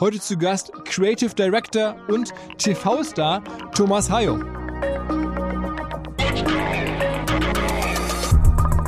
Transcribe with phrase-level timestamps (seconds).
[0.00, 3.42] Heute zu Gast Creative Director und TV-Star
[3.74, 4.38] Thomas Hayo.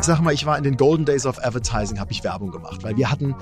[0.01, 2.97] sag mal, ich war in den Golden Days of Advertising, habe ich Werbung gemacht, weil
[2.97, 3.37] wir hatten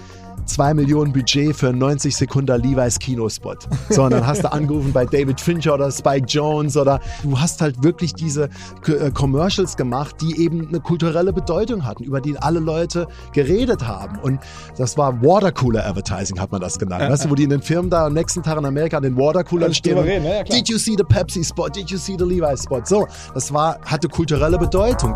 [0.50, 3.68] zwei Millionen Budget für einen 90 Sekunden Levi's Kinospot.
[3.88, 7.60] So, und dann hast du angerufen bei David Fincher oder Spike Jones oder du hast
[7.60, 8.48] halt wirklich diese
[8.86, 14.18] äh, Commercials gemacht, die eben eine kulturelle Bedeutung hatten, über die alle Leute geredet haben.
[14.18, 14.40] Und
[14.76, 17.10] das war Watercooler Advertising, hat man das genannt.
[17.10, 19.16] Weißt du, wo die in den Firmen da am nächsten Tag in Amerika an den
[19.16, 19.98] Watercoolern stehen.
[19.98, 21.68] Reden, ja, Did you see the Pepsi Spot?
[21.68, 22.82] Did you see the Levi's Spot?
[22.84, 25.14] So, das war, hatte kulturelle Bedeutung.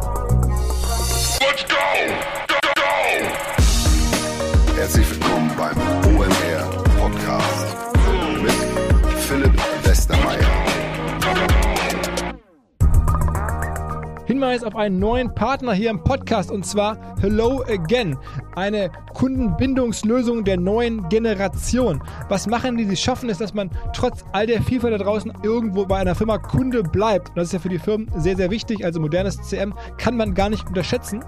[4.76, 5.23] Herzlich willkommen beim
[14.26, 18.16] Hinweis auf einen neuen Partner hier im Podcast und zwar Hello Again,
[18.56, 22.02] eine Kundenbindungslösung der neuen Generation.
[22.30, 22.84] Was machen die?
[22.84, 26.38] Sie schaffen es, dass man trotz all der Vielfalt da draußen irgendwo bei einer Firma
[26.38, 27.30] Kunde bleibt.
[27.30, 28.82] Und das ist ja für die Firmen sehr, sehr wichtig.
[28.82, 31.22] Also modernes CM kann man gar nicht unterschätzen.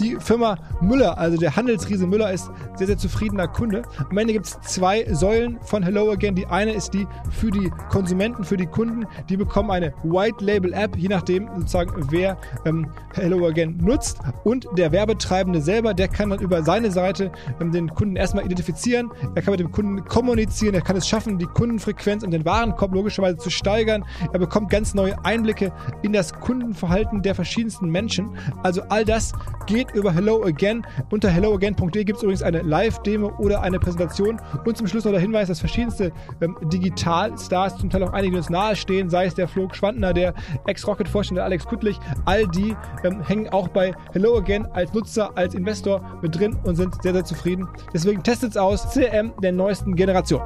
[0.00, 3.82] Die Firma Müller, also der Handelsriese Müller, ist sehr, sehr zufriedener Kunde.
[4.08, 6.34] Am Ende gibt es zwei Säulen von Hello Again.
[6.34, 9.04] Die eine ist die für die Konsumenten, für die Kunden.
[9.28, 14.20] Die bekommen eine White Label App, je nachdem sozusagen, wer ähm, Hello Again nutzt.
[14.42, 19.10] Und der Werbetreibende selber, der kann dann über seine Seite ähm, den Kunden erstmal identifizieren.
[19.34, 20.74] Er kann mit dem Kunden kommunizieren.
[20.74, 24.04] Er kann es schaffen, die Kundenfrequenz und den Warenkorb logischerweise zu steigern.
[24.32, 28.30] Er bekommt ganz neue Einblicke in das Kundenverhalten der verschiedensten Menschen.
[28.62, 29.32] Also all das
[29.66, 30.86] geht über Hello Again.
[31.10, 34.40] Unter helloagain.de gibt es übrigens eine Live-Demo oder eine Präsentation.
[34.64, 38.38] Und zum Schluss noch der Hinweis, dass verschiedenste ähm, Digital-Stars, zum Teil auch einige, die
[38.38, 40.34] uns nahestehen, sei es der Flo Schwandner, der
[40.66, 46.18] Ex-Rocket-Vorstände Alex Kuttlich, all die ähm, hängen auch bei Hello Again als Nutzer, als Investor
[46.22, 47.68] mit drin und sind sehr, sehr zufrieden.
[47.92, 48.88] Deswegen testet es aus.
[48.92, 50.42] CRM der neuesten Generation.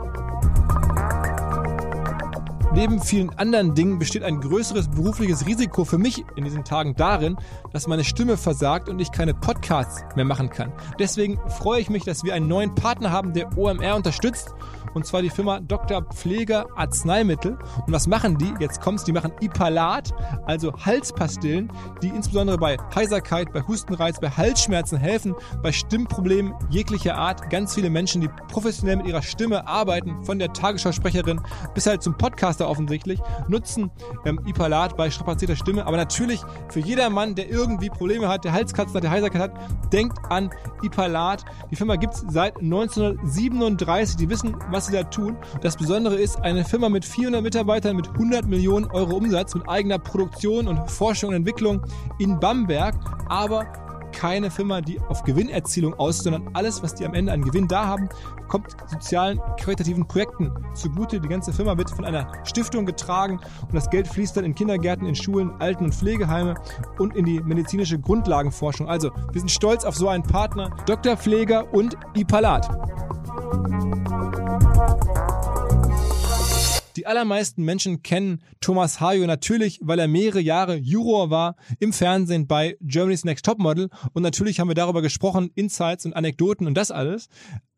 [2.75, 7.37] Neben vielen anderen Dingen besteht ein größeres berufliches Risiko für mich in diesen Tagen darin,
[7.73, 10.73] dass meine Stimme versagt und ich keine Podcasts mehr machen kann.
[10.99, 14.55] Deswegen freue ich mich, dass wir einen neuen Partner haben, der OMR unterstützt
[14.95, 16.03] und zwar die Firma Dr.
[16.03, 17.59] Pfleger Arzneimittel.
[17.87, 18.53] Und was machen die?
[18.61, 20.15] Jetzt kommt's, die machen Ipalat,
[20.47, 21.71] also Halspastillen,
[22.03, 27.51] die insbesondere bei Heiserkeit, bei Hustenreiz, bei Halsschmerzen helfen, bei Stimmproblemen jeglicher Art.
[27.51, 31.41] Ganz viele Menschen, die professionell mit ihrer Stimme arbeiten, von der Tagesschausprecherin
[31.75, 33.91] bis halt zum Podcaster offensichtlich, nutzen
[34.25, 35.87] ähm, Ipalat bei strapazierter Stimme.
[35.87, 39.93] Aber natürlich für jeder Mann, der irgendwie Probleme hat, der Halskatzen hat, der Heiserkeit hat,
[39.93, 40.51] denkt an
[40.83, 41.45] Ipalat.
[41.71, 44.17] Die Firma gibt's seit 1937.
[44.17, 45.37] Die wissen, was was sie da tun.
[45.63, 49.99] Das Besondere ist, eine Firma mit 400 Mitarbeitern mit 100 Millionen Euro Umsatz, mit eigener
[49.99, 51.81] Produktion und Forschung und Entwicklung
[52.19, 52.95] in Bamberg,
[53.29, 53.65] aber
[54.13, 57.87] keine Firma, die auf Gewinnerzielung aus, sondern alles, was die am Ende an Gewinn da
[57.87, 58.09] haben,
[58.47, 61.19] kommt sozialen, qualitativen Projekten zugute.
[61.19, 65.07] Die ganze Firma wird von einer Stiftung getragen und das Geld fließt dann in Kindergärten,
[65.07, 66.55] in Schulen, Alten- und Pflegeheime
[66.99, 68.89] und in die medizinische Grundlagenforschung.
[68.89, 71.17] Also, wir sind stolz auf so einen Partner, Dr.
[71.17, 72.69] Pfleger und Ipalat.
[76.97, 82.47] Die allermeisten Menschen kennen Thomas Hayo natürlich, weil er mehrere Jahre Juror war im Fernsehen
[82.47, 83.91] bei Germany's Next Topmodel.
[84.13, 87.29] Und natürlich haben wir darüber gesprochen, Insights und Anekdoten und das alles.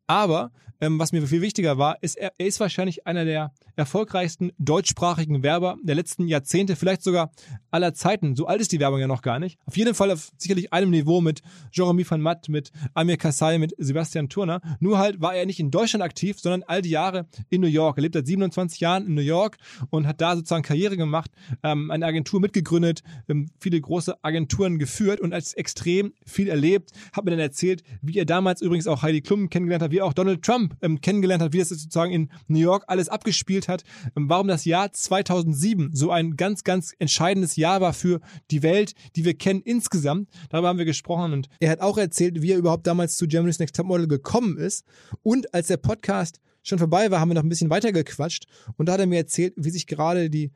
[0.06, 0.50] Aber
[0.80, 5.42] ähm, was mir viel wichtiger war, ist, er, er ist wahrscheinlich einer der erfolgreichsten deutschsprachigen
[5.42, 7.30] Werber der letzten Jahrzehnte, vielleicht sogar
[7.70, 8.36] aller Zeiten.
[8.36, 9.58] So alt ist die Werbung ja noch gar nicht.
[9.66, 13.74] Auf jeden Fall auf sicherlich einem Niveau mit Jeremy van Matt, mit Amir Kassai, mit
[13.78, 14.60] Sebastian Turner.
[14.80, 17.98] Nur halt war er nicht in Deutschland aktiv, sondern all die Jahre in New York.
[17.98, 19.58] Er lebt seit 27 Jahren in New York
[19.90, 21.30] und hat da sozusagen Karriere gemacht,
[21.62, 26.92] ähm, eine Agentur mitgegründet, ähm, viele große Agenturen geführt und als extrem viel erlebt.
[27.12, 30.12] Hat mir dann erzählt, wie er damals übrigens auch Heidi Klum kennengelernt hat, wie auch
[30.12, 33.82] Donald Trump ähm, kennengelernt hat, wie das sozusagen in New York alles abgespielt hat,
[34.14, 38.20] ähm, warum das Jahr 2007 so ein ganz, ganz entscheidendes Jahr war für
[38.50, 40.28] die Welt, die wir kennen insgesamt.
[40.50, 43.58] Darüber haben wir gesprochen und er hat auch erzählt, wie er überhaupt damals zu Germany's
[43.58, 44.84] Next Topmodel gekommen ist
[45.22, 48.44] und als der Podcast schon vorbei war, haben wir noch ein bisschen weiter gequatscht
[48.76, 50.52] und da hat er mir erzählt, wie sich gerade die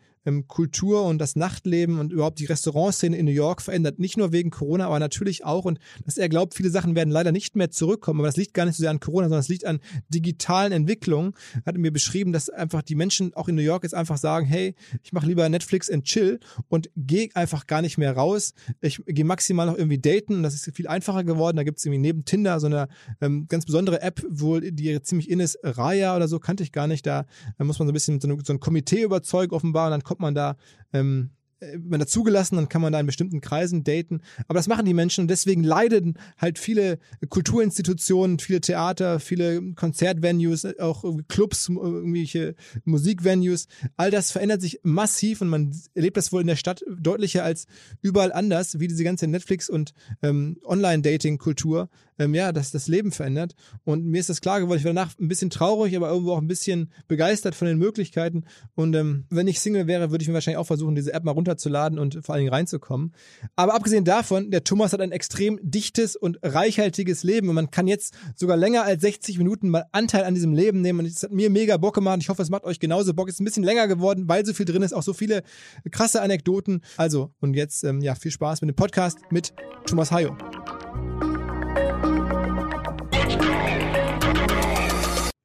[0.47, 3.99] Kultur und das Nachtleben und überhaupt die Restaurantszene in New York verändert.
[3.99, 5.65] Nicht nur wegen Corona, aber natürlich auch.
[5.65, 8.21] Und dass er glaubt, viele Sachen werden leider nicht mehr zurückkommen.
[8.21, 11.33] Aber das liegt gar nicht so sehr an Corona, sondern es liegt an digitalen Entwicklungen.
[11.65, 14.47] Er hat mir beschrieben, dass einfach die Menschen auch in New York jetzt einfach sagen,
[14.47, 16.39] hey, ich mache lieber Netflix and chill
[16.69, 18.53] und gehe einfach gar nicht mehr raus.
[18.81, 21.57] Ich gehe maximal noch irgendwie daten und das ist viel einfacher geworden.
[21.57, 22.89] Da gibt es irgendwie neben Tinder so eine
[23.21, 26.87] ähm, ganz besondere App, wohl die ziemlich in ist, Raya oder so, kannte ich gar
[26.87, 27.07] nicht.
[27.07, 27.27] Da,
[27.59, 30.57] muss man so ein bisschen so ein Komitee überzeugen offenbar und dann kommt man da
[30.93, 31.31] ähm,
[31.61, 34.23] äh, man da zugelassen, dann kann man da in bestimmten Kreisen daten.
[34.49, 36.99] Aber das machen die Menschen und deswegen leiden halt viele
[37.29, 43.69] Kulturinstitutionen, viele Theater, viele Konzertvenues, auch Clubs, irgendwelche Musikvenues.
[43.97, 47.67] All das verändert sich massiv und man erlebt das wohl in der Stadt deutlicher als
[48.03, 49.93] überall anders, wie diese ganze Netflix- und
[50.23, 51.89] ähm, Online-Dating-Kultur
[52.21, 53.55] ähm, ja, das, das Leben verändert.
[53.85, 54.79] Und mir ist das klar geworden.
[54.79, 58.45] Ich war danach ein bisschen traurig, aber irgendwo auch ein bisschen begeistert von den Möglichkeiten.
[58.75, 61.33] Und ähm, wenn ich Single wäre, würde ich mir wahrscheinlich auch versuchen, diese App mal
[61.33, 63.15] runterzuladen und vor allen Dingen reinzukommen.
[63.57, 67.49] Aber abgesehen davon, der Thomas hat ein extrem dichtes und reichhaltiges Leben.
[67.49, 71.01] Und man kann jetzt sogar länger als 60 Minuten mal Anteil an diesem Leben nehmen.
[71.01, 72.19] Und es hat mir mega Bock gemacht.
[72.21, 73.29] Ich hoffe, es macht euch genauso Bock.
[73.29, 74.93] Es ist ein bisschen länger geworden, weil so viel drin ist.
[74.93, 75.43] Auch so viele
[75.91, 76.83] krasse Anekdoten.
[76.99, 79.55] Also, und jetzt, ähm, ja, viel Spaß mit dem Podcast mit
[79.87, 80.37] Thomas Hayo.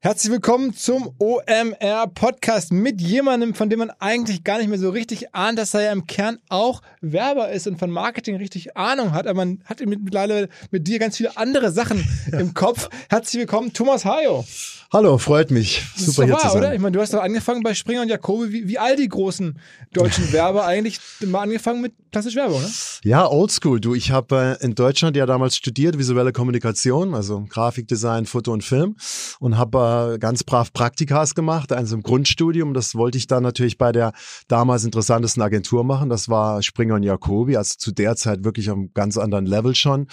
[0.05, 4.91] Herzlich willkommen zum OMR Podcast mit jemandem, von dem man eigentlich gar nicht mehr so
[4.91, 9.13] richtig ahnt, dass er ja im Kern auch Werber ist und von Marketing richtig Ahnung
[9.13, 9.25] hat.
[9.25, 12.87] Aber man hat mittlerweile mit dir ganz viele andere Sachen im Kopf.
[13.09, 14.45] Herzlich willkommen, Thomas Hayo.
[14.93, 15.83] Hallo, freut mich.
[15.95, 16.57] Das Super hier wahr, zu sein.
[16.59, 16.75] oder?
[16.75, 19.59] Ich meine, du hast doch angefangen bei Springer und Jacobi, wie, wie all die großen
[19.91, 22.69] deutschen Werber eigentlich mal angefangen mit klassisch Werbung, ne?
[23.03, 23.81] Ja, oldschool.
[23.81, 28.63] Du, ich habe äh, in Deutschland ja damals studiert, visuelle Kommunikation, also Grafikdesign, Foto und
[28.63, 28.95] Film
[29.39, 32.74] und habe äh, ganz brav Praktikas gemacht, eins im Grundstudium.
[32.74, 34.13] Das wollte ich dann natürlich bei der
[34.47, 36.09] damals interessantesten Agentur machen.
[36.09, 39.75] Das war Springer und Jacobi, also zu der Zeit wirklich auf einem ganz anderen Level
[39.75, 40.07] schon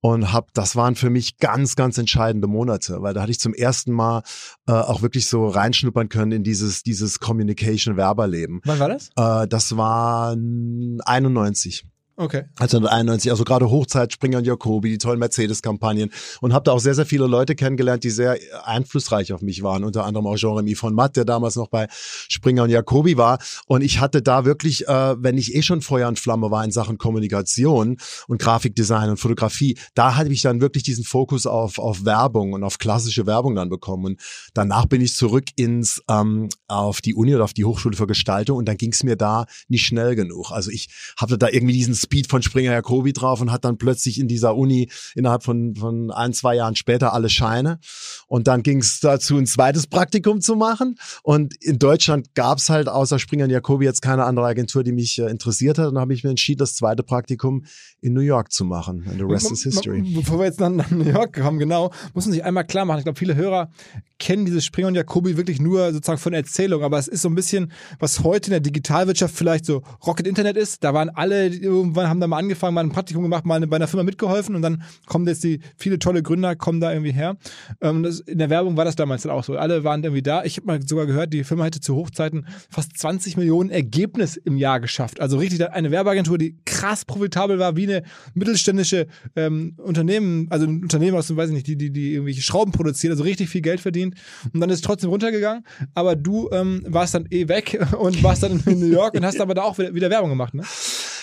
[0.00, 3.54] und hab, das waren für mich ganz, ganz entscheidende Monate, weil da hatte ich zum
[3.54, 4.22] ersten Mal
[4.66, 8.60] äh, auch wirklich so reinschnuppern können in dieses, dieses Communication-Werberleben.
[8.64, 9.10] Wann war das?
[9.16, 11.84] Äh, das war 91.
[12.20, 12.46] Okay.
[12.58, 16.10] 1991, also gerade Hochzeit, Springer und Jacobi, die tollen Mercedes-Kampagnen
[16.40, 19.84] und habe da auch sehr, sehr viele Leute kennengelernt, die sehr einflussreich auf mich waren,
[19.84, 23.38] unter anderem auch Jean-Remy von Matt, der damals noch bei Springer und Jacobi war
[23.68, 26.72] und ich hatte da wirklich, äh, wenn ich eh schon Feuer und Flamme war in
[26.72, 32.04] Sachen Kommunikation und Grafikdesign und Fotografie, da hatte ich dann wirklich diesen Fokus auf, auf
[32.04, 34.20] Werbung und auf klassische Werbung dann bekommen und
[34.54, 38.58] danach bin ich zurück ins, ähm, auf die Uni oder auf die Hochschule für Gestaltung
[38.58, 40.50] und dann ging es mir da nicht schnell genug.
[40.50, 44.18] Also ich hatte da irgendwie diesen Speed von Springer Jacobi drauf und hat dann plötzlich
[44.18, 47.78] in dieser Uni innerhalb von, von ein, zwei Jahren später alle Scheine.
[48.26, 50.98] Und dann ging es dazu, ein zweites Praktikum zu machen.
[51.22, 54.92] Und in Deutschland gab es halt außer Springer und Jacobi jetzt keine andere Agentur, die
[54.92, 55.88] mich äh, interessiert hat.
[55.88, 57.64] Und habe ich mir entschieden, das zweite Praktikum
[58.00, 59.04] in New York zu machen.
[59.06, 60.02] And the rest is history.
[60.14, 62.98] Bevor wir jetzt nach, nach New York kommen, genau, muss man sich einmal klar machen.
[62.98, 63.70] Ich glaube, viele Hörer
[64.18, 66.82] kennen dieses Springer und Jacobi wirklich nur sozusagen von Erzählung.
[66.82, 70.56] Aber es ist so ein bisschen, was heute in der Digitalwirtschaft vielleicht so Rocket Internet
[70.56, 70.82] ist.
[70.84, 73.76] Da waren alle irgendwann irgendwann haben da mal angefangen, mal ein Praktikum gemacht, mal bei
[73.76, 77.36] einer Firma mitgeholfen und dann kommen jetzt die viele tolle Gründer, kommen da irgendwie her.
[77.80, 79.56] Ähm, das, in der Werbung war das damals dann auch so.
[79.56, 80.44] Alle waren irgendwie da.
[80.44, 84.56] Ich habe mal sogar gehört, die Firma hätte zu Hochzeiten fast 20 Millionen Ergebnis im
[84.56, 85.20] Jahr geschafft.
[85.20, 88.02] Also richtig eine Werbeagentur, die krass profitabel war, wie eine
[88.34, 89.06] mittelständische
[89.36, 93.10] ähm, Unternehmen, also ein Unternehmen aus weiß ich nicht, die, die, die irgendwelche Schrauben produziert,
[93.10, 94.14] also richtig viel Geld verdient.
[94.52, 95.64] Und dann ist es trotzdem runtergegangen.
[95.94, 99.40] Aber du ähm, warst dann eh weg und warst dann in New York und hast
[99.40, 100.62] aber da auch wieder, wieder Werbung gemacht, ne?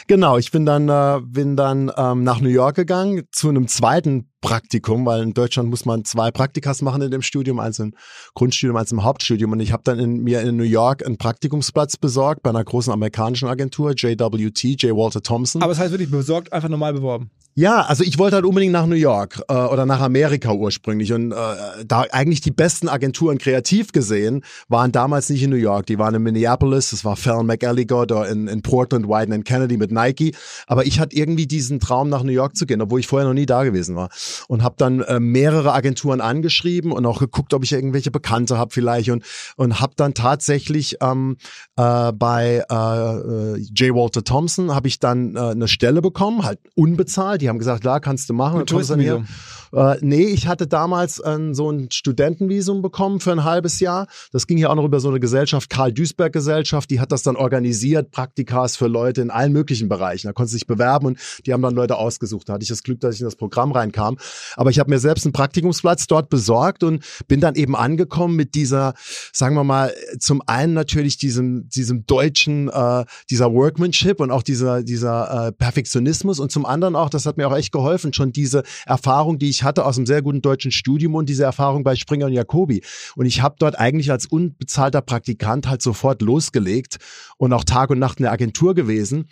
[0.07, 4.29] Genau, ich bin dann, äh, bin dann ähm, nach New York gegangen zu einem zweiten
[4.39, 7.95] Praktikum, weil in Deutschland muss man zwei Praktikas machen in dem Studium, eins im
[8.35, 9.51] Grundstudium, eins im Hauptstudium.
[9.51, 12.93] Und ich habe dann in, mir in New York einen Praktikumsplatz besorgt bei einer großen
[12.93, 14.95] amerikanischen Agentur, JWT, J.
[14.95, 15.63] Walter Thompson.
[15.63, 17.31] Aber es das heißt wirklich besorgt, einfach normal beworben.
[17.57, 21.13] Ja, also ich wollte halt unbedingt nach New York äh, oder nach Amerika ursprünglich.
[21.13, 25.85] Und äh, da eigentlich die besten Agenturen kreativ gesehen waren damals nicht in New York,
[25.85, 29.77] die waren in Minneapolis, das war Fallon McElligott oder in, in Portland, Wyden and Kennedy
[29.77, 30.35] mit Nike,
[30.67, 33.33] aber ich hatte irgendwie diesen Traum nach New York zu gehen, obwohl ich vorher noch
[33.33, 34.09] nie da gewesen war.
[34.49, 38.73] Und habe dann äh, mehrere Agenturen angeschrieben und auch geguckt, ob ich irgendwelche Bekannte habe
[38.73, 39.09] vielleicht.
[39.11, 39.23] Und
[39.55, 41.37] und habe dann tatsächlich ähm,
[41.77, 43.95] äh, bei äh, J.
[43.95, 47.99] Walter Thompson habe ich dann äh, eine Stelle bekommen, halt unbezahlt die haben gesagt, klar,
[47.99, 48.57] kannst du machen.
[48.57, 49.27] Mit Touristenvisum.
[49.75, 54.07] Äh, nee, ich hatte damals äh, so ein Studentenvisum bekommen für ein halbes Jahr.
[54.31, 57.23] Das ging ja auch noch über so eine Gesellschaft, Karl Duisberg Gesellschaft, die hat das
[57.23, 60.27] dann organisiert, Praktikas für Leute in allen möglichen Bereichen.
[60.27, 62.47] Da konntest du dich bewerben und die haben dann Leute ausgesucht.
[62.47, 64.17] Da hatte ich das Glück, dass ich in das Programm reinkam.
[64.55, 68.55] Aber ich habe mir selbst einen Praktikumsplatz dort besorgt und bin dann eben angekommen mit
[68.55, 68.93] dieser,
[69.33, 74.83] sagen wir mal, zum einen natürlich diesem, diesem deutschen, äh, dieser Workmanship und auch dieser,
[74.83, 78.63] dieser äh, Perfektionismus und zum anderen auch, das hat mir auch echt geholfen, schon diese
[78.85, 82.27] Erfahrung, die ich hatte aus einem sehr guten deutschen Studium und diese Erfahrung bei Springer
[82.27, 82.83] und Jacobi.
[83.15, 86.97] Und ich habe dort eigentlich als unbezahlter Praktikant halt sofort losgelegt
[87.37, 89.27] und auch Tag und Nacht in der Agentur gewesen.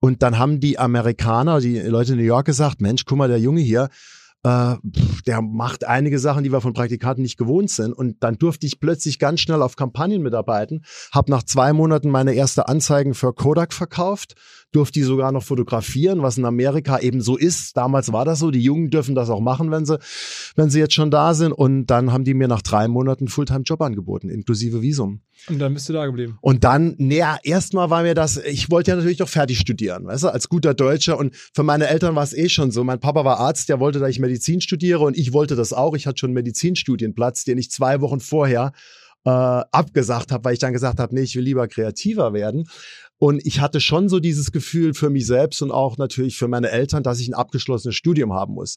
[0.00, 3.40] Und dann haben die Amerikaner, die Leute in New York gesagt, Mensch, guck mal, der
[3.40, 3.88] Junge hier,
[4.46, 4.76] äh,
[5.26, 7.92] der macht einige Sachen, die wir von Praktikanten nicht gewohnt sind.
[7.92, 12.34] Und dann durfte ich plötzlich ganz schnell auf Kampagnen mitarbeiten, habe nach zwei Monaten meine
[12.34, 14.34] erste Anzeigen für Kodak verkauft,
[14.72, 17.76] durfte die sogar noch fotografieren, was in Amerika eben so ist.
[17.76, 19.98] Damals war das so, die Jungen dürfen das auch machen, wenn sie,
[20.54, 21.52] wenn sie jetzt schon da sind.
[21.52, 25.20] Und dann haben die mir nach drei Monaten Fulltime-Job angeboten, inklusive Visum.
[25.48, 26.38] Und dann bist du da geblieben.
[26.40, 30.24] Und dann, naja, erstmal war mir das, ich wollte ja natürlich doch fertig studieren, weißt
[30.24, 31.18] du, als guter Deutscher.
[31.18, 32.84] Und für meine Eltern war es eh schon so.
[32.84, 35.94] Mein Papa war Arzt, der wollte, dass ich Medizin studiere und ich wollte das auch.
[35.94, 38.72] Ich hatte schon einen Medizinstudienplatz, den ich zwei Wochen vorher
[39.26, 42.68] äh, abgesagt habe, weil ich dann gesagt habe, nee, ich will lieber kreativer werden.
[43.18, 46.70] Und ich hatte schon so dieses Gefühl für mich selbst und auch natürlich für meine
[46.70, 48.76] Eltern, dass ich ein abgeschlossenes Studium haben muss.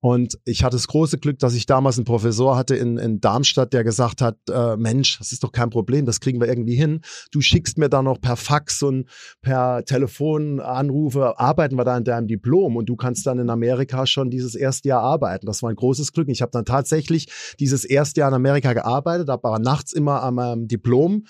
[0.00, 3.72] Und ich hatte das große Glück, dass ich damals einen Professor hatte in, in Darmstadt,
[3.72, 7.00] der gesagt hat, äh, Mensch, das ist doch kein Problem, das kriegen wir irgendwie hin.
[7.30, 9.08] Du schickst mir dann noch per Fax und
[9.40, 14.30] per Telefonanrufe, arbeiten wir da an deinem Diplom und du kannst dann in Amerika schon
[14.30, 15.46] dieses erste Jahr arbeiten.
[15.46, 16.28] Das war ein großes Glück.
[16.28, 17.28] Ich habe dann tatsächlich
[17.60, 21.26] dieses erste Jahr in Amerika gearbeitet, habe aber nachts immer an meinem Diplom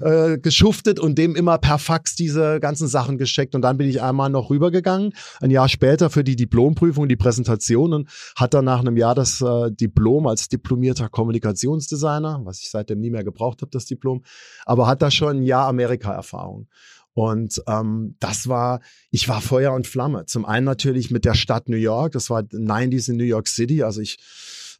[0.00, 3.88] äh, geschuftet und dem immer per Fax Fax diese ganzen Sachen geschickt und dann bin
[3.88, 8.64] ich einmal noch rübergegangen, ein Jahr später für die Diplomprüfung, die Präsentation und hat dann
[8.64, 13.62] nach einem Jahr das äh, Diplom als diplomierter Kommunikationsdesigner, was ich seitdem nie mehr gebraucht
[13.62, 14.22] habe, das Diplom,
[14.64, 16.68] aber hat da schon ein Jahr Amerika-Erfahrung.
[17.14, 18.78] Und ähm, das war,
[19.10, 20.26] ich war Feuer und Flamme.
[20.26, 23.82] Zum einen natürlich mit der Stadt New York, das war 90s in New York City,
[23.82, 24.18] also ich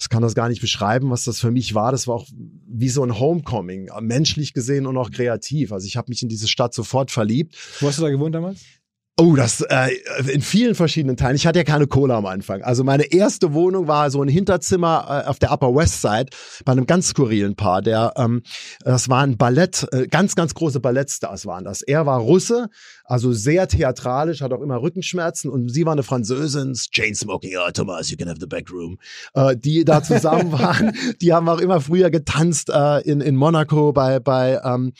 [0.00, 1.90] ich kann das gar nicht beschreiben, was das für mich war.
[1.90, 2.26] Das war auch
[2.68, 5.72] wie so ein Homecoming, menschlich gesehen und auch kreativ.
[5.72, 7.56] Also ich habe mich in diese Stadt sofort verliebt.
[7.80, 8.60] Wo hast du da gewohnt damals?
[9.20, 9.88] Oh, das äh,
[10.32, 11.34] in vielen verschiedenen Teilen.
[11.34, 12.62] Ich hatte ja keine Kohle am Anfang.
[12.62, 16.26] Also meine erste Wohnung war so ein Hinterzimmer äh, auf der Upper West Side
[16.64, 17.82] bei einem ganz skurrilen Paar.
[17.82, 18.42] Der, ähm,
[18.84, 21.82] das waren Ballett, äh, ganz ganz große Ballettstars waren das.
[21.82, 22.68] Er war Russe,
[23.08, 27.64] also sehr theatralisch, hat auch immer Rückenschmerzen und sie war eine Französin, Jane Smoking, ja,
[27.66, 28.98] oh, Thomas, you can have the back room.
[29.32, 33.92] Äh, die da zusammen waren, die haben auch immer früher getanzt äh, in, in Monaco
[33.92, 34.92] bei, bei ähm,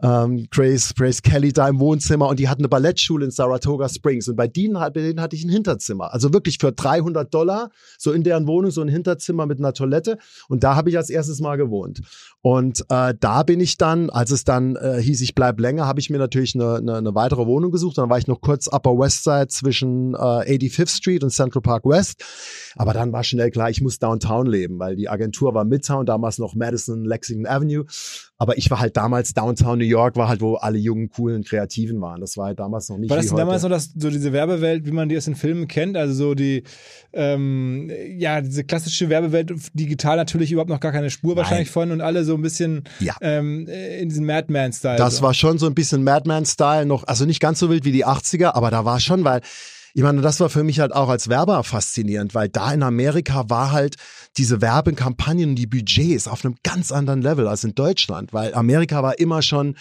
[0.00, 4.28] ähm, Grace, Grace Kelly da im Wohnzimmer und die hatten eine Ballettschule in Saratoga Springs
[4.28, 6.14] und bei denen, bei denen hatte ich ein Hinterzimmer.
[6.14, 10.18] Also wirklich für 300 Dollar, so in deren Wohnung, so ein Hinterzimmer mit einer Toilette
[10.48, 12.00] und da habe ich als erstes Mal gewohnt.
[12.46, 15.98] Und äh, da bin ich dann, als es dann äh, hieß, ich bleib länger, habe
[15.98, 17.98] ich mir natürlich eine, eine, eine weitere Wohnung gesucht.
[17.98, 21.84] Dann war ich noch kurz Upper West Side zwischen äh, 85th Street und Central Park
[21.84, 22.24] West.
[22.76, 26.38] Aber dann war schnell klar, ich muss Downtown leben, weil die Agentur war Midtown, damals
[26.38, 27.84] noch Madison, Lexington Avenue.
[28.38, 32.00] Aber ich war halt damals Downtown New York, war halt, wo alle jungen, coolen, Kreativen
[32.02, 32.20] waren.
[32.20, 33.08] Das war halt damals noch nicht.
[33.08, 35.96] War das damals so, dass so diese Werbewelt, wie man die aus den Filmen kennt,
[35.96, 36.62] also so die,
[37.14, 41.38] ähm, ja, diese klassische Werbewelt, digital natürlich überhaupt noch gar keine Spur Nein.
[41.38, 43.14] wahrscheinlich von und alle so ein bisschen Ja.
[43.22, 44.98] ähm, in diesem Madman-Style.
[44.98, 45.22] Das so.
[45.22, 48.54] war schon so ein bisschen Madman-Style noch, also nicht ganz so wild wie die 80er,
[48.54, 49.40] aber da war schon, weil
[49.96, 53.48] ich meine, das war für mich halt auch als Werber faszinierend, weil da in Amerika
[53.48, 53.96] war halt
[54.36, 59.02] diese Werbekampagnen und die Budgets auf einem ganz anderen Level als in Deutschland, weil Amerika
[59.02, 59.74] war immer schon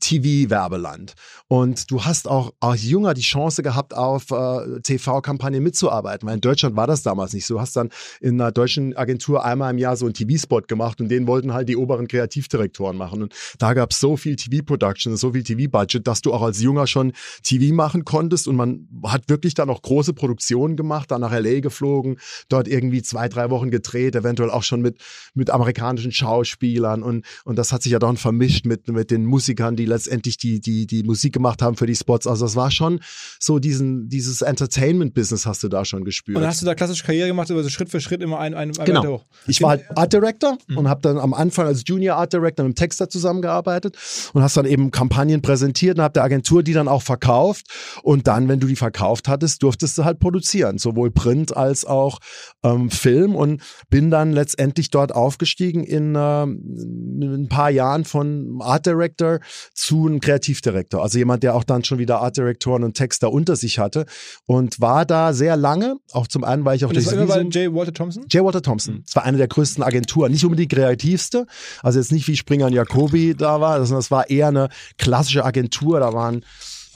[0.00, 1.14] TV-Werbeland.
[1.48, 6.40] Und du hast auch als Junger die Chance gehabt, auf äh, TV-Kampagnen mitzuarbeiten, weil in
[6.40, 7.54] Deutschland war das damals nicht so.
[7.54, 11.08] Du hast dann in einer deutschen Agentur einmal im Jahr so einen TV-Spot gemacht und
[11.08, 13.22] den wollten halt die oberen Kreativdirektoren machen.
[13.22, 16.86] Und da gab es so viel TV-Production, so viel TV-Budget, dass du auch als Junger
[16.86, 21.32] schon TV machen konntest und man hat wirklich dann auch große Produktionen gemacht, dann nach
[21.32, 21.60] L.A.
[21.60, 22.18] geflogen,
[22.48, 24.98] dort irgendwie zwei, drei Wochen gedreht, eventuell auch schon mit,
[25.34, 29.76] mit amerikanischen Schauspielern und, und das hat sich ja dann vermischt mit, mit den Musikern,
[29.76, 32.26] die letztendlich die, die, die Musik gemacht haben für die Spots.
[32.26, 33.00] Also das war schon
[33.38, 36.38] so diesen, dieses Entertainment-Business hast du da schon gespürt.
[36.38, 38.78] und hast du da klassische Karriere gemacht, also Schritt für Schritt immer ein, ein, ein
[38.78, 39.06] weiter Genau.
[39.14, 39.24] hoch.
[39.46, 42.76] Ich war halt Art Director und habe dann am Anfang als Junior Art Director mit
[42.76, 43.96] dem Texter zusammengearbeitet
[44.32, 47.66] und hast dann eben Kampagnen präsentiert und habe der Agentur die dann auch verkauft.
[48.02, 52.18] Und dann, wenn du die verkauft hattest, durftest du halt produzieren, sowohl Print als auch
[52.62, 58.58] ähm, Film und bin dann letztendlich dort aufgestiegen in, ähm, in ein paar Jahren von
[58.60, 59.40] Art Director
[59.74, 61.02] zu einem Kreativdirektor.
[61.02, 64.06] Also jemand, der auch dann schon wieder Art Directoren und Texter unter sich hatte
[64.46, 65.96] und war da sehr lange.
[66.12, 67.74] Auch zum einen, weil ich auch Und das war bei J.
[67.74, 68.24] Walter Thompson?
[68.30, 68.44] J.
[68.44, 69.02] Walter Thompson.
[69.04, 70.32] Das war eine der größten Agenturen.
[70.32, 71.46] Nicht unbedingt die kreativste.
[71.82, 75.44] Also jetzt nicht wie Springer und Jacobi da war, sondern das war eher eine klassische
[75.44, 76.00] Agentur.
[76.00, 76.44] Da waren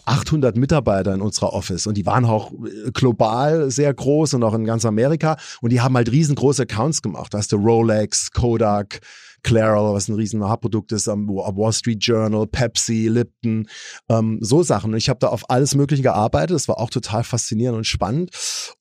[0.06, 4.54] 800 Mitarbeiter in unserer Office und die waren auch äh, global sehr groß und auch
[4.54, 7.34] in ganz Amerika und die haben halt riesengroße Accounts gemacht.
[7.34, 9.00] Da hast du Rolex, Kodak,
[9.42, 13.68] Clairol, was ein riesen Haarprodukt ist, am Wall Street Journal, Pepsi, Lipton,
[14.08, 14.92] ähm, so Sachen.
[14.92, 16.54] Und ich habe da auf alles Mögliche gearbeitet.
[16.54, 18.30] Das war auch total faszinierend und spannend.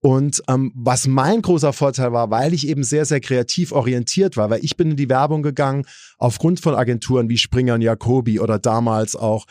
[0.01, 4.49] Und ähm, was mein großer Vorteil war, weil ich eben sehr, sehr kreativ orientiert war,
[4.49, 5.85] weil ich bin in die Werbung gegangen
[6.17, 9.45] aufgrund von Agenturen wie Springer und Jacobi oder damals auch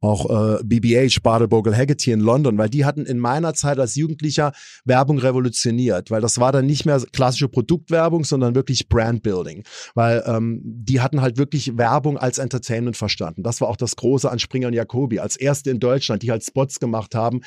[0.00, 3.96] auch äh, BBH, Bartle Bogle Haggerty in London, weil die hatten in meiner Zeit als
[3.96, 4.52] Jugendlicher
[4.84, 9.64] Werbung revolutioniert, weil das war dann nicht mehr klassische Produktwerbung, sondern wirklich Brandbuilding,
[9.94, 13.42] weil ähm, die hatten halt wirklich Werbung als Entertainment verstanden.
[13.42, 16.44] Das war auch das Große an Springer und Jacobi, als erste in Deutschland, die halt
[16.44, 17.40] Spots gemacht haben,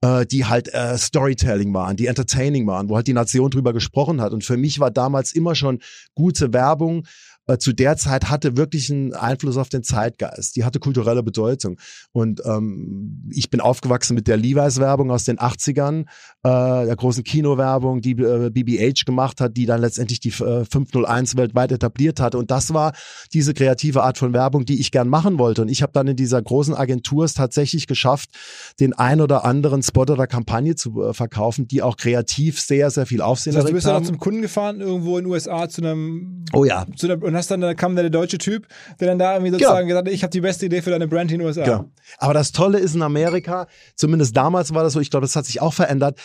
[0.00, 4.20] äh, die halt äh, Storytelling waren, die entertaining waren, wo halt die Nation drüber gesprochen
[4.20, 4.32] hat.
[4.32, 5.80] Und für mich war damals immer schon
[6.14, 7.04] gute Werbung
[7.46, 10.56] äh, zu der Zeit hatte wirklich einen Einfluss auf den Zeitgeist.
[10.56, 11.78] Die hatte kulturelle Bedeutung.
[12.12, 16.02] Und ähm, ich bin aufgewachsen mit der Levi's-Werbung aus den 80ern,
[16.42, 21.36] äh, der großen Kinowerbung, die äh, BBH gemacht hat, die dann letztendlich die äh, 501
[21.36, 22.38] weltweit etabliert hatte.
[22.38, 22.92] Und das war
[23.32, 25.62] diese kreative Art von Werbung, die ich gern machen wollte.
[25.62, 28.30] Und ich habe dann in dieser großen Agentur es tatsächlich geschafft,
[28.80, 33.06] den ein oder anderen Spot oder Kampagne zu äh, verkaufen, die auch kreativ sehr, sehr
[33.06, 34.02] viel Aufsehen Das heißt, du bist dann haben.
[34.04, 37.38] auch zum Kunden gefahren, irgendwo in den USA zu einem Oh ja, zu einer, und
[37.38, 38.66] hast dann, da kam der deutsche Typ,
[39.00, 41.32] der dann da irgendwie sozusagen gesagt hat, ich habe die beste Idee für deine Brand
[41.32, 41.64] in den USA.
[41.64, 41.84] Ja.
[42.18, 45.46] Aber das Tolle ist in Amerika, zumindest damals war das so, ich glaube, das hat
[45.46, 46.18] sich auch verändert.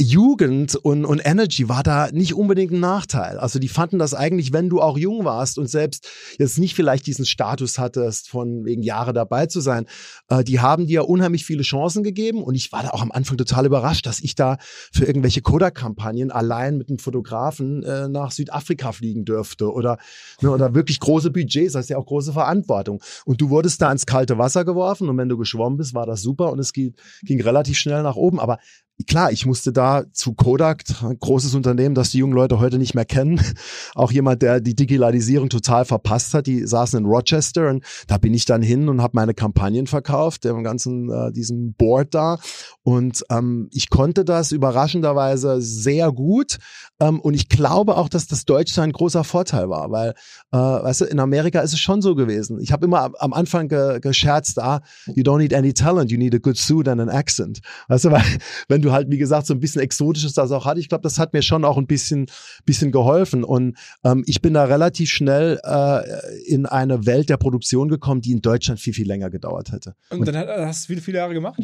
[0.00, 3.38] Jugend und, und Energy war da nicht unbedingt ein Nachteil.
[3.38, 7.06] Also die fanden das eigentlich, wenn du auch jung warst und selbst jetzt nicht vielleicht
[7.06, 9.86] diesen Status hattest, von wegen Jahre dabei zu sein,
[10.28, 13.36] äh, die haben dir unheimlich viele Chancen gegeben und ich war da auch am Anfang
[13.36, 14.56] total überrascht, dass ich da
[14.92, 19.98] für irgendwelche Kodak-Kampagnen allein mit einem Fotografen äh, nach Südafrika fliegen dürfte oder,
[20.40, 23.02] ne, oder wirklich große Budgets, das ist ja auch große Verantwortung.
[23.26, 26.22] Und du wurdest da ins kalte Wasser geworfen und wenn du geschwommen bist, war das
[26.22, 28.40] super und es ging, ging relativ schnell nach oben.
[28.40, 28.58] Aber
[29.04, 32.94] klar, ich musste da zu Kodak, ein großes Unternehmen, das die jungen Leute heute nicht
[32.94, 33.40] mehr kennen.
[33.94, 36.46] Auch jemand, der die Digitalisierung total verpasst hat.
[36.46, 40.44] Die saßen in Rochester und da bin ich dann hin und habe meine Kampagnen verkauft,
[40.44, 42.38] dem ganzen äh, diesem Board da.
[42.82, 46.58] Und ähm, ich konnte das überraschenderweise sehr gut.
[47.00, 50.10] Ähm, und ich glaube auch, dass das Deutsche ein großer Vorteil war, weil,
[50.52, 52.58] äh, weißt du, in Amerika ist es schon so gewesen.
[52.60, 56.18] Ich habe immer am- am Anfang ge gescherzt, ah, you don't need any talent, you
[56.18, 57.60] need a good suit and an accent.
[57.88, 58.22] Weißt du, weil
[58.68, 61.18] wenn du halt, wie gesagt, so ein bisschen Exotisches das auch hatte, ich glaube, das
[61.18, 62.26] hat mir schon auch ein bisschen,
[62.64, 63.44] bisschen geholfen.
[63.44, 66.02] Und ähm, ich bin da relativ schnell äh,
[66.46, 69.94] in eine Welt der Produktion gekommen, die in Deutschland viel, viel länger gedauert hätte.
[70.10, 71.60] Und dann hat- hast du viele, viele Jahre gemacht?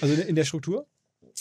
[0.00, 0.86] Also in der Struktur?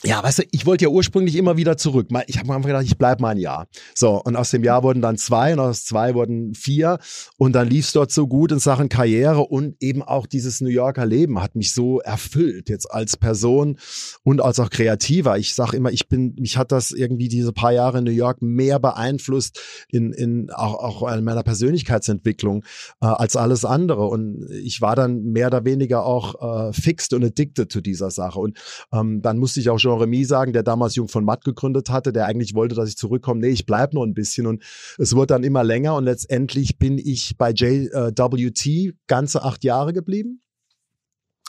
[0.01, 2.07] Ja, weißt du, ich wollte ja ursprünglich immer wieder zurück.
[2.25, 3.67] Ich habe mir einfach gedacht, ich bleib mal ein Jahr.
[3.93, 6.97] So, und aus dem Jahr wurden dann zwei und aus zwei wurden vier.
[7.37, 11.05] Und dann lief's dort so gut in Sachen Karriere und eben auch dieses New Yorker
[11.05, 13.77] Leben hat mich so erfüllt, jetzt als Person
[14.23, 15.37] und als auch Kreativer.
[15.37, 18.41] Ich sag immer, ich bin, mich hat das irgendwie diese paar Jahre in New York
[18.41, 22.65] mehr beeinflusst in, in auch, auch in meiner Persönlichkeitsentwicklung
[22.99, 24.07] äh, als alles andere.
[24.07, 28.39] Und ich war dann mehr oder weniger auch äh, fixed und addicted zu dieser Sache.
[28.39, 28.57] Und
[28.91, 32.13] ähm, dann musste ich auch Jean Remy sagen, der damals Jung von Matt gegründet hatte,
[32.13, 33.41] der eigentlich wollte, dass ich zurückkomme.
[33.41, 34.47] Nee, ich bleib noch ein bisschen.
[34.47, 34.63] Und
[34.97, 40.41] es wurde dann immer länger und letztendlich bin ich bei JWT ganze acht Jahre geblieben.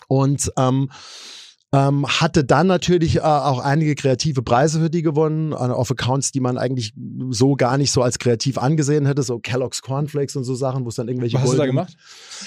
[0.08, 0.90] Und ähm,
[1.74, 6.30] ähm, hatte dann natürlich äh, auch einige kreative Preise für die gewonnen, äh, auf Accounts,
[6.30, 6.94] die man eigentlich
[7.30, 10.90] so gar nicht so als kreativ angesehen hätte, so Kellogg's Cornflakes und so Sachen, wo
[10.90, 11.96] es dann irgendwelche Was hast du da gemacht?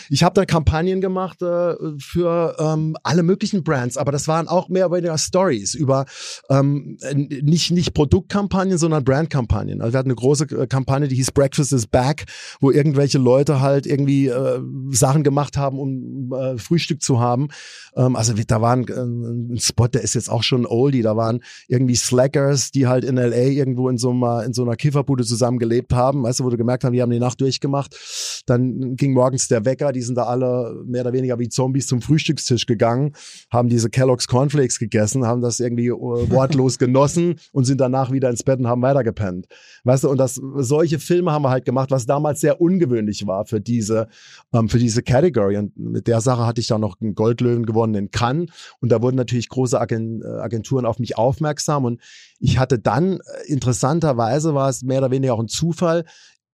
[0.10, 4.70] ich habe da Kampagnen gemacht äh, für ähm, alle möglichen Brands, aber das waren auch
[4.70, 6.06] mehr oder weniger Stories über
[6.50, 9.82] ähm, nicht nicht Produktkampagnen, sondern Brandkampagnen.
[9.82, 12.26] Also wir hatten eine große äh, Kampagne, die hieß Breakfast is Back,
[12.62, 14.62] wo irgendwelche Leute halt irgendwie äh,
[14.92, 17.50] Sachen gemacht haben, um Frühstück zu haben.
[17.96, 18.86] Ähm, also da waren
[19.23, 21.01] ein Spot, der ist jetzt auch schon oldie.
[21.01, 24.75] Da waren irgendwie Slackers, die halt in LA irgendwo in so einer in so einer
[24.75, 26.23] Kifferbude zusammen gelebt haben.
[26.23, 28.43] Weißt du, wo du gemerkt haben, die haben die Nacht durchgemacht.
[28.45, 32.01] Dann ging morgens der Wecker, die sind da alle mehr oder weniger wie Zombies zum
[32.01, 33.13] Frühstückstisch gegangen,
[33.51, 38.30] haben diese Kellogg's Cornflakes gegessen, haben das irgendwie äh, wortlos genossen und sind danach wieder
[38.30, 39.47] ins Bett und haben weitergepennt.
[39.84, 43.45] Weißt du, und das, solche Filme haben wir halt gemacht, was damals sehr ungewöhnlich war
[43.45, 44.08] für diese,
[44.53, 45.58] ähm, für diese Category.
[45.58, 48.49] Und mit der Sache hatte ich dann noch einen Goldlöwen gewonnen in Cannes.
[48.80, 51.86] Und da wurden natürlich große äh, Agenturen auf mich aufmerksam.
[51.86, 52.02] Und
[52.40, 56.06] ich hatte dann, äh, interessanterweise war es mehr oder weniger auch ein Zufall,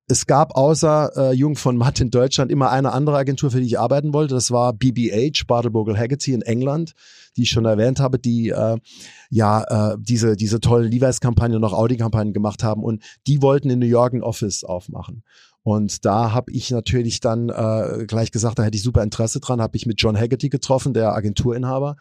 [0.08, 3.68] es gab außer äh, Jung von Matt in Deutschland immer eine andere Agentur, für die
[3.68, 4.36] ich arbeiten wollte.
[4.36, 6.94] Das war BBH, Bartle Bogle Haggerty in England,
[7.38, 8.78] die ich schon erwähnt habe, die äh,
[9.30, 12.84] ja äh, diese diese tollen Levi's-Kampagnen und auch Audi-Kampagnen gemacht haben.
[12.84, 15.24] Und die wollten in New York ein Office aufmachen.
[15.64, 19.62] Und da habe ich natürlich dann äh, gleich gesagt, da hätte ich super Interesse dran,
[19.62, 21.96] habe ich mit John Haggerty getroffen, der Agenturinhaber.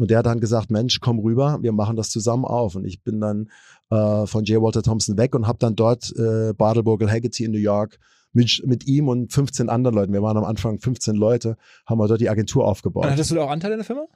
[0.00, 2.74] Und der hat dann gesagt, Mensch, komm rüber, wir machen das zusammen auf.
[2.74, 3.50] Und ich bin dann
[3.90, 4.62] äh, von J.
[4.62, 7.98] Walter Thompson weg und habe dann dort äh, Bartle Haggerty in New York
[8.32, 10.12] mit, mit ihm und 15 anderen Leuten.
[10.12, 13.04] Wir waren am Anfang 15 Leute, haben wir dort die Agentur aufgebaut.
[13.04, 14.06] Und hattest du da auch Anteil in der Firma?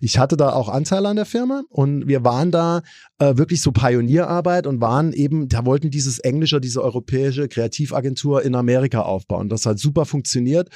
[0.00, 2.82] Ich hatte da auch Anteil an der Firma und wir waren da
[3.18, 8.54] äh, wirklich so Pionierarbeit und waren eben, da wollten dieses englische, diese europäische Kreativagentur in
[8.54, 9.48] Amerika aufbauen.
[9.48, 10.68] Das hat super funktioniert.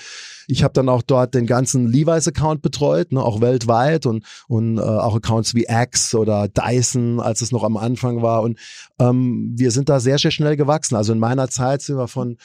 [0.47, 4.83] Ich habe dann auch dort den ganzen Levi's-Account betreut, ne, auch weltweit und, und äh,
[4.83, 8.43] auch Accounts wie Axe oder Dyson, als es noch am Anfang war.
[8.43, 8.59] Und
[8.99, 10.97] ähm, wir sind da sehr, sehr schnell gewachsen.
[10.97, 12.37] Also in meiner Zeit sind wir von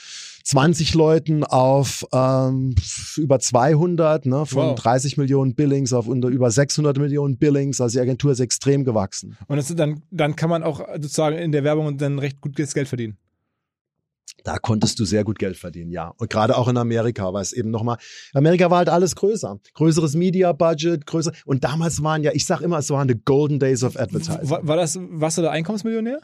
[0.49, 2.73] 20 Leuten auf ähm,
[3.17, 4.79] über 200, ne, von Wow.
[4.79, 7.79] 30 Millionen Billings auf unter über 600 Millionen Billings.
[7.79, 9.37] Also die Agentur ist extrem gewachsen.
[9.47, 13.17] Und dann, dann kann man auch sozusagen in der Werbung dann recht gutes Geld verdienen.
[14.43, 16.13] Da konntest du sehr gut Geld verdienen, ja.
[16.17, 17.97] Und gerade auch in Amerika, weil es eben nochmal,
[18.33, 19.59] Amerika war halt alles größer.
[19.75, 21.31] Größeres Media-Budget, größer.
[21.45, 24.49] Und damals waren ja, ich sag immer, es waren the golden days of advertising.
[24.49, 26.21] War, war das, warst du da Einkommensmillionär?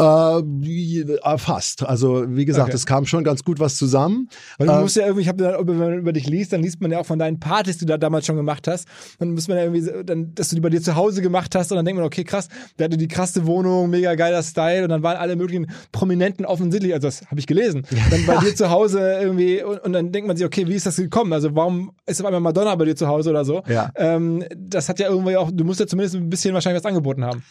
[0.00, 1.84] Äh, äh, fast.
[1.84, 2.76] Also, wie gesagt, Okay.
[2.76, 4.28] es kam schon ganz gut was zusammen.
[4.56, 6.80] Weil du Ähm, musst ja irgendwie, ich habe wenn man über dich liest, dann liest
[6.80, 8.86] man ja auch von deinen Partys, die du da damals schon gemacht hast.
[9.18, 11.72] Dann muss man ja irgendwie, dann, dass du die bei dir zu Hause gemacht hast
[11.72, 14.90] und dann denkt man, okay, krass, der hatte die krasse Wohnung, mega geiler Style und
[14.90, 18.70] dann waren alle möglichen Prominenten offensichtlich, also das habe ich gelesen, dann bei dir zu
[18.70, 21.32] Hause irgendwie und, und dann denkt man sich, okay, wie ist das gekommen?
[21.32, 23.62] Also warum ist auf einmal Madonna bei dir zu Hause oder so?
[23.66, 23.90] Ja.
[23.96, 27.24] Ähm, das hat ja irgendwie auch, du musst ja zumindest ein bisschen wahrscheinlich was angeboten
[27.24, 27.42] haben.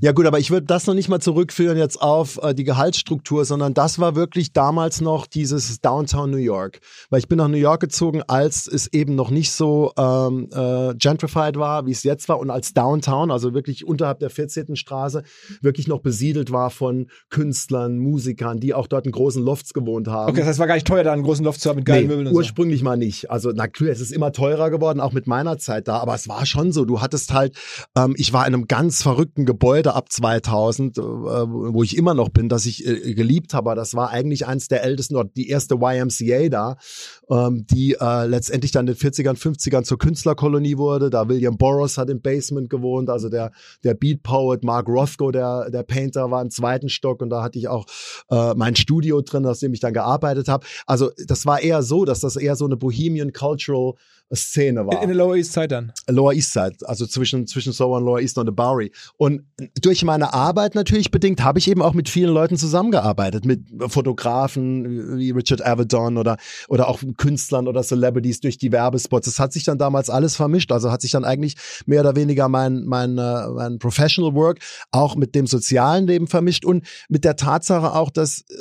[0.00, 3.44] Ja gut, aber ich würde das noch nicht mal zurückführen jetzt auf äh, die Gehaltsstruktur,
[3.44, 6.80] sondern das war wirklich damals noch dieses Downtown New York.
[7.10, 10.94] Weil ich bin nach New York gezogen, als es eben noch nicht so ähm, äh,
[10.94, 14.76] gentrified war, wie es jetzt war und als Downtown, also wirklich unterhalb der 14.
[14.76, 15.22] Straße,
[15.60, 20.30] wirklich noch besiedelt war von Künstlern, Musikern, die auch dort in großen Lofts gewohnt haben.
[20.30, 22.02] Okay, das heißt, war gar nicht teuer, da einen großen Loft zu haben mit geilen
[22.02, 22.38] Nee, Möbeln und so.
[22.38, 23.30] ursprünglich mal nicht.
[23.30, 25.98] Also natürlich, es ist immer teurer geworden, auch mit meiner Zeit da.
[25.98, 26.84] Aber es war schon so.
[26.84, 27.56] Du hattest halt,
[27.96, 32.28] ähm, ich war in einem ganz verrückten Gebäude ab 2000, äh, wo ich immer noch
[32.28, 33.74] bin, das ich äh, geliebt habe.
[33.74, 36.76] Das war eigentlich eins der ältesten, oder die erste YMCA da,
[37.30, 41.10] ähm, die äh, letztendlich dann in den 40ern, 50ern zur Künstlerkolonie wurde.
[41.10, 45.70] Da William Burroughs hat im Basement gewohnt, also der, der Beat Poet, Mark Rothko, der,
[45.70, 47.86] der Painter, war im zweiten Stock und da hatte ich auch
[48.56, 50.66] mein Studio drin, aus dem ich dann gearbeitet habe.
[50.86, 53.94] Also das war eher so, dass das eher so eine Bohemian Cultural
[54.36, 55.02] Szene war.
[55.02, 55.92] In, der Lower East Side dann.
[56.08, 58.92] Lower East Side, also zwischen, zwischen Soho und Lower East und the Bowery.
[59.16, 59.42] Und
[59.80, 65.18] durch meine Arbeit natürlich bedingt habe ich eben auch mit vielen Leuten zusammengearbeitet, mit Fotografen
[65.18, 66.36] wie Richard Avedon oder,
[66.68, 69.26] oder auch Künstlern oder Celebrities durch die Werbespots.
[69.26, 70.72] Das hat sich dann damals alles vermischt.
[70.72, 74.58] Also hat sich dann eigentlich mehr oder weniger mein, mein, äh, mein Professional Work
[74.90, 78.54] auch mit dem sozialen Leben vermischt und mit der Tatsache auch, dass äh,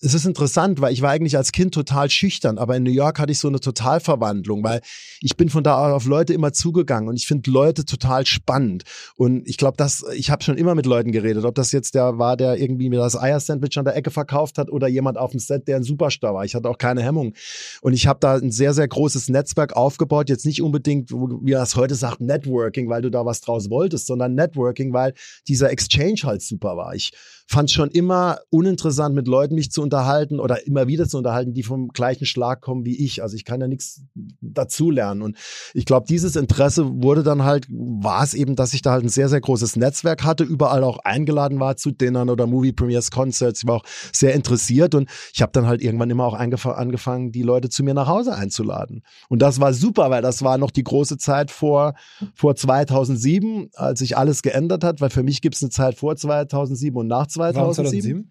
[0.00, 3.18] es ist interessant, weil ich war eigentlich als Kind total schüchtern, aber in New York
[3.18, 4.80] hatte ich so eine Totalverwandlung, weil
[5.20, 8.84] ich bin von da auf Leute immer zugegangen und ich finde Leute total spannend.
[9.16, 12.18] Und ich glaube, dass ich habe schon immer mit Leuten geredet, ob das jetzt der
[12.18, 15.40] war, der irgendwie mir das Eiersandwich an der Ecke verkauft hat oder jemand auf dem
[15.40, 16.44] Set, der ein Superstar war.
[16.44, 17.34] Ich hatte auch keine Hemmung.
[17.80, 20.28] Und ich habe da ein sehr, sehr großes Netzwerk aufgebaut.
[20.28, 24.06] Jetzt nicht unbedingt, wie er es heute sagt, Networking, weil du da was draus wolltest,
[24.06, 25.14] sondern Networking, weil
[25.48, 26.94] dieser Exchange halt super war.
[26.94, 27.12] Ich
[27.50, 31.62] fand schon immer uninteressant, mit Leuten mich zu unterhalten oder immer wieder zu unterhalten, die
[31.62, 33.22] vom gleichen Schlag kommen wie ich.
[33.22, 34.02] Also ich kann ja nichts
[34.42, 35.22] dazulernen.
[35.22, 35.38] Und
[35.72, 39.08] ich glaube, dieses Interesse wurde dann halt, war es eben, dass ich da halt ein
[39.08, 43.62] sehr, sehr großes Netzwerk hatte, überall auch eingeladen war zu Dinnern oder Movie Premiers, Concerts.
[43.62, 47.42] Ich war auch sehr interessiert und ich habe dann halt irgendwann immer auch angefangen, die
[47.42, 49.02] Leute zu mir nach Hause einzuladen.
[49.30, 51.94] Und das war super, weil das war noch die große Zeit vor,
[52.34, 56.14] vor 2007, als sich alles geändert hat, weil für mich gibt es eine Zeit vor
[56.14, 57.37] 2007 und nach 2007.
[57.38, 58.30] Warum 2007?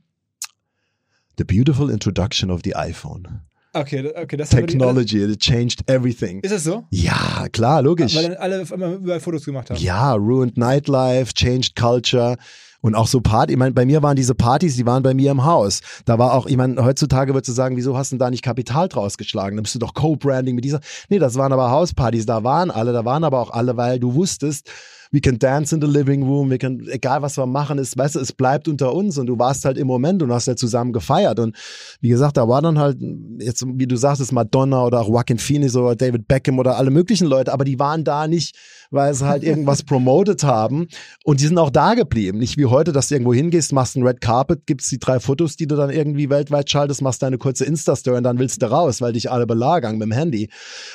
[1.37, 3.41] The beautiful introduction of the iPhone.
[3.73, 6.39] Okay, okay, das wir die- Technology, it changed everything.
[6.41, 6.85] Ist es so?
[6.89, 8.15] Ja, klar, logisch.
[8.15, 9.79] Weil dann alle auf einmal überall Fotos gemacht haben.
[9.79, 12.37] Ja, ruined nightlife, changed culture.
[12.81, 15.31] Und auch so Party, ich meine, bei mir waren diese Partys, die waren bei mir
[15.31, 15.81] im Haus.
[16.05, 18.43] Da war auch, ich meine, heutzutage würdest du sagen, wieso hast du denn da nicht
[18.43, 19.57] Kapital draus geschlagen?
[19.57, 20.79] Da bist du doch Co-Branding mit dieser.
[21.09, 24.13] Nee, das waren aber Hauspartys, da waren alle, da waren aber auch alle, weil du
[24.15, 24.71] wusstest,
[25.11, 28.15] we can dance in the living room, we can, egal was wir machen, ist, weißt
[28.15, 30.93] du, es bleibt unter uns und du warst halt im Moment und hast ja zusammen
[30.93, 31.39] gefeiert.
[31.39, 31.55] Und
[32.01, 32.97] wie gesagt, da war dann halt,
[33.39, 37.27] jetzt, wie du sagtest, Madonna oder auch Joaquin Phoenix oder David Beckham oder alle möglichen
[37.27, 38.55] Leute, aber die waren da nicht,
[38.91, 40.87] weil sie halt irgendwas promoted haben
[41.23, 42.37] und die sind auch da geblieben.
[42.37, 45.55] Nicht wie heute, dass du irgendwo hingehst, machst ein Red Carpet, gibst die drei Fotos,
[45.55, 49.01] die du dann irgendwie weltweit schaltest, machst deine kurze Insta-Story und dann willst du raus,
[49.01, 50.49] weil dich alle belagern mit dem Handy.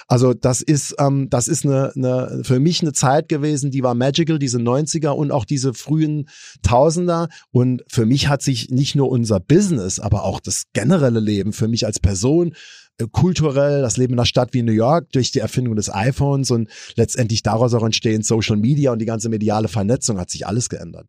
[0.09, 3.95] Also das ist, ähm, das ist eine, eine, für mich eine Zeit gewesen, die war
[3.95, 6.29] magical, diese 90er und auch diese frühen
[6.63, 7.29] Tausender.
[7.51, 11.69] Und für mich hat sich nicht nur unser Business, aber auch das generelle Leben für
[11.69, 12.55] mich als Person
[13.07, 16.69] kulturell, das Leben in einer Stadt wie New York durch die Erfindung des iPhones und
[16.97, 21.07] letztendlich daraus auch entstehen Social Media und die ganze mediale Vernetzung hat sich alles geändert.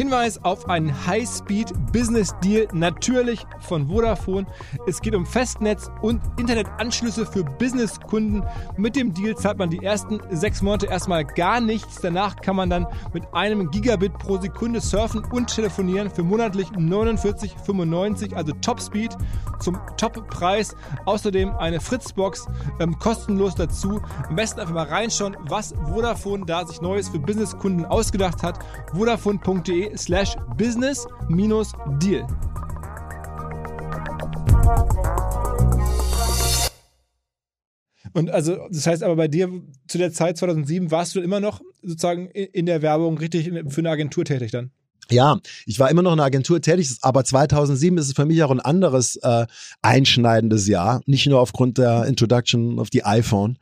[0.00, 4.46] Hinweis auf einen High-Speed-Business-Deal, natürlich von Vodafone.
[4.86, 8.42] Es geht um Festnetz und Internetanschlüsse für Businesskunden.
[8.78, 12.00] Mit dem Deal zahlt man die ersten sechs Monate erstmal gar nichts.
[12.00, 18.32] Danach kann man dann mit einem Gigabit pro Sekunde surfen und telefonieren für monatlich 49,95,
[18.32, 19.18] also Top-Speed
[19.60, 20.74] zum Top-Preis.
[21.04, 22.46] Außerdem eine Fritzbox
[22.78, 24.00] ähm, kostenlos dazu.
[24.26, 28.60] Am besten einfach mal reinschauen, was Vodafone da sich Neues für Businesskunden ausgedacht hat.
[28.94, 32.26] Vodafone.de slash business-deal.
[38.12, 39.48] Und also, das heißt aber bei dir
[39.86, 43.90] zu der Zeit 2007 warst du immer noch sozusagen in der Werbung richtig für eine
[43.90, 44.70] Agentur tätig dann?
[45.10, 48.42] Ja, ich war immer noch in der Agentur tätig, aber 2007 ist es für mich
[48.44, 49.46] auch ein anderes äh,
[49.82, 51.02] einschneidendes Jahr.
[51.06, 53.58] Nicht nur aufgrund der Introduction of the iPhone,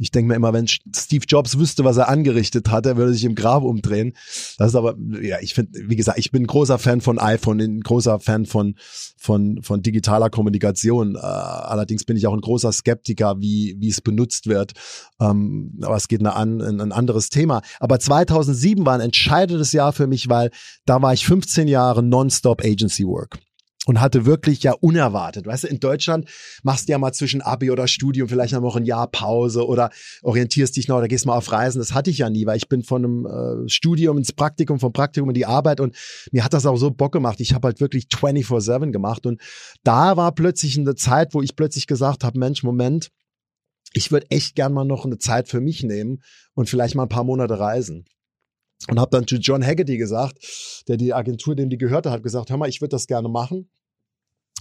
[0.00, 3.24] ich denke mir immer, wenn Steve Jobs wüsste, was er angerichtet hat, er würde sich
[3.24, 4.14] im Grab umdrehen.
[4.56, 7.60] Das ist aber, ja, ich finde, wie gesagt, ich bin ein großer Fan von iPhone,
[7.60, 8.76] ein großer Fan von,
[9.18, 11.16] von, von digitaler Kommunikation.
[11.16, 14.72] Äh, allerdings bin ich auch ein großer Skeptiker, wie, wie es benutzt wird.
[15.20, 17.60] Ähm, aber es geht an, ein anderes Thema.
[17.78, 20.50] Aber 2007 war ein entscheidendes Jahr für mich, weil
[20.86, 23.38] da war ich 15 Jahre Nonstop Agency Work
[23.86, 25.46] und hatte wirklich ja unerwartet.
[25.46, 26.28] Weißt du, in Deutschland
[26.62, 29.90] machst du ja mal zwischen Abi oder Studium vielleicht noch ein Jahr Pause oder
[30.22, 31.78] orientierst dich noch oder gehst mal auf Reisen.
[31.78, 34.92] Das hatte ich ja nie, weil ich bin von einem äh, Studium ins Praktikum, vom
[34.92, 35.96] Praktikum in die Arbeit und
[36.30, 37.40] mir hat das auch so Bock gemacht.
[37.40, 39.40] Ich habe halt wirklich 24-7 gemacht und
[39.82, 43.08] da war plötzlich eine Zeit, wo ich plötzlich gesagt habe, Mensch, Moment,
[43.94, 46.22] ich würde echt gern mal noch eine Zeit für mich nehmen
[46.54, 48.04] und vielleicht mal ein paar Monate reisen
[48.88, 50.38] und habe dann zu John Haggerty gesagt,
[50.88, 53.68] der die Agentur, dem die gehörte, hat gesagt, hör mal, ich würde das gerne machen.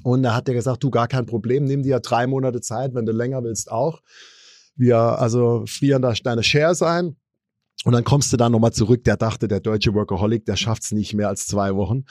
[0.04, 3.06] Und da hat er gesagt, du gar kein Problem, nimm dir drei Monate Zeit, wenn
[3.06, 4.02] du länger willst auch.
[4.76, 7.18] Wir also frieren da deine Shares ein.
[7.86, 9.04] Und dann kommst du dann nochmal zurück.
[9.06, 12.04] Der dachte, der deutsche Workaholic, der schafft's nicht mehr als zwei Wochen.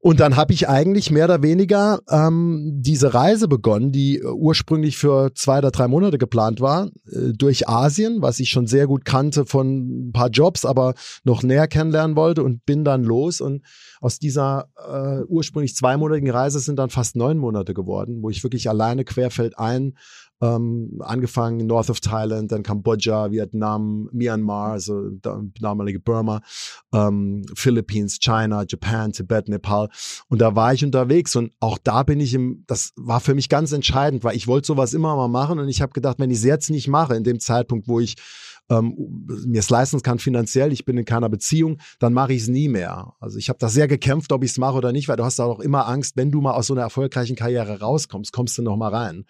[0.00, 5.34] Und dann habe ich eigentlich mehr oder weniger ähm, diese Reise begonnen, die ursprünglich für
[5.34, 9.44] zwei oder drei Monate geplant war, äh, durch Asien, was ich schon sehr gut kannte
[9.44, 13.40] von ein paar Jobs, aber noch näher kennenlernen wollte und bin dann los.
[13.40, 13.64] Und
[14.00, 18.68] aus dieser äh, ursprünglich zweimonatigen Reise sind dann fast neun Monate geworden, wo ich wirklich
[18.68, 19.94] alleine querfeldein
[20.40, 25.10] ähm, angefangen North of Thailand, dann Kambodscha, Vietnam, Myanmar, also
[25.60, 26.40] damalige Burma,
[26.92, 29.88] ähm, Philippines, China, Japan, Tibet, Nepal.
[30.28, 33.48] Und da war ich unterwegs und auch da bin ich im, das war für mich
[33.48, 36.38] ganz entscheidend, weil ich wollte sowas immer mal machen und ich habe gedacht, wenn ich
[36.38, 38.16] es jetzt nicht mache, in dem Zeitpunkt, wo ich
[38.70, 38.94] ähm,
[39.46, 42.68] mir es leisten kann finanziell, ich bin in keiner Beziehung, dann mache ich es nie
[42.68, 43.14] mehr.
[43.20, 45.40] Also ich habe da sehr gekämpft, ob ich es mache oder nicht, weil du hast
[45.40, 48.76] auch immer Angst, wenn du mal aus so einer erfolgreichen Karriere rauskommst, kommst du noch
[48.76, 49.24] mal rein.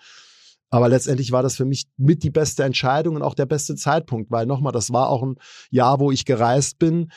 [0.71, 4.31] Aber letztendlich war das für mich mit die beste Entscheidung und auch der beste Zeitpunkt,
[4.31, 5.37] weil nochmal, das war auch ein
[5.71, 7.11] Jahr, wo ich gereist bin,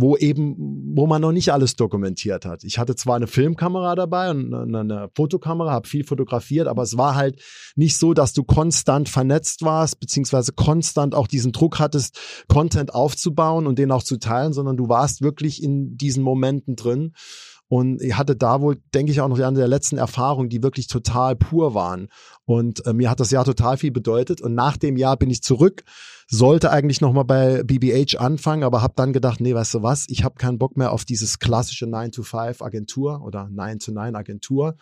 [0.00, 0.54] wo eben,
[0.94, 2.62] wo man noch nicht alles dokumentiert hat.
[2.62, 7.14] Ich hatte zwar eine Filmkamera dabei und eine, Fotokamera, habe viel fotografiert, aber es war
[7.14, 7.42] halt
[7.74, 13.66] nicht so, dass du konstant vernetzt warst, beziehungsweise konstant auch diesen Druck hattest, Content aufzubauen
[13.66, 17.12] und den auch zu teilen, sondern du warst wirklich in diesen Momenten drin.
[17.68, 20.86] Und ich hatte da wohl, denke ich, auch noch eine der letzten Erfahrungen, die wirklich
[20.86, 22.08] total pur waren.
[22.46, 24.40] Und äh, mir hat das Jahr total viel bedeutet.
[24.40, 25.84] Und nach dem Jahr bin ich zurück,
[26.28, 30.24] sollte eigentlich nochmal bei BBH anfangen, aber habe dann gedacht, nee, weißt du was, ich
[30.24, 34.76] habe keinen Bock mehr auf dieses klassische 9-to-5-Agentur oder 9-to-9-Agentur.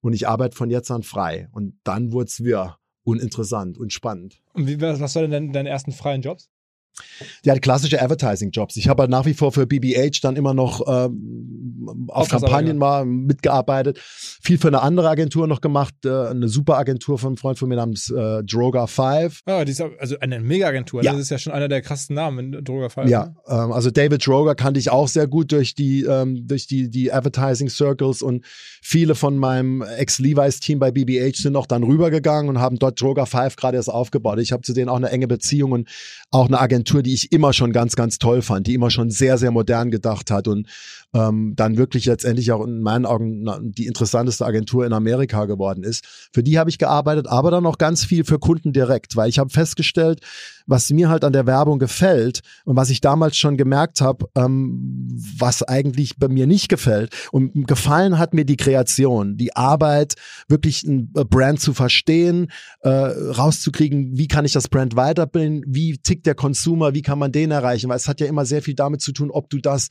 [0.00, 1.48] Und ich arbeite von jetzt an frei.
[1.52, 4.42] Und dann wurde es wieder uninteressant und spannend.
[4.54, 6.50] Und wie, was war denn deine ersten freien Jobs?
[7.44, 8.76] Ja, klassische Advertising-Jobs.
[8.76, 13.04] Ich habe halt nach wie vor für BBH dann immer noch ähm, auf Kampagnen mal
[13.04, 13.98] mitgearbeitet.
[13.98, 17.68] Viel für eine andere Agentur noch gemacht, äh, eine super Agentur von einem Freund von
[17.68, 19.40] mir namens äh, Droga 5.
[19.46, 21.02] Ja, die ist also eine Mega-Agentur.
[21.02, 21.12] Ja.
[21.12, 23.10] Das ist ja schon einer der krassesten Namen, Droga 5.
[23.10, 23.34] Ja, ne?
[23.48, 27.12] ähm, also David Droga kannte ich auch sehr gut durch die, ähm, durch die, die
[27.12, 28.44] Advertising-Circles und
[28.82, 33.56] viele von meinem Ex-Levi's-Team bei BBH sind noch dann rübergegangen und haben dort Droga 5
[33.56, 34.38] gerade erst aufgebaut.
[34.38, 35.88] Ich habe zu denen auch eine enge Beziehung und
[36.30, 39.10] auch eine Agentur Agentur, die ich immer schon ganz, ganz toll fand, die immer schon
[39.10, 40.68] sehr, sehr modern gedacht hat und
[41.14, 46.28] ähm, dann wirklich letztendlich auch in meinen Augen die interessanteste Agentur in Amerika geworden ist.
[46.32, 49.38] Für die habe ich gearbeitet, aber dann auch ganz viel für Kunden direkt, weil ich
[49.38, 50.20] habe festgestellt,
[50.66, 55.08] was mir halt an der Werbung gefällt und was ich damals schon gemerkt habe, ähm,
[55.38, 57.14] was eigentlich bei mir nicht gefällt.
[57.32, 60.14] Und gefallen hat mir die Kreation, die Arbeit,
[60.48, 62.50] wirklich ein äh, Brand zu verstehen,
[62.80, 67.30] äh, rauszukriegen, wie kann ich das Brand weiterbilden, wie tickt der Consumer, wie kann man
[67.30, 69.88] den erreichen, weil es hat ja immer sehr viel damit zu tun, ob du das,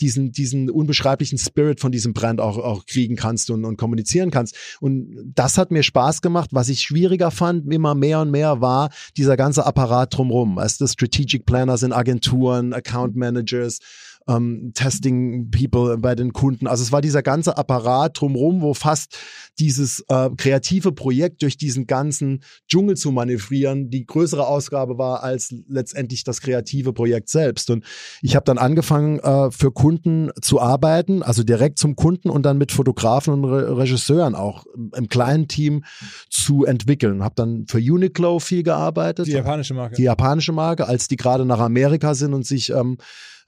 [0.00, 4.56] diesen, diesen unbeschreiblichen Spirit von diesem Brand auch, auch kriegen kannst und, und kommunizieren kannst.
[4.80, 6.50] Und das hat mir Spaß gemacht.
[6.52, 10.06] Was ich schwieriger fand, immer mehr und mehr, war dieser ganze Apparat.
[10.16, 13.80] Weißt du, Strategic Planners in Agenturen, Account Managers,
[14.28, 16.66] ähm, Testing People bei den Kunden.
[16.66, 19.16] Also es war dieser ganze Apparat drumherum, wo fast
[19.58, 25.54] dieses äh, kreative Projekt durch diesen ganzen Dschungel zu manövrieren die größere Ausgabe war als
[25.68, 27.70] letztendlich das kreative Projekt selbst.
[27.70, 27.84] Und
[28.22, 32.58] ich habe dann angefangen äh, für Kunden zu arbeiten, also direkt zum Kunden und dann
[32.58, 35.84] mit Fotografen und Re Regisseuren auch im kleinen Team
[36.30, 37.22] zu entwickeln.
[37.22, 39.26] Habe dann für Uniqlo viel gearbeitet.
[39.26, 39.96] Die japanische Marke.
[39.96, 42.98] Die japanische Marke, als die gerade nach Amerika sind und sich ähm,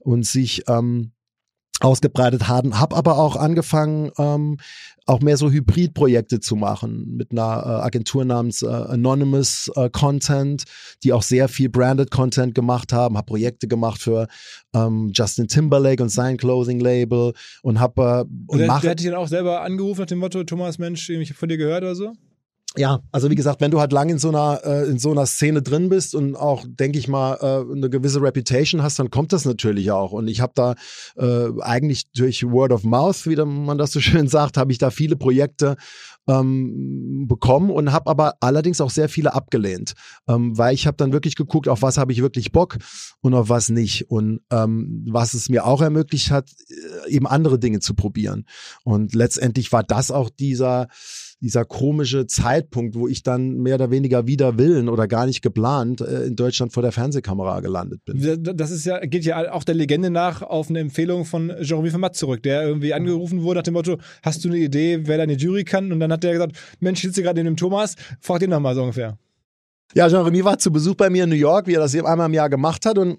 [0.09, 1.13] und sich ähm,
[1.81, 4.57] ausgebreitet haben, habe aber auch angefangen, ähm,
[5.05, 10.65] auch mehr so Hybridprojekte zu machen mit einer äh, Agentur namens äh, Anonymous äh, Content,
[11.05, 14.29] die auch sehr viel Branded Content gemacht haben, habe Projekte gemacht für
[14.75, 18.91] ähm, Justin Timberlake und sein Clothing Label und habe äh, und, Und der, mache der
[18.93, 21.59] hat dich dann auch selber angerufen nach dem Motto, Thomas, Mensch, ich habe von dir
[21.59, 22.15] gehört oder so?
[22.77, 25.25] Ja, also wie gesagt, wenn du halt lang in so einer äh, in so einer
[25.25, 29.33] Szene drin bist und auch, denke ich mal, äh, eine gewisse Reputation hast, dann kommt
[29.33, 30.13] das natürlich auch.
[30.13, 30.75] Und ich habe da
[31.17, 34.91] äh, eigentlich durch Word of Mouth, wie man das so schön sagt, habe ich da
[34.91, 35.77] viele Projekte
[36.29, 39.95] ähm, bekommen und habe aber allerdings auch sehr viele abgelehnt,
[40.29, 42.77] ähm, weil ich habe dann wirklich geguckt, auf was habe ich wirklich Bock
[43.23, 47.59] und auf was nicht und ähm, was es mir auch ermöglicht hat, äh, eben andere
[47.59, 48.45] Dinge zu probieren.
[48.85, 50.89] Und letztendlich war das auch dieser
[51.41, 56.01] dieser komische Zeitpunkt, wo ich dann mehr oder weniger wider Willen oder gar nicht geplant
[56.01, 58.43] äh, in Deutschland vor der Fernsehkamera gelandet bin.
[58.57, 62.17] Das ist ja, geht ja auch der Legende nach auf eine Empfehlung von Jeremy Vermatt
[62.17, 65.65] zurück, der irgendwie angerufen wurde nach dem Motto, hast du eine Idee, wer deine Jury
[65.65, 65.93] kann?
[65.93, 68.83] Und dann hat der gesagt, Mensch, sitze gerade neben dem Thomas, frag den nochmal so
[68.83, 69.17] ungefähr.
[69.95, 72.27] Ja, Jean-Remy war zu Besuch bei mir in New York, wie er das eben einmal
[72.27, 73.19] im Jahr gemacht hat und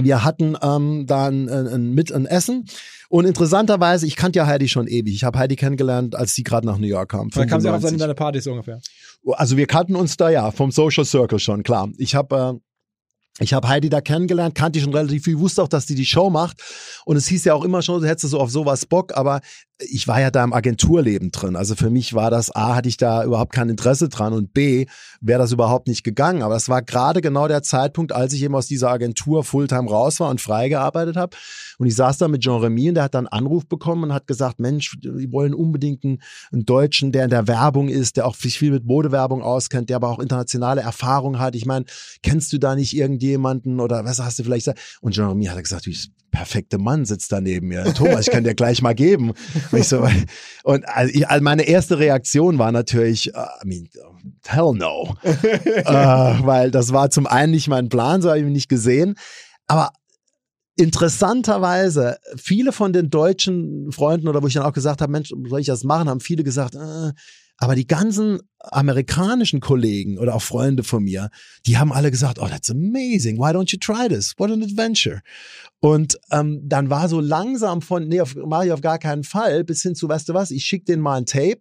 [0.00, 2.66] wir hatten ähm, da ein, ein, mit ein Essen
[3.08, 5.14] und interessanterweise, ich kannte ja Heidi schon ewig.
[5.14, 7.28] Ich habe Heidi kennengelernt, als sie gerade nach New York kam.
[7.28, 8.00] Dann kam sie auch auf 95.
[8.00, 8.80] seine Partys so ungefähr.
[9.32, 11.90] Also wir kannten uns da ja vom Social Circle schon, klar.
[11.98, 12.71] Ich habe äh,
[13.38, 16.04] ich habe Heidi da kennengelernt, kannte ich schon relativ viel, wusste auch, dass die die
[16.04, 16.62] Show macht.
[17.06, 19.40] Und es hieß ja auch immer schon, du hättest so auf sowas Bock, aber
[19.78, 21.56] ich war ja da im Agenturleben drin.
[21.56, 24.86] Also für mich war das, A, hatte ich da überhaupt kein Interesse dran und B,
[25.20, 26.42] wäre das überhaupt nicht gegangen.
[26.42, 30.20] Aber es war gerade genau der Zeitpunkt, als ich eben aus dieser Agentur Fulltime raus
[30.20, 31.36] war und frei gearbeitet habe.
[31.82, 34.12] Und ich saß da mit Jean Remy und der hat dann einen Anruf bekommen und
[34.12, 38.28] hat gesagt, Mensch, wir wollen unbedingt einen, einen Deutschen, der in der Werbung ist, der
[38.28, 41.56] auch sich viel mit Modewerbung auskennt, der aber auch internationale Erfahrung hat.
[41.56, 41.84] Ich meine,
[42.22, 44.72] kennst du da nicht irgendjemanden oder was hast du vielleicht?
[45.00, 45.90] Und Jean Remy hat gesagt, du
[46.30, 47.82] perfekte Mann sitzt da neben mir.
[47.94, 49.32] Thomas, ich kann dir gleich mal geben.
[49.72, 50.08] Und, ich so,
[50.62, 53.88] und also ich, also meine erste Reaktion war natürlich, uh, I mean,
[54.46, 55.16] hell no.
[55.24, 59.16] äh, weil das war zum einen nicht mein Plan, so habe ich ihn nicht gesehen.
[59.66, 59.90] Aber
[60.76, 65.60] interessanterweise, viele von den deutschen Freunden oder wo ich dann auch gesagt habe, Mensch, soll
[65.60, 67.12] ich das machen, haben viele gesagt, äh,
[67.58, 71.30] aber die ganzen amerikanischen Kollegen oder auch Freunde von mir,
[71.66, 73.38] die haben alle gesagt, oh, that's amazing.
[73.38, 74.34] Why don't you try this?
[74.38, 75.20] What an adventure.
[75.78, 79.62] Und ähm, dann war so langsam von, nee, auf, mache ich auf gar keinen Fall,
[79.62, 81.60] bis hin zu, weißt du was, ich schicke denen mal ein Tape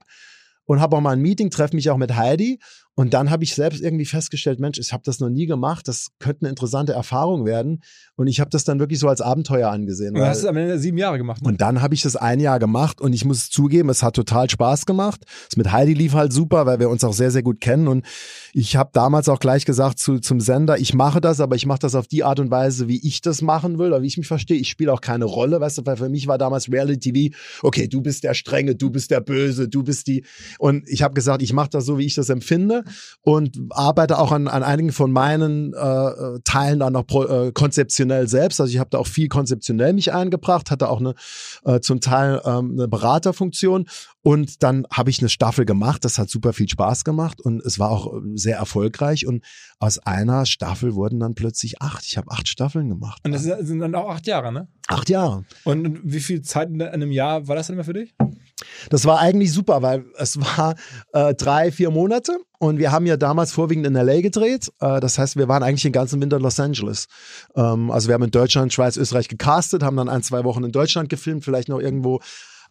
[0.65, 2.59] und habe auch mal ein Meeting, treffe mich auch mit Heidi.
[2.95, 6.07] Und dann habe ich selbst irgendwie festgestellt, Mensch, ich habe das noch nie gemacht, das
[6.19, 7.81] könnte eine interessante Erfahrung werden.
[8.15, 10.13] Und ich habe das dann wirklich so als Abenteuer angesehen.
[10.13, 11.41] Du hast es am Ende sieben Jahre gemacht.
[11.41, 11.47] Ne?
[11.47, 14.49] und dann habe ich das ein Jahr gemacht und ich muss zugeben, es hat total
[14.49, 15.21] Spaß gemacht.
[15.49, 17.87] Das mit Heidi lief halt super, weil wir uns auch sehr, sehr gut kennen.
[17.87, 18.05] Und
[18.53, 21.79] ich habe damals auch gleich gesagt zu, zum Sender, ich mache das, aber ich mache
[21.79, 24.27] das auf die Art und Weise, wie ich das machen will oder wie ich mich
[24.27, 24.57] verstehe.
[24.57, 27.87] Ich spiele auch keine Rolle, weißt du, weil für mich war damals Reality TV, okay,
[27.87, 30.25] du bist der Strenge, du bist der Böse, du bist die.
[30.59, 32.81] Und ich habe gesagt, ich mache das so, wie ich das empfinde
[33.21, 37.51] und arbeite auch an, an einigen von meinen äh, äh, Teilen dann noch pro, äh,
[37.51, 38.59] konzeptionell selbst.
[38.59, 41.15] Also ich habe da auch viel konzeptionell mich eingebracht, hatte auch eine
[41.65, 43.85] äh, zum Teil ähm, eine Beraterfunktion
[44.23, 46.05] und dann habe ich eine Staffel gemacht.
[46.05, 49.43] Das hat super viel Spaß gemacht und es war auch äh, sehr erfolgreich und
[49.79, 52.05] aus einer Staffel wurden dann plötzlich acht.
[52.05, 53.21] Ich habe acht Staffeln gemacht.
[53.23, 54.67] Und das sind dann auch acht Jahre, ne?
[54.87, 55.45] Acht Jahre.
[55.63, 58.13] Und wie viel Zeit in einem Jahr war das dann immer für dich?
[58.89, 60.75] Das war eigentlich super, weil es war
[61.13, 64.71] äh, drei, vier Monate und wir haben ja damals vorwiegend in LA gedreht.
[64.79, 67.07] Äh, das heißt, wir waren eigentlich den ganzen Winter in Los Angeles.
[67.55, 70.71] Ähm, also wir haben in Deutschland, Schweiz, Österreich gecastet, haben dann ein, zwei Wochen in
[70.71, 72.19] Deutschland gefilmt, vielleicht noch irgendwo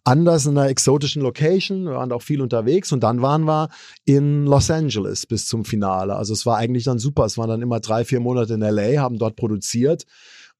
[0.03, 1.85] anders in einer exotischen Location.
[1.85, 3.69] Wir waren auch viel unterwegs und dann waren wir
[4.05, 6.15] in Los Angeles bis zum Finale.
[6.15, 7.25] Also es war eigentlich dann super.
[7.25, 10.05] Es waren dann immer drei, vier Monate in LA, haben dort produziert.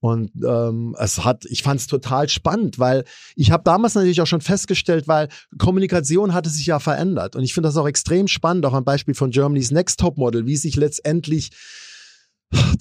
[0.02, 4.28] Und ähm, es hat, ich fand es total spannend, weil ich habe damals natürlich auch
[4.28, 7.36] schon festgestellt, weil Kommunikation hatte sich ja verändert.
[7.36, 10.48] Und ich finde das auch extrem spannend, auch am Beispiel von Germany's Next Top Model,
[10.48, 11.52] wie sich letztendlich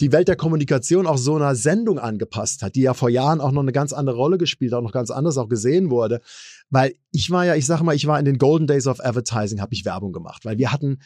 [0.01, 3.53] die Welt der Kommunikation auch so einer Sendung angepasst hat, die ja vor Jahren auch
[3.53, 6.23] noch eine ganz andere Rolle gespielt, auch noch ganz anders auch gesehen wurde.
[6.71, 9.61] Weil ich war ja, ich sage mal, ich war in den Golden Days of Advertising,
[9.61, 11.01] habe ich Werbung gemacht, weil wir hatten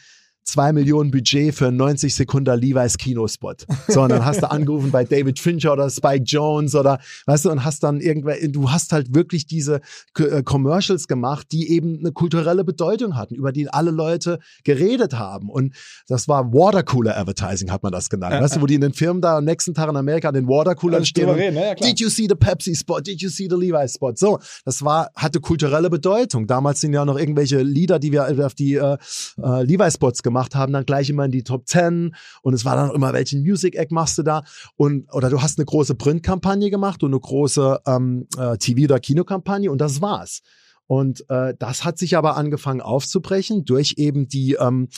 [0.45, 3.65] zwei Millionen Budget für 90 Sekunden Levi's Kinospot.
[3.87, 7.51] So, und dann hast du angerufen bei David Fincher oder Spike Jones oder, weißt du,
[7.51, 9.81] und hast dann irgendwer, du hast halt wirklich diese
[10.17, 15.49] äh, Commercials gemacht, die eben eine kulturelle Bedeutung hatten, über die alle Leute geredet haben.
[15.49, 15.73] Und
[16.07, 18.35] das war Watercooler Advertising, hat man das genannt.
[18.35, 20.35] Ja, weißt du, wo die in den Firmen da am nächsten Tag in Amerika an
[20.35, 21.29] den Watercoolern stehen.
[21.29, 23.01] Reden, ja, Did you see the Pepsi Spot?
[23.01, 24.13] Did you see the Levi's Spot?
[24.15, 26.45] So, das war, hatte kulturelle Bedeutung.
[26.45, 28.97] Damals sind ja noch irgendwelche Lieder, die wir auf die äh,
[29.41, 32.75] äh, Levi's Spots gemacht haben, dann gleich immer in die Top 10 und es war
[32.75, 34.43] dann immer, welchen Music Act machst du da
[34.75, 38.99] und oder du hast eine große Printkampagne gemacht und eine große ähm, äh, TV- oder
[38.99, 40.41] Kinokampagne und das war's.
[40.87, 44.89] Und äh, das hat sich aber angefangen aufzubrechen durch eben die, ähm,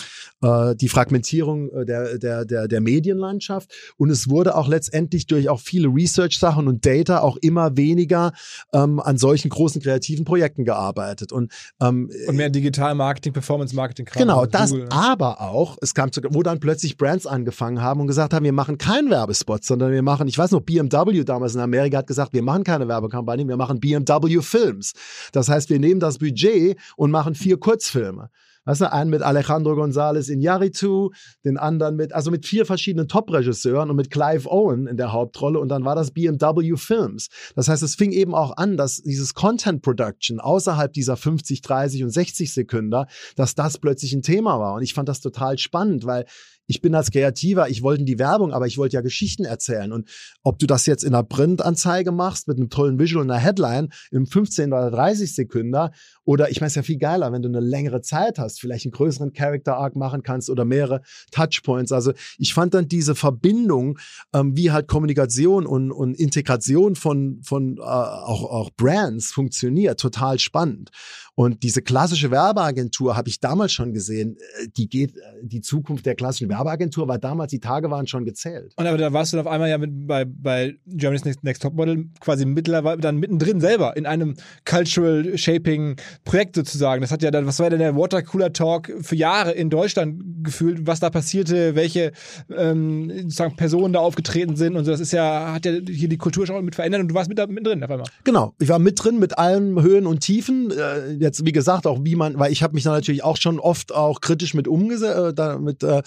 [0.41, 3.71] äh, die Fragmentierung äh, der, der, der, der Medienlandschaft.
[3.97, 8.33] Und es wurde auch letztendlich durch auch viele Research-Sachen und Data auch immer weniger
[8.73, 11.31] ähm, an solchen großen kreativen Projekten gearbeitet.
[11.31, 14.05] Und, ähm, und mehr Digital-Marketing, Performance-Marketing.
[14.13, 14.91] Genau, das Google, ne?
[14.91, 18.53] aber auch, es kam zu, wo dann plötzlich Brands angefangen haben und gesagt haben, wir
[18.53, 22.33] machen keinen Werbespot, sondern wir machen, ich weiß noch, BMW damals in Amerika hat gesagt,
[22.33, 24.93] wir machen keine Werbekampagne, wir machen BMW Films.
[25.31, 28.29] Das heißt, wir wir nehmen das Budget und machen vier Kurzfilme.
[28.65, 31.11] Weißt du, einen mit Alejandro González Iñárritu,
[31.45, 35.59] den anderen mit, also mit vier verschiedenen Top-Regisseuren und mit Clive Owen in der Hauptrolle
[35.59, 37.29] und dann war das BMW Films.
[37.55, 42.03] Das heißt, es fing eben auch an, dass dieses Content Production außerhalb dieser 50, 30
[42.03, 43.05] und 60 Sekunden,
[43.35, 46.25] dass das plötzlich ein Thema war und ich fand das total spannend, weil
[46.67, 49.91] ich bin als Kreativer, ich wollte die Werbung, aber ich wollte ja Geschichten erzählen.
[49.91, 50.09] Und
[50.43, 53.89] ob du das jetzt in einer Printanzeige machst mit einem tollen Visual und einer Headline
[54.11, 55.57] in 15 oder 30 Sekunden
[56.23, 58.85] oder ich meine, es ist ja viel geiler, wenn du eine längere Zeit hast, vielleicht
[58.85, 61.01] einen größeren Character Arc machen kannst oder mehrere
[61.31, 61.91] Touchpoints.
[61.91, 63.97] Also ich fand dann diese Verbindung,
[64.33, 70.37] ähm, wie halt Kommunikation und, und Integration von, von äh, auch, auch Brands funktioniert, total
[70.39, 70.91] spannend.
[71.39, 76.07] Und diese klassische Werbeagentur habe ich damals schon gesehen, äh, die geht, äh, die Zukunft
[76.07, 78.73] der klassischen Werbeagentur war damals, die Tage waren schon gezählt.
[78.75, 81.75] Und aber da warst du auf einmal ja mit, bei, bei Germany's Next, Next Top
[81.75, 84.33] Model quasi mittlerweile dann mittendrin selber in einem
[84.65, 87.01] Cultural Shaping Projekt sozusagen.
[87.01, 90.87] Das hat ja dann, was war denn der Watercooler Talk für Jahre in Deutschland gefühlt,
[90.87, 92.13] was da passierte, welche
[92.49, 94.91] ähm, sozusagen Personen da aufgetreten sind und so.
[94.91, 97.37] Das ist ja, hat ja hier die Kultur schon mit verändert und du warst mit,
[97.37, 98.07] mittendrin auf einmal.
[98.23, 100.71] Genau, ich war mit drin mit allen Höhen und Tiefen.
[100.71, 103.59] Äh, jetzt, wie gesagt, auch wie man, weil ich habe mich da natürlich auch schon
[103.59, 106.01] oft auch kritisch mit umgesetzt, äh, damit äh,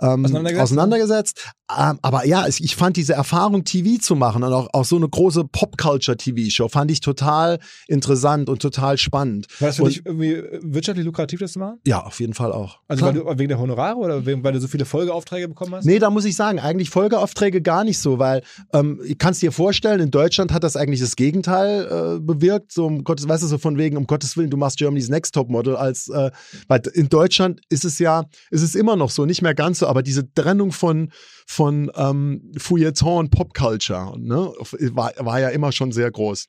[0.00, 0.62] ähm, auseinandergesetzt.
[0.62, 1.52] auseinandergesetzt.
[1.76, 5.08] Ähm, aber ja, ich fand diese Erfahrung, TV zu machen und auch, auch so eine
[5.08, 9.46] große Pop-Culture-TV-Show, fand ich total interessant und total spannend.
[9.58, 11.80] War das für und, dich irgendwie wirtschaftlich lukrativ, das zu machen?
[11.86, 12.78] Ja, auf jeden Fall auch.
[12.86, 15.84] Also weil du, wegen der Honorare oder wegen, weil du so viele Folgeaufträge bekommen hast?
[15.84, 18.42] Nee, da muss ich sagen, eigentlich Folgeaufträge gar nicht so, weil
[18.72, 22.70] ähm, ich kann es dir vorstellen, in Deutschland hat das eigentlich das Gegenteil äh, bewirkt,
[22.70, 25.34] so um Gottes, weißt du, so von wegen, um Gottes Willen, du machst Germany's Next
[25.34, 26.30] Top Model als, äh,
[26.68, 29.86] weil in Deutschland ist es ja, ist es immer noch so, nicht mehr ganz so,
[29.86, 31.10] aber diese Trennung von
[31.46, 34.52] von ähm, Feuilleton und Popculture ne,
[34.94, 36.46] war, war ja immer schon sehr groß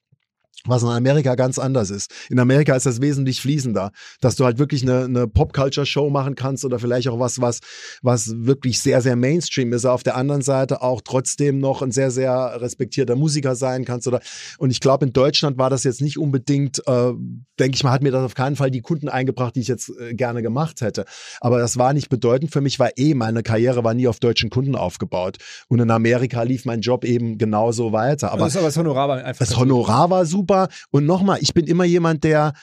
[0.65, 2.11] was in Amerika ganz anders ist.
[2.29, 3.91] In Amerika ist das wesentlich fließender,
[4.21, 7.59] dass du halt wirklich eine, eine Pop-Culture-Show machen kannst oder vielleicht auch was, was,
[8.01, 9.85] was wirklich sehr, sehr Mainstream ist.
[9.85, 14.19] Auf der anderen Seite auch trotzdem noch ein sehr, sehr respektierter Musiker sein kannst oder,
[14.57, 17.13] und ich glaube, in Deutschland war das jetzt nicht unbedingt, äh,
[17.59, 19.91] denke ich mal, hat mir das auf keinen Fall die Kunden eingebracht, die ich jetzt
[19.99, 21.05] äh, gerne gemacht hätte.
[21.39, 24.49] Aber das war nicht bedeutend für mich, weil eh meine Karriere war nie auf deutschen
[24.49, 25.37] Kunden aufgebaut.
[25.67, 28.31] Und in Amerika lief mein Job eben genauso weiter.
[28.31, 29.45] Aber, das, aber das Honorar war einfach.
[29.45, 30.69] Das Honorar war super super.
[30.91, 32.53] Und nochmal, ich bin immer jemand, der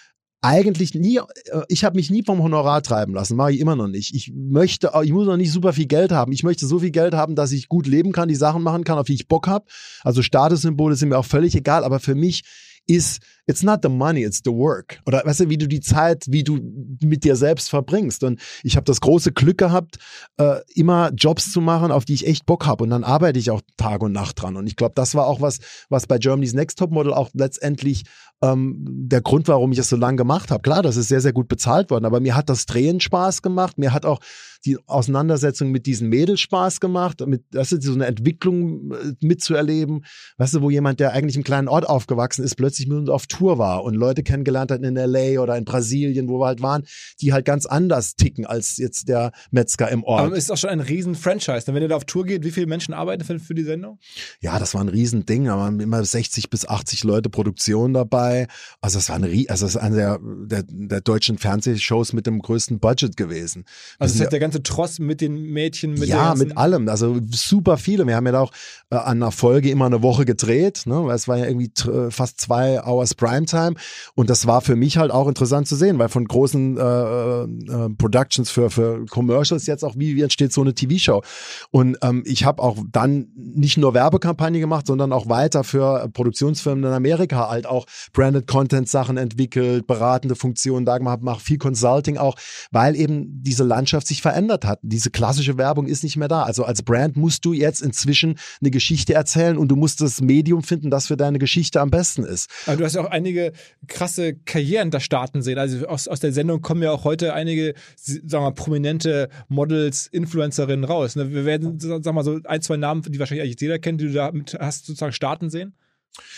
[0.41, 3.89] eigentlich nie, äh, ich habe mich nie vom Honorar treiben lassen, mache ich immer noch
[3.89, 4.15] nicht.
[4.15, 6.33] Ich möchte, ich muss noch nicht super viel Geld haben.
[6.33, 8.99] Ich möchte so viel Geld haben, dass ich gut leben kann, die Sachen machen kann,
[8.99, 9.65] auf die ich Bock habe.
[10.03, 12.43] Also Statussymbole sind mir auch völlig egal, aber für mich
[12.87, 15.01] ist it's not the money, it's the work.
[15.07, 16.59] Oder weißt du, wie du die Zeit, wie du
[17.03, 18.25] mit dir selbst verbringst.
[18.25, 19.99] Und ich habe das große Glück gehabt,
[20.39, 22.85] äh, immer Jobs zu machen, auf die ich echt Bock habe.
[22.85, 24.57] Und dann arbeite ich auch Tag und Nacht dran.
[24.57, 25.59] Und ich glaube, das war auch was,
[25.89, 28.05] was bei Germany's Next Top Model auch letztendlich
[28.53, 30.63] ähm, der Grund, warum ich es so lange gemacht habe.
[30.63, 33.79] Klar, das ist sehr, sehr gut bezahlt worden, aber mir hat das Drehen Spaß gemacht.
[33.79, 34.21] Mir hat auch
[34.65, 40.05] die Auseinandersetzung mit diesen Mädels Spaß gemacht, mit, das ist so eine Entwicklung äh, mitzuerleben.
[40.39, 43.27] Weißt du, wo jemand, der eigentlich im kleinen Ort aufgewachsen ist, plötzlich mit uns auf
[43.27, 46.85] Tour war und Leute kennengelernt hat in LA oder in Brasilien, wo wir halt waren,
[47.21, 50.23] die halt ganz anders ticken als jetzt der Metzger im Ort.
[50.23, 51.67] Aber es ist auch schon ein riesen Franchise.
[51.67, 53.99] Wenn ihr da auf Tour geht, wie viele Menschen arbeiten für, für die Sendung?
[54.41, 55.45] Ja, das war ein Riesending.
[55.45, 58.34] Da waren immer 60 bis 80 Leute Produktion dabei.
[58.81, 62.41] Also das war ein, also das ist eine der, der, der deutschen Fernsehshows mit dem
[62.41, 63.65] größten Budget gewesen.
[63.99, 66.89] Also das heißt, der ganze Tross mit den Mädchen, mit ja, mit allem.
[66.89, 68.07] Also super viele.
[68.07, 68.53] Wir haben ja da auch
[68.91, 71.05] äh, an einer Folge immer eine Woche gedreht, ne?
[71.05, 73.75] weil es war ja irgendwie äh, fast zwei Hours Primetime.
[74.15, 77.89] Und das war für mich halt auch interessant zu sehen, weil von großen äh, äh,
[77.97, 81.23] Productions für, für Commercials jetzt auch, wie, wie entsteht so eine TV-Show.
[81.71, 86.85] Und ähm, ich habe auch dann nicht nur Werbekampagne gemacht, sondern auch weiter für Produktionsfirmen
[86.85, 92.17] in Amerika halt auch Branded Content Sachen entwickelt, beratende Funktionen da gemacht, mache viel Consulting
[92.17, 92.37] auch,
[92.71, 94.79] weil eben diese Landschaft sich verändert hat.
[94.83, 96.45] Diese klassische Werbung ist nicht mehr da.
[96.45, 100.63] Also als Brand musst du jetzt inzwischen eine Geschichte erzählen und du musst das Medium
[100.63, 102.49] finden, das für deine Geschichte am besten ist.
[102.67, 103.53] Aber du hast ja auch einige
[103.89, 105.59] krasse Karrieren da starten sehen.
[105.59, 110.07] Also aus, aus der Sendung kommen ja auch heute einige, sagen wir mal, prominente Models,
[110.07, 111.17] Influencerinnen raus.
[111.17, 111.33] Ne?
[111.33, 114.07] Wir werden, sagen wir mal, so ein, zwei Namen, die wahrscheinlich eigentlich jeder kennt, die
[114.07, 115.75] du damit hast sozusagen starten sehen.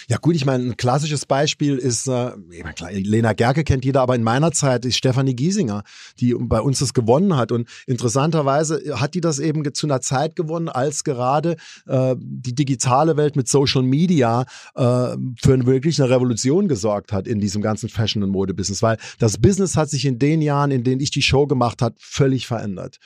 [0.08, 2.30] Ja gut, ich meine, ein klassisches Beispiel ist, äh,
[2.90, 5.82] Lena Gerke kennt jeder, aber in meiner Zeit ist Stefanie Giesinger,
[6.18, 7.52] die bei uns das gewonnen hat.
[7.52, 11.56] Und interessanterweise hat die das eben zu einer Zeit gewonnen, als gerade
[11.86, 14.82] äh, die digitale Welt mit Social Media äh,
[15.42, 18.82] für wirklich eine Revolution gesorgt hat in diesem ganzen Fashion- und Modebusiness.
[18.82, 21.96] Weil das Business hat sich in den Jahren, in denen ich die Show gemacht habe,
[21.98, 22.98] völlig verändert.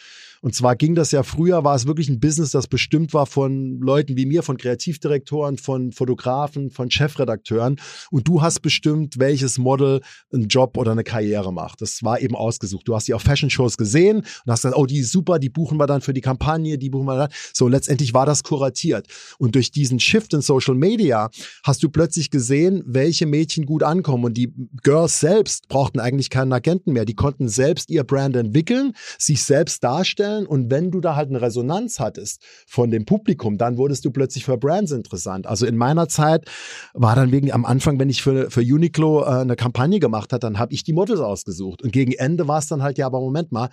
[0.43, 3.79] Und zwar ging das ja früher, war es wirklich ein Business, das bestimmt war von
[3.81, 7.79] Leuten wie mir, von Kreativdirektoren, von Fotografen, von Chefredakteuren.
[8.11, 10.01] Und du hast bestimmt, welches Model
[10.33, 11.83] einen Job oder eine Karriere macht.
[11.83, 12.89] Das war eben ausgesucht.
[12.89, 15.79] Du hast die auf Fashion-Shows gesehen und hast gesagt, oh, die ist super, die buchen
[15.79, 17.31] wir dann für die Kampagne, die buchen wir dann.
[17.53, 19.09] So, letztendlich war das kuratiert.
[19.39, 21.29] Und durch diesen Shift in Social Media
[21.65, 24.25] hast du plötzlich gesehen, welche Mädchen gut ankommen.
[24.25, 27.05] Und die Girls selbst brauchten eigentlich keinen Agenten mehr.
[27.05, 30.47] Die konnten selbst ihr Brand entwickeln, sich selbst darstellen vorstellen.
[30.47, 34.45] Und wenn du da halt eine Resonanz hattest von dem Publikum, dann wurdest du plötzlich
[34.45, 35.47] für Brands interessant.
[35.47, 36.45] Also in meiner Zeit
[36.95, 40.43] war dann wegen am Anfang, wenn ich für, für Uniqlo äh, eine Kampagne gemacht hat,
[40.43, 41.83] dann habe ich die Models ausgesucht.
[41.83, 43.71] Und gegen Ende war es dann halt, ja, aber Moment mal,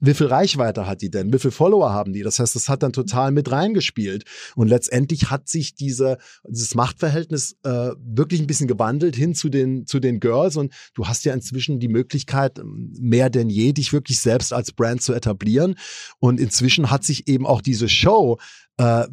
[0.00, 1.32] wie viel Reichweite hat die denn?
[1.32, 2.22] Wie viel Follower haben die?
[2.22, 4.24] Das heißt, das hat dann total mit reingespielt.
[4.56, 6.18] Und letztendlich hat sich diese,
[6.48, 10.56] dieses Machtverhältnis äh, wirklich ein bisschen gewandelt hin zu den, zu den Girls.
[10.56, 15.02] Und du hast ja inzwischen die Möglichkeit, mehr denn je, dich wirklich selbst als Brand
[15.02, 15.76] zu etablieren.
[16.18, 18.38] Und inzwischen hat sich eben auch diese Show
[18.78, 19.06] äh,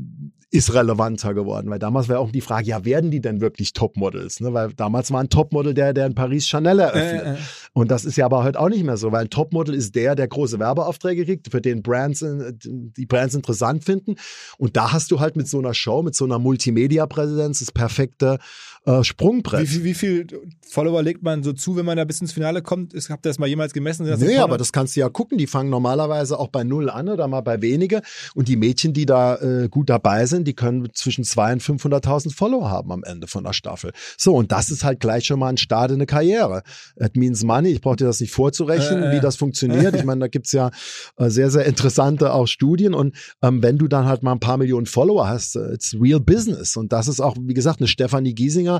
[0.54, 4.40] ist relevanter geworden, weil damals war auch die Frage, ja, werden die denn wirklich Topmodels?
[4.40, 4.54] Ne?
[4.54, 7.24] Weil damals war ein Topmodel der, der in Paris Chanel eröffnet.
[7.24, 7.38] Äh, äh.
[7.74, 10.14] Und das ist ja aber heute auch nicht mehr so, weil ein Topmodel ist der,
[10.14, 14.14] der große Werbeaufträge kriegt, für den Brands, äh, die Brands interessant finden.
[14.60, 18.38] Und da hast du halt mit so einer Show, mit so einer Multimedia-Präsenz das perfekte
[18.86, 19.70] äh, Sprungbrett.
[19.70, 20.28] Wie, wie, wie, viel
[20.68, 22.94] Follower legt man so zu, wenn man da bis ins Finale kommt?
[22.94, 24.06] Ist, habt ihr das mal jemals gemessen?
[24.20, 25.38] Nee, aber das kannst du ja gucken.
[25.38, 28.02] Die fangen normalerweise auch bei null an oder mal bei wenige.
[28.36, 32.36] Und die Mädchen, die da äh, gut dabei sind, die können zwischen 200 und 500.000
[32.36, 33.92] Follower haben am Ende von der Staffel.
[34.18, 36.64] So, und das ist halt gleich schon mal ein Start in eine Karriere.
[37.00, 37.70] It means money.
[37.70, 39.96] Ich brauche dir das nicht vorzurechnen, äh, wie das funktioniert.
[39.96, 40.72] Ich meine, da gibt's ja
[41.18, 42.94] äh, sehr, sehr interessante auch Studien.
[42.94, 46.20] Und ähm, wenn du dann halt mal ein paar Millionen Follower hast, äh, it's real
[46.20, 46.76] business.
[46.76, 48.73] Und das ist auch, wie gesagt, eine Stefanie Giesinger,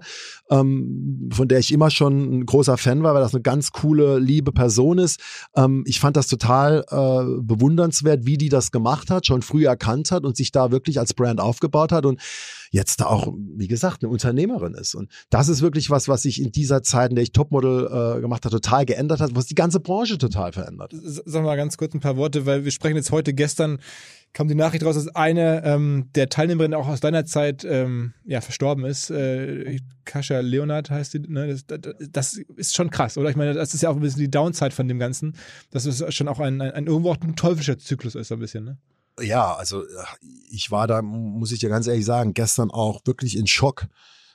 [0.50, 4.20] ähm, von der ich immer schon ein großer Fan war, weil das eine ganz coole,
[4.20, 5.20] liebe Person ist.
[5.56, 10.12] Ähm, ich fand das total äh, bewundernswert, wie die das gemacht hat, schon früh erkannt
[10.12, 12.20] hat und sich da wirklich als Brand aufgebaut hat und
[12.72, 14.96] jetzt da auch, wie gesagt, eine Unternehmerin ist.
[14.96, 17.86] Und das ist wirklich was, was sich in dieser Zeit, in der ich Topmodel
[18.18, 20.92] äh, gemacht habe, total geändert hat, was die ganze Branche total verändert.
[20.94, 23.78] Sag mal ganz kurz ein paar Worte, weil wir sprechen jetzt heute, gestern
[24.34, 28.42] kam die Nachricht raus, dass eine ähm, der Teilnehmerinnen auch aus deiner Zeit ähm, ja,
[28.42, 29.10] verstorben ist.
[29.10, 31.20] Äh, Kascha Leonard heißt die.
[31.20, 31.48] Ne?
[31.48, 33.30] Das, das, das, ist schon krass, oder?
[33.30, 35.36] Ich meine, das ist ja auch ein bisschen die Downside von dem Ganzen,
[35.72, 38.40] dass es schon auch ein, ein, ein irgendwo auch ein teuflischer Zyklus ist, so ein
[38.40, 38.78] bisschen, ne?
[39.22, 39.84] ja, also
[40.50, 43.88] ich war da, muss ich dir ganz ehrlich sagen, gestern auch wirklich in Schock,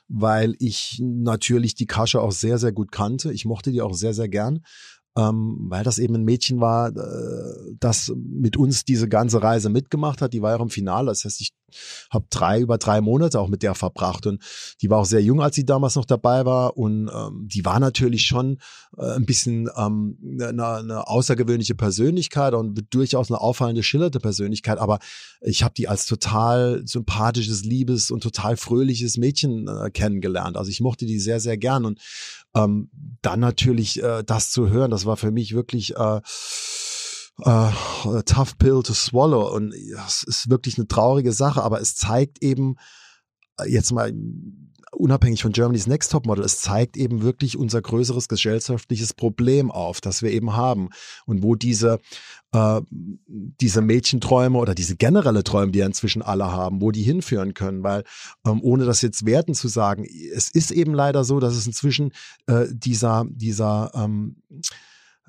[0.07, 3.31] weil ich natürlich die Kasche auch sehr, sehr gut kannte.
[3.33, 4.61] Ich mochte die auch sehr, sehr gern
[5.19, 10.21] ähm, weil das eben ein Mädchen war, äh, das mit uns diese ganze Reise mitgemacht
[10.21, 10.33] hat.
[10.33, 11.07] Die war ja auch im Finale.
[11.07, 11.51] Das heißt, ich
[12.09, 14.41] habe drei über drei Monate auch mit der verbracht und
[14.81, 17.79] die war auch sehr jung, als sie damals noch dabei war und ähm, die war
[17.79, 18.57] natürlich schon
[18.97, 24.79] äh, ein bisschen ähm, eine, eine ne außergewöhnliche Persönlichkeit und durchaus eine auffallende, schillerte Persönlichkeit,
[24.79, 24.99] aber
[25.41, 30.57] ich habe die als total sympathisches, liebes und total fröhliches Mädchen äh, kennengelernt.
[30.57, 31.99] Also ich mochte die sehr, sehr gern und
[32.55, 32.89] ähm,
[33.21, 36.21] dann natürlich äh, das zu hören, das war für mich wirklich äh,
[37.43, 37.71] äh,
[38.25, 39.53] tough pill to swallow.
[39.53, 42.75] Und es ist wirklich eine traurige Sache, aber es zeigt eben
[43.59, 44.13] äh, jetzt mal
[44.91, 50.01] unabhängig von Germany's Next Top Model, es zeigt eben wirklich unser größeres gesellschaftliches Problem auf,
[50.01, 50.89] das wir eben haben.
[51.25, 51.99] Und wo diese
[52.51, 57.53] äh, diese Mädchenträume oder diese generelle Träume, die ja inzwischen alle haben, wo die hinführen
[57.53, 58.03] können, weil
[58.45, 62.11] ähm, ohne das jetzt werten zu sagen, es ist eben leider so, dass es inzwischen
[62.47, 64.37] äh, dieser dieser ähm,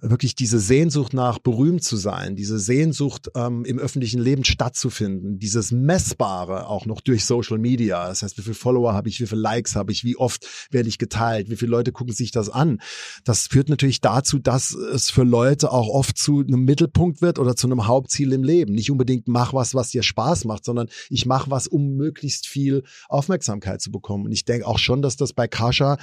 [0.03, 5.72] wirklich diese Sehnsucht nach berühmt zu sein, diese Sehnsucht ähm, im öffentlichen Leben stattzufinden, dieses
[5.72, 8.09] Messbare auch noch durch Social Media.
[8.09, 10.88] Das heißt, wie viele Follower habe ich, wie viele Likes habe ich, wie oft werde
[10.88, 12.80] ich geteilt, wie viele Leute gucken sich das an.
[13.24, 17.57] Das führt natürlich dazu, dass es für Leute auch oft zu einem Mittelpunkt wird oder
[17.57, 18.74] zu einem Hauptziel im Leben.
[18.74, 22.82] Nicht unbedingt mach was, was dir Spaß macht, sondern ich mache was, um möglichst viel
[23.09, 24.26] Aufmerksamkeit zu bekommen.
[24.26, 25.98] Und ich denke auch schon, dass das bei Kascha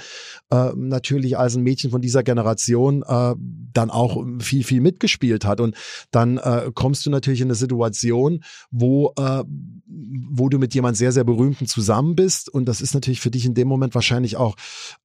[0.50, 3.34] äh, natürlich als ein Mädchen von dieser Generation äh,
[3.72, 5.60] dann dann auch viel, viel mitgespielt hat.
[5.60, 5.76] Und
[6.10, 9.44] dann äh, kommst du natürlich in eine Situation, wo, äh,
[10.30, 12.48] wo du mit jemand sehr, sehr Berühmten zusammen bist.
[12.48, 14.56] Und das ist natürlich für dich in dem Moment wahrscheinlich auch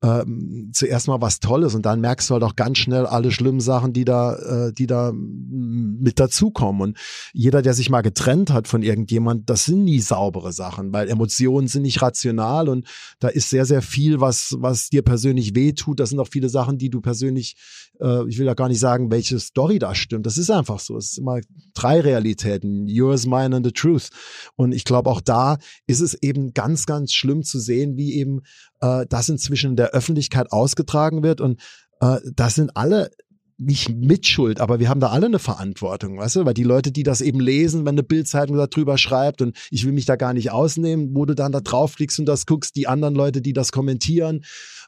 [0.01, 0.23] äh,
[0.71, 1.75] zuerst mal was Tolles.
[1.75, 4.36] Und dann merkst du halt auch ganz schnell alle schlimmen Sachen, die da,
[4.67, 6.81] äh, die da mit dazukommen.
[6.81, 6.97] Und
[7.34, 11.67] jeder, der sich mal getrennt hat von irgendjemand, das sind nie saubere Sachen, weil Emotionen
[11.67, 12.88] sind nicht rational und
[13.19, 15.99] da ist sehr, sehr viel, was, was dir persönlich wehtut.
[15.99, 17.55] Das sind auch viele Sachen, die du persönlich,
[18.03, 20.25] äh, ich will ja gar nicht sagen, welche Story da stimmt.
[20.25, 20.97] Das ist einfach so.
[20.97, 21.39] Es ist immer
[21.73, 22.87] drei Realitäten.
[22.87, 24.09] Yours, mine and the truth.
[24.55, 28.41] Und ich glaube, auch da ist es eben ganz, ganz schlimm zu sehen, wie eben
[28.81, 31.41] äh, das inzwischen in der Öffentlichkeit ausgetragen wird.
[31.41, 31.61] Und
[32.01, 33.09] äh, das sind alle
[33.57, 37.03] nicht mitschuld, aber wir haben da alle eine Verantwortung, weißt du, weil die Leute, die
[37.03, 40.51] das eben lesen, wenn eine Bildzeitung darüber schreibt und ich will mich da gar nicht
[40.51, 44.43] ausnehmen, wo du dann da draufklickst und das guckst, die anderen Leute, die das kommentieren,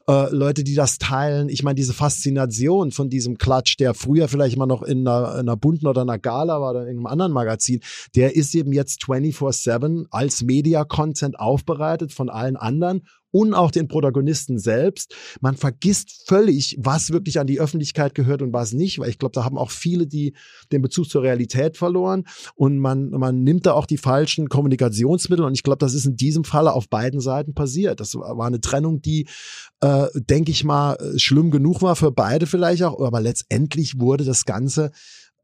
[0.08, 1.50] äh, Leute, die das teilen.
[1.50, 5.40] Ich meine, diese Faszination von diesem Klatsch, der früher vielleicht mal noch in einer, in
[5.40, 7.82] einer bunten oder einer Gala war oder in einem anderen Magazin,
[8.16, 13.02] der ist eben jetzt 24-7 als Media-Content aufbereitet von allen anderen
[13.36, 15.14] und auch den Protagonisten selbst.
[15.42, 19.34] Man vergisst völlig, was wirklich an die Öffentlichkeit gehört und was nicht, weil ich glaube,
[19.34, 20.34] da haben auch viele die
[20.72, 22.24] den Bezug zur Realität verloren
[22.56, 26.16] und man man nimmt da auch die falschen Kommunikationsmittel und ich glaube, das ist in
[26.16, 28.00] diesem Falle auf beiden Seiten passiert.
[28.00, 29.28] Das war eine Trennung, die
[29.82, 34.46] äh, denke ich mal schlimm genug war für beide vielleicht auch, aber letztendlich wurde das
[34.46, 34.92] Ganze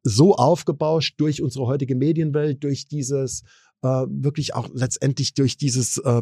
[0.03, 3.43] so aufgebauscht durch unsere heutige Medienwelt, durch dieses
[3.83, 6.21] äh, wirklich auch letztendlich durch dieses äh,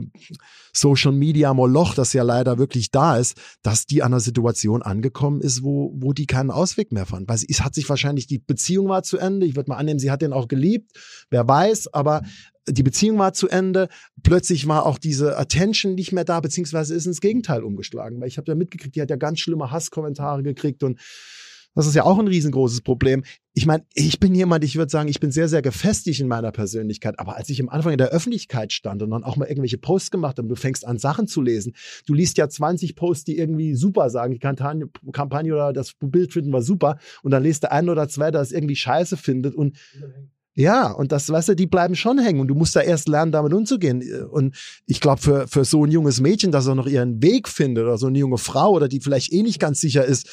[0.74, 5.42] Social Media Moloch, das ja leider wirklich da ist, dass die an einer Situation angekommen
[5.42, 7.28] ist, wo, wo die keinen Ausweg mehr fand.
[7.28, 9.46] Weil sie es hat sich wahrscheinlich, die Beziehung war zu Ende.
[9.46, 10.92] Ich würde mal annehmen, sie hat den auch geliebt.
[11.30, 12.22] Wer weiß, aber
[12.68, 13.90] die Beziehung war zu Ende.
[14.24, 18.20] Plötzlich war auch diese Attention nicht mehr da, beziehungsweise ist ins Gegenteil umgeschlagen.
[18.22, 21.00] Weil ich habe ja mitgekriegt, die hat ja ganz schlimme Hasskommentare gekriegt und
[21.76, 23.24] das ist ja auch ein riesengroßes Problem.
[23.54, 26.52] Ich meine, ich bin jemand, ich würde sagen, ich bin sehr, sehr gefestigt in meiner
[26.52, 27.20] Persönlichkeit.
[27.20, 30.12] Aber als ich am Anfang in der Öffentlichkeit stand und dann auch mal irgendwelche Posts
[30.12, 31.74] gemacht habe, du fängst an, Sachen zu lesen.
[32.06, 34.34] Du liest ja 20 Posts, die irgendwie super sagen.
[34.34, 36.98] Die Kampagne, Kampagne oder das Bild finden wir super.
[37.22, 39.56] Und dann lest der ein oder zwei, der es irgendwie scheiße findet.
[39.56, 39.78] Und
[40.56, 43.32] ja, und das, weißt du, die bleiben schon hängen und du musst da erst lernen,
[43.32, 44.26] damit umzugehen.
[44.26, 44.58] Und
[44.88, 47.98] ich glaube, für, für so ein junges Mädchen, dass er noch ihren Weg findet oder
[47.98, 50.28] so eine junge Frau oder die vielleicht eh nicht ganz sicher ist,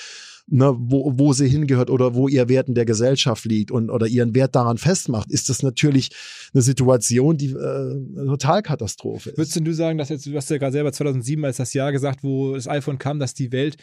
[0.47, 4.07] ne, wo, wo sie hingehört oder wo ihr Wert in der Gesellschaft liegt und oder
[4.07, 6.11] ihren Wert daran festmacht, ist das natürlich
[6.55, 9.39] eine Situation, die äh, eine Totalkatastrophe ist.
[9.39, 12.23] Würdest du sagen, dass jetzt, du hast ja gerade selber 2007 als das Jahr gesagt,
[12.23, 13.77] wo das iPhone kam, dass die Welt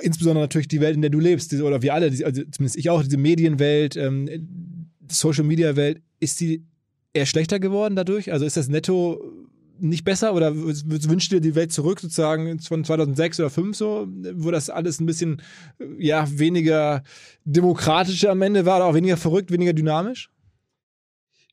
[0.00, 3.02] insbesondere natürlich die Welt, in der du lebst, oder wir alle, also zumindest ich auch,
[3.02, 6.64] diese Medienwelt, ähm, Social Media Welt, ist die
[7.12, 8.32] eher schlechter geworden dadurch?
[8.32, 9.20] Also ist das netto
[9.78, 14.08] nicht besser oder wünschst du dir die Welt zurück sozusagen von 2006 oder 2005 so,
[14.34, 15.42] wo das alles ein bisschen
[15.98, 17.02] ja weniger
[17.44, 20.30] demokratisch am Ende war oder auch weniger verrückt, weniger dynamisch?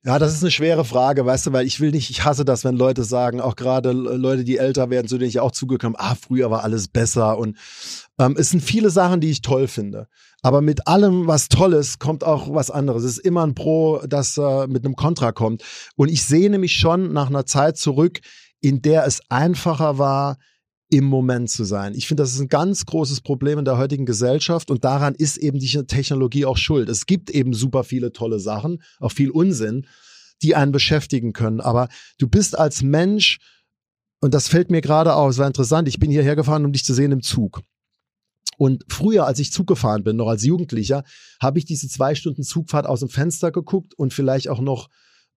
[0.03, 2.63] Ja, das ist eine schwere Frage, weißt du, weil ich will nicht, ich hasse das,
[2.63, 6.15] wenn Leute sagen, auch gerade Leute, die älter werden, zu denen ich auch zugekommen, ah,
[6.15, 7.55] früher war alles besser und
[8.17, 10.07] ähm, es sind viele Sachen, die ich toll finde.
[10.41, 13.03] Aber mit allem, was toll ist, kommt auch was anderes.
[13.03, 15.61] Es ist immer ein Pro, das äh, mit einem Kontra kommt.
[15.95, 18.21] Und ich sehne mich schon nach einer Zeit zurück,
[18.59, 20.37] in der es einfacher war,
[20.91, 21.95] im Moment zu sein.
[21.95, 25.37] Ich finde, das ist ein ganz großes Problem in der heutigen Gesellschaft und daran ist
[25.37, 26.89] eben die Technologie auch schuld.
[26.89, 29.87] Es gibt eben super viele tolle Sachen, auch viel Unsinn,
[30.41, 31.61] die einen beschäftigen können.
[31.61, 31.87] Aber
[32.17, 33.39] du bist als Mensch,
[34.19, 36.83] und das fällt mir gerade auf, es war interessant, ich bin hierher gefahren, um dich
[36.83, 37.61] zu sehen im Zug.
[38.57, 41.05] Und früher, als ich Zug gefahren bin, noch als Jugendlicher,
[41.41, 44.89] habe ich diese zwei Stunden Zugfahrt aus dem Fenster geguckt und vielleicht auch noch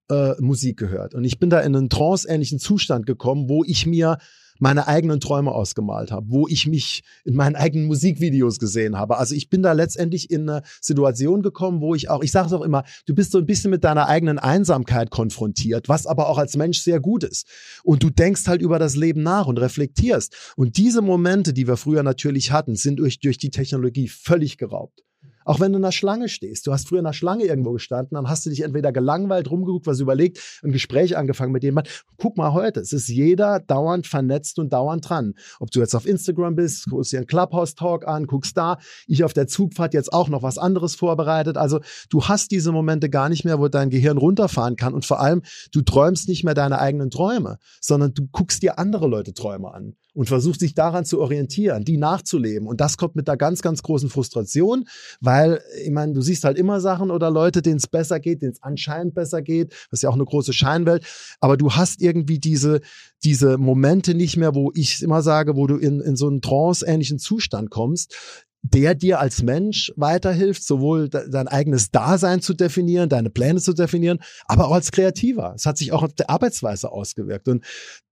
[0.09, 1.15] äh, Musik gehört.
[1.15, 4.17] Und ich bin da in einen tranceähnlichen Zustand gekommen, wo ich mir
[4.59, 9.17] meine eigenen Träume ausgemalt habe, wo ich mich in meinen eigenen Musikvideos gesehen habe.
[9.17, 12.53] Also ich bin da letztendlich in eine Situation gekommen, wo ich auch, ich sage es
[12.53, 16.37] auch immer, du bist so ein bisschen mit deiner eigenen Einsamkeit konfrontiert, was aber auch
[16.37, 17.47] als Mensch sehr gut ist.
[17.83, 20.53] Und du denkst halt über das Leben nach und reflektierst.
[20.55, 25.05] Und diese Momente, die wir früher natürlich hatten, sind durch, durch die Technologie völlig geraubt.
[25.45, 26.67] Auch wenn du in der Schlange stehst.
[26.67, 29.87] Du hast früher in der Schlange irgendwo gestanden, dann hast du dich entweder gelangweilt, rumgeguckt,
[29.87, 31.93] was überlegt, ein Gespräch angefangen mit jemandem.
[32.17, 35.35] Guck mal heute, es ist jeder dauernd vernetzt und dauernd dran.
[35.59, 38.77] Ob du jetzt auf Instagram bist, guckst dir einen Clubhouse-Talk an, guckst da.
[39.07, 41.57] Ich auf der Zugfahrt jetzt auch noch was anderes vorbereitet.
[41.57, 41.79] Also
[42.09, 45.43] du hast diese Momente gar nicht mehr, wo dein Gehirn runterfahren kann und vor allem,
[45.71, 49.95] du träumst nicht mehr deine eigenen Träume, sondern du guckst dir andere Leute Träume an
[50.15, 52.67] und versuchst dich daran zu orientieren, die nachzuleben.
[52.67, 54.87] Und das kommt mit einer ganz, ganz großen Frustration,
[55.19, 58.53] weil, ich meine, du siehst halt immer Sachen oder Leute, denen es besser geht, denen
[58.53, 59.71] es anscheinend besser geht.
[59.91, 61.05] Das ist ja auch eine große Scheinwelt.
[61.41, 62.79] Aber du hast irgendwie diese,
[63.23, 67.19] diese Momente nicht mehr, wo ich immer sage, wo du in, in so einen trance-ähnlichen
[67.19, 68.15] Zustand kommst,
[68.61, 74.19] der dir als Mensch weiterhilft, sowohl dein eigenes Dasein zu definieren, deine Pläne zu definieren,
[74.45, 75.53] aber auch als Kreativer.
[75.55, 77.47] Es hat sich auch auf der Arbeitsweise ausgewirkt.
[77.47, 77.63] Und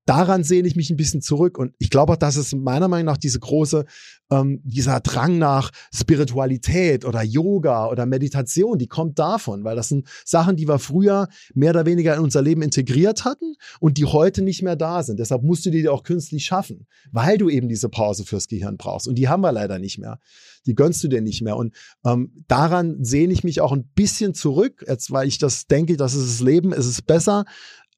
[0.06, 1.58] daran sehne ich mich ein bisschen zurück.
[1.58, 3.86] Und ich glaube auch, dass es meiner Meinung nach diese große,
[4.32, 10.08] ähm, dieser Drang nach Spiritualität oder Yoga oder Meditation, die kommt davon, weil das sind
[10.26, 14.42] Sachen, die wir früher mehr oder weniger in unser Leben integriert hatten und die heute
[14.42, 15.20] nicht mehr da sind.
[15.20, 19.08] Deshalb musst du die auch künstlich schaffen, weil du eben diese Pause fürs Gehirn brauchst.
[19.08, 20.20] Und die haben wir leider nicht mehr.
[20.66, 21.58] Die gönnst du dir nicht mehr.
[21.58, 21.74] Und
[22.06, 26.14] ähm, daran sehne ich mich auch ein bisschen zurück, jetzt weil ich das denke, das
[26.14, 27.46] ist das Leben, es ist besser.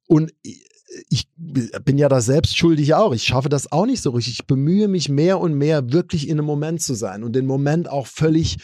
[0.07, 0.33] Und
[1.09, 3.13] ich bin ja da selbst schuldig auch.
[3.13, 4.33] Ich schaffe das auch nicht so richtig.
[4.33, 7.89] Ich bemühe mich mehr und mehr, wirklich in einem Moment zu sein und den Moment
[7.89, 8.57] auch völlig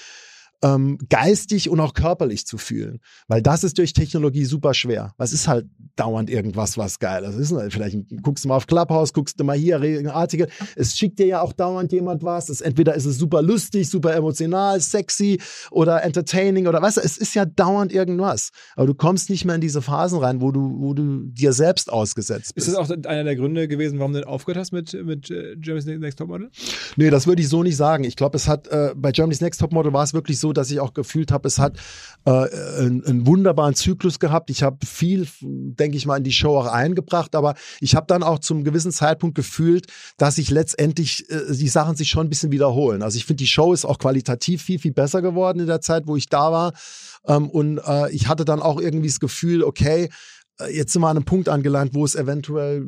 [0.64, 2.99] ähm, geistig und auch körperlich zu fühlen.
[3.28, 5.14] Weil das ist durch Technologie super schwer.
[5.18, 7.36] Was ist halt dauernd irgendwas, was geil ist.
[7.36, 9.82] ist halt vielleicht guckst du mal auf Clubhouse, guckst du mal hier
[10.14, 10.47] Artikel.
[10.76, 12.49] Es schickt dir ja auch dauernd jemand was.
[12.49, 15.39] Es, entweder ist es super lustig, super emotional, sexy
[15.70, 18.51] oder entertaining oder weißt du, es ist ja dauernd irgendwas.
[18.76, 21.91] Aber du kommst nicht mehr in diese Phasen rein, wo du, wo du dir selbst
[21.91, 22.68] ausgesetzt bist.
[22.68, 25.86] Ist das auch einer der Gründe gewesen, warum du aufgehört hast mit, mit äh, Germany's
[25.86, 26.49] Next Topmodel?
[26.95, 28.03] Nee, das würde ich so nicht sagen.
[28.03, 30.80] Ich glaube, es hat äh, bei Germany's Next Topmodel war es wirklich so, dass ich
[30.80, 31.78] auch gefühlt habe, es hat
[32.26, 34.49] äh, einen, einen wunderbaren Zyklus gehabt.
[34.49, 38.24] Ich habe viel, denke ich mal, in die Show auch eingebracht, aber ich habe dann
[38.24, 39.88] auch zum gewissen Zeitpunkt gefühlt,
[40.18, 43.02] dass sich letztendlich äh, die Sachen sich schon ein bisschen wiederholen.
[43.02, 46.08] Also ich finde, die Show ist auch qualitativ viel, viel besser geworden in der Zeit,
[46.08, 46.74] wo ich da war.
[47.26, 50.10] Ähm, und äh, ich hatte dann auch irgendwie das Gefühl, okay,
[50.60, 52.86] äh, jetzt sind wir an einem Punkt angelangt, wo es eventuell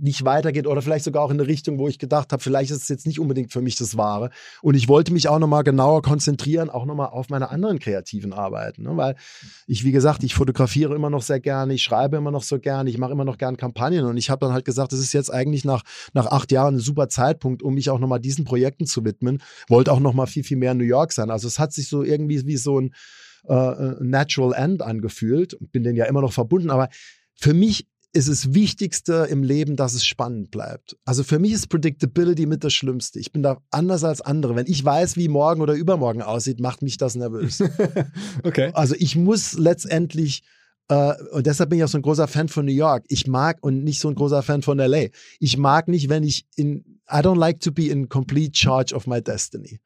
[0.00, 2.82] nicht weitergeht oder vielleicht sogar auch in eine Richtung, wo ich gedacht habe, vielleicht ist
[2.82, 4.30] es jetzt nicht unbedingt für mich das Wahre.
[4.62, 8.82] Und ich wollte mich auch nochmal genauer konzentrieren, auch nochmal auf meine anderen kreativen Arbeiten.
[8.82, 8.96] Ne?
[8.96, 9.16] Weil
[9.66, 12.88] ich, wie gesagt, ich fotografiere immer noch sehr gerne, ich schreibe immer noch so gerne,
[12.90, 15.32] ich mache immer noch gern Kampagnen und ich habe dann halt gesagt, es ist jetzt
[15.32, 15.82] eigentlich nach,
[16.14, 19.42] nach acht Jahren ein super Zeitpunkt, um mich auch nochmal diesen Projekten zu widmen.
[19.68, 21.30] Wollte auch nochmal viel, viel mehr in New York sein.
[21.30, 22.94] Also es hat sich so irgendwie wie so ein
[23.48, 25.56] äh, Natural End angefühlt.
[25.72, 26.88] Bin den ja immer noch verbunden, aber
[27.34, 30.96] für mich ist es Wichtigste im Leben, dass es spannend bleibt.
[31.04, 33.20] Also für mich ist Predictability mit das Schlimmste.
[33.20, 34.56] Ich bin da anders als andere.
[34.56, 37.62] Wenn ich weiß, wie morgen oder übermorgen aussieht, macht mich das nervös.
[38.42, 38.70] okay.
[38.74, 40.42] Also ich muss letztendlich
[40.92, 43.04] Uh, und deshalb bin ich auch so ein großer Fan von New York.
[43.06, 45.06] Ich mag und nicht so ein großer Fan von LA.
[45.38, 49.06] Ich mag nicht, wenn ich in, I don't like to be in complete charge of
[49.06, 49.78] my destiny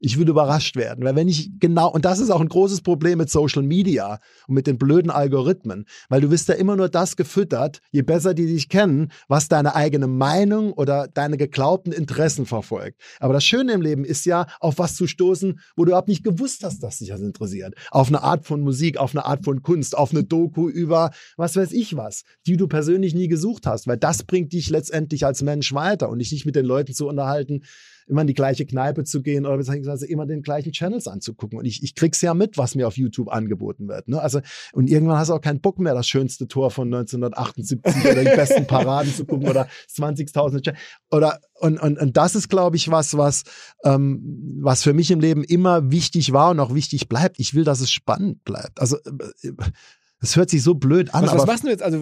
[0.00, 1.04] ich würde überrascht werden.
[1.04, 4.54] Weil wenn ich genau, und das ist auch ein großes Problem mit Social Media und
[4.54, 8.46] mit den blöden Algorithmen, weil du wirst ja immer nur das gefüttert, je besser die
[8.46, 13.00] dich kennen, was deine eigene Meinung oder deine geglaubten Interessen verfolgt.
[13.20, 16.24] Aber das Schöne im Leben ist ja, auf was zu stoßen, wo du überhaupt nicht
[16.24, 17.74] gewusst hast, dass dich das interessiert.
[17.90, 21.56] Auf eine Art von Musik, auf eine Art von Kunst, auf eine Doku über was
[21.56, 25.42] weiß ich was, die du persönlich nie gesucht hast, weil das bringt dich letztendlich als
[25.42, 27.62] Mensch weiter und dich nicht mit den Leuten zu unterhalten,
[28.10, 31.58] immer in die gleiche Kneipe zu gehen oder beziehungsweise immer den gleichen Channels anzugucken.
[31.58, 34.08] Und ich, ich krieg's ja mit, was mir auf YouTube angeboten wird.
[34.08, 34.20] Ne?
[34.20, 34.40] Also,
[34.72, 38.36] und irgendwann hast du auch keinen Bock mehr, das schönste Tor von 1978 oder die
[38.36, 40.74] besten Paraden zu gucken oder 20.000
[41.10, 43.44] oder und, und, und das ist, glaube ich, was, was,
[43.84, 47.38] ähm, was für mich im Leben immer wichtig war und auch wichtig bleibt.
[47.38, 48.80] Ich will, dass es spannend bleibt.
[48.80, 49.52] Also äh,
[50.20, 51.24] das hört sich so blöd an.
[51.24, 51.82] Was, was machst du jetzt?
[51.82, 51.96] Also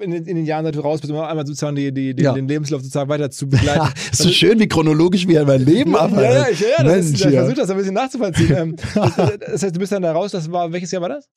[0.00, 2.32] in, in, den Jahren, seit du raus bist, um einmal sozusagen die, die, den, ja.
[2.32, 3.78] den Lebenslauf sozusagen weiter zu begleiten.
[3.78, 6.24] Ja, ist so schön, wie chronologisch wir mein Leben abhalten.
[6.24, 8.44] Ja, ja, ich, ja, das ist, ich versuche das ein bisschen nachzuvollziehen.
[8.54, 11.28] Ähm, das, das heißt, du bist dann da raus, das war, welches Jahr war das?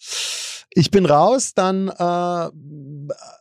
[0.72, 2.50] Ich bin raus, dann äh,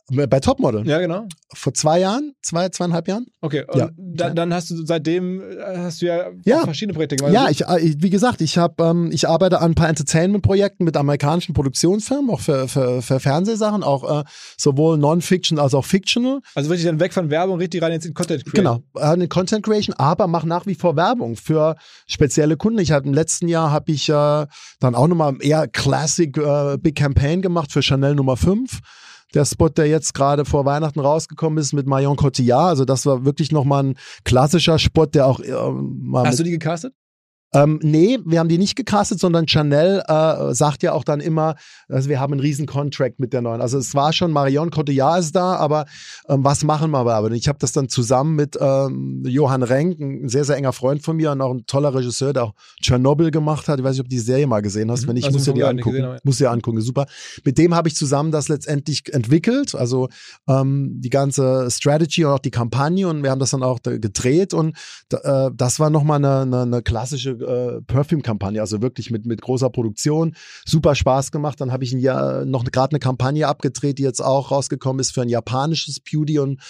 [0.09, 0.87] bei Topmodel.
[0.87, 1.27] Ja, genau.
[1.53, 3.25] Vor zwei Jahren, zwei, zweieinhalb Jahren.
[3.41, 3.89] Okay, und ja.
[3.97, 6.63] dann, dann hast du seitdem äh, hast du ja, ja.
[6.63, 7.33] verschiedene Projekte gemacht.
[7.33, 10.95] Ja, ich, äh, wie gesagt, ich habe, ähm, ich arbeite an ein paar Entertainment-Projekten mit
[10.95, 14.23] amerikanischen Produktionsfirmen, auch für, für, für Fernsehsachen, auch äh,
[14.57, 16.39] sowohl Non-Fiction als auch Fictional.
[16.55, 18.81] Also wirklich dann weg von Werbung, richtig rein in Content Creation.
[18.93, 21.75] Genau, in Content Creation, aber mache nach wie vor Werbung für
[22.07, 22.79] spezielle Kunden.
[22.79, 24.13] Ich hatte im letzten Jahr habe ich äh,
[24.79, 28.79] dann auch nochmal eher Classic äh, Big Campaign gemacht für Chanel Nummer 5
[29.33, 32.69] der Spot, der jetzt gerade vor Weihnachten rausgekommen ist mit Marion Cotillard.
[32.69, 36.51] Also das war wirklich nochmal ein klassischer Spot, der auch äh, mal Hast du die
[36.51, 36.93] gecastet?
[37.63, 41.55] Ähm, nee, wir haben die nicht gecastet, sondern Chanel äh, sagt ja auch dann immer,
[41.89, 43.61] also wir haben einen riesen Contract mit der neuen.
[43.61, 45.85] Also es war schon, Marion Cotillard ist da, aber
[46.29, 47.31] ähm, was machen wir aber?
[47.31, 51.15] Ich habe das dann zusammen mit ähm, Johann Renk, ein sehr, sehr enger Freund von
[51.17, 53.79] mir und auch ein toller Regisseur, der auch Tschernobyl gemacht hat.
[53.79, 55.03] Ich weiß nicht, ob du die Serie mal gesehen hast.
[55.03, 55.07] Mhm.
[55.07, 55.91] Wenn nicht, Also musst du dir angucken.
[55.91, 57.05] gesehen, aber- Musst dir angucken, super.
[57.43, 60.09] Mit dem habe ich zusammen das letztendlich entwickelt, also
[60.47, 63.97] ähm, die ganze Strategy und auch die Kampagne und wir haben das dann auch da
[63.97, 64.75] gedreht und
[65.11, 69.69] äh, das war nochmal eine, eine, eine klassische äh, Perfume-Kampagne, also wirklich mit, mit großer
[69.69, 70.35] Produktion,
[70.65, 71.59] super Spaß gemacht.
[71.61, 75.11] Dann habe ich ein Jahr noch gerade eine Kampagne abgedreht, die jetzt auch rausgekommen ist
[75.13, 76.61] für ein japanisches Beauty und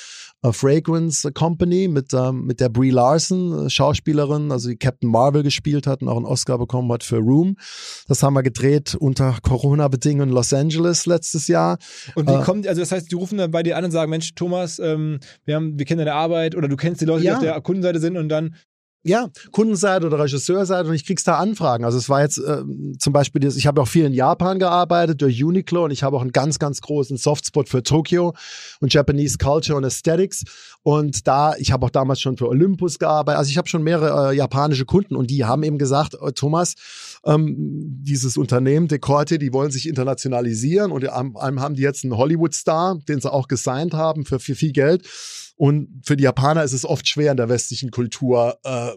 [0.43, 5.43] äh, Fragrance Company mit, ähm, mit der Brie Larson, äh, Schauspielerin, also die Captain Marvel
[5.43, 7.55] gespielt hat und auch einen Oscar bekommen hat für Room.
[8.07, 11.77] Das haben wir gedreht unter Corona-Bedingungen in Los Angeles letztes Jahr.
[12.15, 14.09] Und wie Äh, kommt, also das heißt, die rufen dann bei dir an und sagen,
[14.11, 17.27] Mensch, Thomas, ähm, wir haben, wir kennen deine Arbeit oder du kennst die Leute, die
[17.27, 17.35] Ja.
[17.37, 18.55] auf der Kundenseite sind und dann,
[19.07, 21.85] Ja, Kundenseite oder Regisseurseite und ich krieg's da Anfragen.
[21.85, 22.63] Also es war jetzt äh,
[22.99, 26.17] zum Beispiel, das, ich habe auch viel in Japan gearbeitet durch Uniqlo und ich habe
[26.17, 28.33] auch einen ganz, ganz großen Softspot für Tokio
[28.81, 30.43] und Japanese Culture und Aesthetics.
[30.83, 33.39] Und da, ich habe auch damals schon für Olympus gearbeitet.
[33.39, 36.75] Also ich habe schon mehrere äh, japanische Kunden und die haben eben gesagt, äh, Thomas,
[37.27, 37.55] ähm,
[38.01, 43.19] dieses Unternehmen Decorte, die wollen sich internationalisieren und allem haben die jetzt einen Hollywood-Star, den
[43.19, 45.07] sie auch gesigned haben für, für viel Geld.
[45.57, 48.91] Und für die Japaner ist es oft schwer, in der westlichen Kultur äh,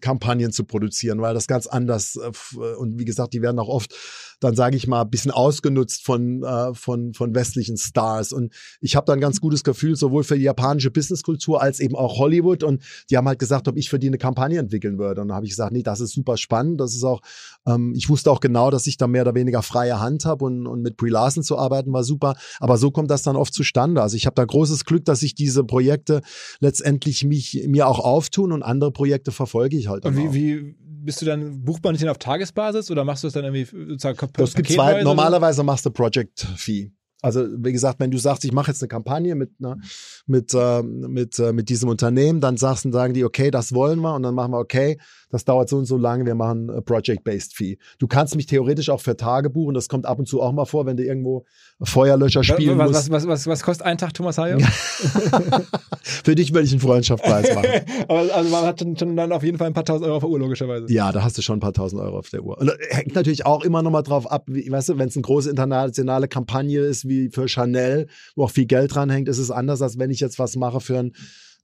[0.00, 3.68] Kampagnen zu produzieren, weil das ganz anders äh, f- und wie gesagt, die werden auch
[3.68, 3.94] oft
[4.42, 8.32] dann sage ich mal ein bisschen ausgenutzt von äh, von von westlichen Stars.
[8.32, 11.94] Und ich habe da ein ganz gutes Gefühl sowohl für die japanische Businesskultur als eben
[11.94, 12.64] auch Hollywood.
[12.64, 15.20] Und die haben halt gesagt, ob ich für die eine Kampagne entwickeln würde.
[15.20, 17.20] Und dann habe ich gesagt, nee, das ist super spannend, das ist auch
[17.66, 20.66] ähm, ich wusste auch genau, dass ich da mehr oder weniger freie Hand habe und
[20.66, 24.02] und mit Brie Larson zu arbeiten war super, aber so kommt das dann oft zustande.
[24.02, 26.20] Also ich habe da großes Glück, dass ich diese Projekte
[26.58, 30.32] letztendlich mich mir auch auftun und andere Projekte verfolge ich halt und dann auch.
[30.32, 33.44] wie, wie bist du dann, bucht man dich auf Tagesbasis oder machst du das dann
[33.44, 36.92] irgendwie sozusagen Das gibt zwei, normalerweise machst du Project Fee.
[37.22, 39.78] Also wie gesagt, wenn du sagst, ich mache jetzt eine Kampagne mit einer,
[40.26, 44.00] mit äh, mit äh, mit diesem Unternehmen, dann sagst und sagen die, okay, das wollen
[44.00, 44.98] wir und dann machen wir, okay,
[45.30, 47.78] das dauert so und so lange, wir machen äh, Project-based Fee.
[47.98, 50.66] Du kannst mich theoretisch auch für Tage buchen, das kommt ab und zu auch mal
[50.66, 51.44] vor, wenn du irgendwo
[51.80, 53.10] Feuerlöscher spielen was, musst.
[53.10, 54.58] was, was, was, was kostet ein Tag Thomas Hayo?
[56.02, 57.68] Für dich würde ich einen Freundschaftspreis machen.
[58.08, 60.22] Aber also man hat schon, schon dann auf jeden Fall ein paar tausend Euro auf
[60.22, 60.92] der Uhr, logischerweise.
[60.92, 62.58] Ja, da hast du schon ein paar tausend Euro auf der Uhr.
[62.58, 65.16] Und das hängt natürlich auch immer noch mal drauf ab, wie, weißt du, wenn es
[65.16, 68.06] eine große internationale Kampagne ist, wie für Chanel,
[68.36, 70.80] wo auch viel Geld dran hängt, ist es anders, als wenn ich jetzt was mache
[70.80, 71.12] für ein,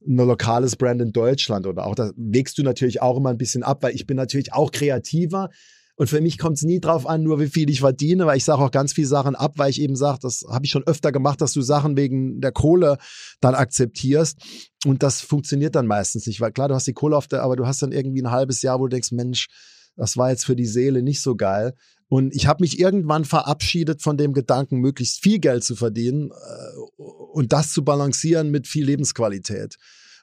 [0.06, 3.62] ein lokales Brand in Deutschland oder auch, da wägst du natürlich auch immer ein bisschen
[3.62, 5.50] ab, weil ich bin natürlich auch kreativer.
[5.98, 8.44] Und für mich kommt es nie drauf an, nur wie viel ich verdiene, weil ich
[8.44, 11.10] sage auch ganz viele Sachen ab, weil ich eben sage, das habe ich schon öfter
[11.10, 12.98] gemacht, dass du Sachen wegen der Kohle
[13.40, 14.38] dann akzeptierst.
[14.86, 17.56] Und das funktioniert dann meistens nicht, weil klar, du hast die Kohle auf der, aber
[17.56, 19.48] du hast dann irgendwie ein halbes Jahr, wo du denkst, Mensch,
[19.96, 21.74] das war jetzt für die Seele nicht so geil.
[22.08, 27.02] Und ich habe mich irgendwann verabschiedet von dem Gedanken, möglichst viel Geld zu verdienen äh,
[27.32, 29.76] und das zu balancieren mit viel Lebensqualität.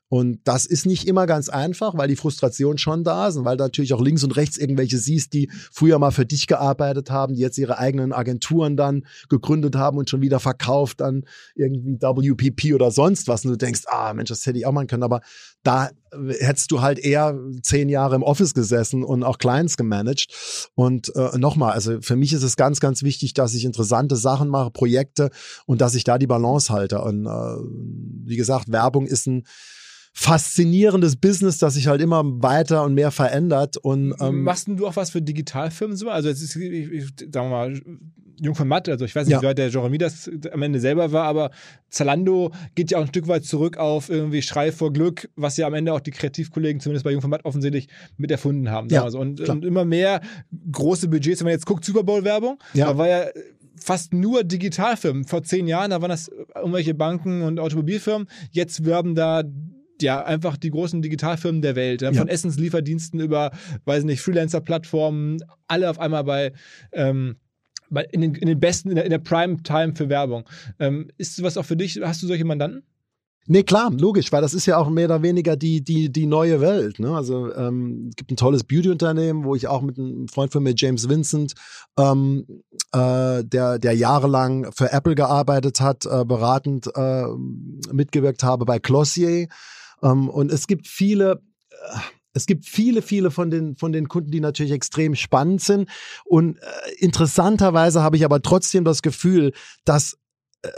[0.08, 3.58] Und das ist nicht immer ganz einfach, weil die Frustration schon da ist und weil
[3.58, 7.34] du natürlich auch links und rechts irgendwelche siehst, die früher mal für dich gearbeitet haben,
[7.34, 11.24] die jetzt ihre eigenen Agenturen dann gegründet haben und schon wieder verkauft an
[11.56, 13.46] irgendwie WPP oder sonst was.
[13.46, 15.04] Und du denkst, ah Mensch, das hätte ich auch machen können.
[15.04, 15.22] Aber
[15.64, 15.90] da
[16.40, 20.70] hättest du halt eher zehn Jahre im Office gesessen und auch Clients gemanagt.
[20.76, 24.50] Und äh, nochmal, also für mich ist es ganz, ganz wichtig, dass ich interessante Sachen
[24.50, 25.32] mache, Projekte
[25.66, 27.02] und dass ich da die Balance halte.
[27.02, 29.46] Und äh, wie gesagt, Werbung ist ein
[30.18, 33.76] faszinierendes Business, das sich halt immer weiter und mehr verändert.
[33.76, 36.10] Und ähm, Machst du auch was für Digitalfirmen so?
[36.10, 37.04] Also jetzt ist, ich, ich,
[37.34, 37.82] sagen wir mal,
[38.42, 39.42] Jung von Matt, also ich weiß nicht, Ja.
[39.42, 41.52] wie weit der Jeremy das am Ende selber war, aber
[41.90, 45.68] Zalando geht ja auch ein Stück weit zurück auf irgendwie Schrei vor Glück, was ja
[45.68, 47.88] am Ende auch die Kreativkollegen zumindest bei Jung von Matt offensichtlich
[48.18, 48.88] mit erfunden haben.
[48.90, 49.20] Ja, so.
[49.20, 50.22] und, und immer mehr
[50.72, 52.88] große Budgets, wenn man jetzt guckt, Super Bowl-Werbung, Ja.
[52.88, 53.26] da war ja
[53.78, 55.26] fast nur Digitalfirmen.
[55.26, 58.28] Vor zehn Jahren, da waren das irgendwelche Banken und Automobilfirmen.
[58.52, 59.44] Jetzt werben da
[60.02, 62.02] ja, einfach die großen Digitalfirmen der Welt.
[62.02, 62.28] Ja, von.
[62.28, 63.52] Essenslieferdiensten über,
[63.86, 65.38] weiß nicht, Freelancer-Plattformen,
[65.68, 66.54] alle auf einmal bei,
[66.92, 67.38] ähm,
[67.90, 70.48] bei in, den, in den besten, in der, in der Prime-Time für Werbung.
[70.80, 72.00] Ähm, ist sowas auch für dich?
[72.02, 72.84] Hast du solche Mandanten?
[73.48, 76.62] Nee, klar, logisch, weil das ist ja auch mehr oder weniger die, die, die neue
[76.62, 76.98] Welt.
[76.98, 77.16] Ne?
[77.16, 80.74] Also ähm, es gibt ein tolles Beauty-Unternehmen, wo ich auch mit einem Freund von mir,
[80.76, 81.54] James Vincent,
[81.96, 82.48] ähm,
[82.92, 87.26] äh, der, der jahrelang für Apple gearbeitet hat, äh, beratend äh,
[87.92, 89.48] mitgewirkt habe bei Glossier.
[90.06, 91.42] Ähm, und es gibt viele,
[91.72, 91.98] äh,
[92.34, 95.90] es gibt viele, viele von den, von den Kunden, die natürlich extrem spannend sind.
[96.26, 96.62] Und äh,
[97.00, 99.54] interessanterweise habe ich aber trotzdem das Gefühl,
[99.84, 100.18] dass
[100.62, 100.70] äh,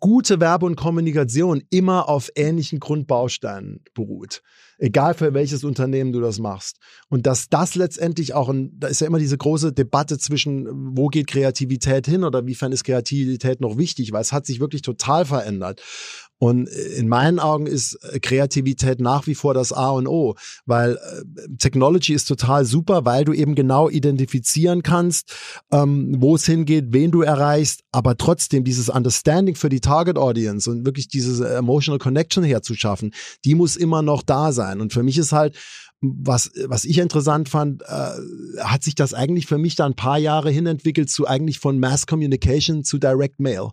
[0.00, 4.42] gute Werbe und Kommunikation immer auf ähnlichen Grundbausteinen beruht.
[4.78, 6.78] Egal für welches Unternehmen du das machst.
[7.08, 11.08] Und dass das letztendlich auch, ein, da ist ja immer diese große Debatte zwischen, wo
[11.08, 15.26] geht Kreativität hin oder wiefern ist Kreativität noch wichtig, weil es hat sich wirklich total
[15.26, 15.82] verändert.
[16.38, 20.34] Und in meinen Augen ist äh, Kreativität nach wie vor das A und O,
[20.66, 25.32] weil äh, Technology ist total super, weil du eben genau identifizieren kannst,
[25.70, 30.68] ähm, wo es hingeht, wen du erreichst, aber trotzdem dieses Understanding für die Target Audience
[30.70, 33.14] und wirklich diese emotional Connection herzuschaffen,
[33.44, 34.80] die muss immer noch da sein.
[34.80, 35.56] Und für mich ist halt
[36.00, 38.10] was, was ich interessant fand, äh,
[38.60, 41.78] hat sich das eigentlich für mich da ein paar Jahre hin entwickelt zu eigentlich von
[41.78, 43.70] Mass Communication zu Direct Mail.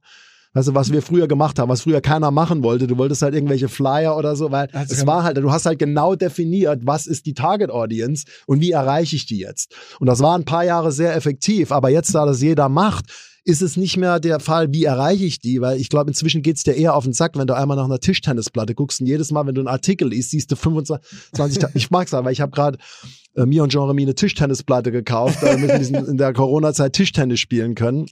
[0.53, 2.87] Also was wir früher gemacht haben, was früher keiner machen wollte.
[2.87, 5.79] Du wolltest halt irgendwelche Flyer oder so, weil also es war halt, du hast halt
[5.79, 9.73] genau definiert, was ist die Target Audience und wie erreiche ich die jetzt.
[9.99, 13.05] Und das war ein paar Jahre sehr effektiv, aber jetzt, da das jeder macht,
[13.43, 16.63] ist es nicht mehr der Fall, wie erreiche ich die, weil ich glaube, inzwischen geht's
[16.63, 19.47] dir eher auf den Sack, wenn du einmal nach einer Tischtennisplatte guckst und jedes Mal,
[19.47, 22.77] wenn du einen Artikel liest, siehst du 25, 20, ich mag's aber, ich habe gerade
[23.35, 28.07] äh, mir und Jeremy eine Tischtennisplatte gekauft, damit wir in der Corona-Zeit Tischtennis spielen können.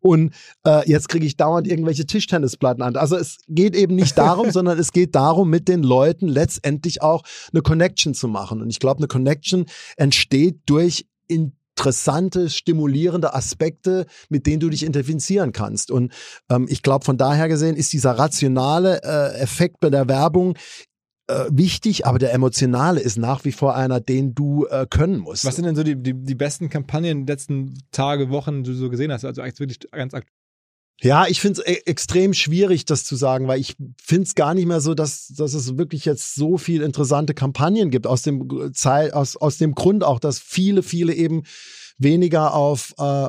[0.00, 0.34] Und
[0.66, 2.96] äh, jetzt kriege ich dauernd irgendwelche Tischtennisplatten an.
[2.96, 7.22] Also es geht eben nicht darum, sondern es geht darum, mit den Leuten letztendlich auch
[7.52, 8.62] eine Connection zu machen.
[8.62, 15.52] Und ich glaube, eine Connection entsteht durch interessante, stimulierende Aspekte, mit denen du dich identifizieren
[15.52, 15.90] kannst.
[15.90, 16.12] Und
[16.50, 20.56] ähm, ich glaube, von daher gesehen ist dieser rationale äh, Effekt bei der Werbung
[21.30, 25.44] äh, wichtig, aber der emotionale ist nach wie vor einer, den du äh, können musst.
[25.44, 28.76] Was sind denn so die, die, die besten Kampagnen der letzten Tage, Wochen, die du
[28.76, 29.24] so gesehen hast?
[29.24, 30.34] Also eigentlich wirklich ganz aktuell.
[31.02, 34.52] Ja, ich finde es e extrem schwierig, das zu sagen, weil ich finde es gar
[34.52, 38.06] nicht mehr so, dass, dass es wirklich jetzt so viel interessante Kampagnen gibt.
[38.06, 41.44] Aus dem, Zeit, aus, aus dem Grund auch, dass viele, viele eben
[42.00, 43.28] weniger auf, äh,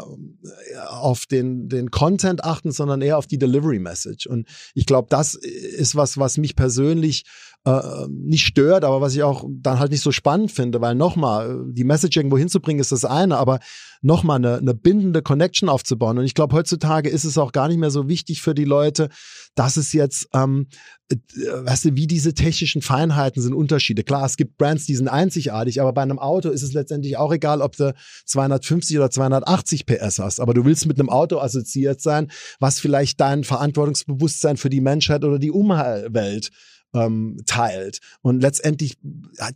[0.88, 4.28] auf den, den Content achten, sondern eher auf die Delivery Message.
[4.28, 7.26] Und ich glaube, das ist was, was mich persönlich
[7.66, 11.64] äh, nicht stört, aber was ich auch dann halt nicht so spannend finde, weil nochmal,
[11.68, 13.59] die Message irgendwo hinzubringen ist das eine, aber
[14.01, 16.18] nochmal eine, eine bindende Connection aufzubauen.
[16.18, 19.09] Und ich glaube, heutzutage ist es auch gar nicht mehr so wichtig für die Leute,
[19.53, 20.70] dass es jetzt, ähm,
[21.12, 24.03] äh, weißt du, wie diese technischen Feinheiten sind Unterschiede.
[24.03, 27.32] Klar, es gibt Brands, die sind einzigartig, aber bei einem Auto ist es letztendlich auch
[27.32, 27.93] egal, ob du
[28.26, 30.39] 250 oder 280 PS hast.
[30.39, 35.24] Aber du willst mit einem Auto assoziiert sein, was vielleicht dein Verantwortungsbewusstsein für die Menschheit
[35.24, 36.49] oder die Umwelt
[36.94, 38.00] ähm, teilt.
[38.22, 38.98] Und letztendlich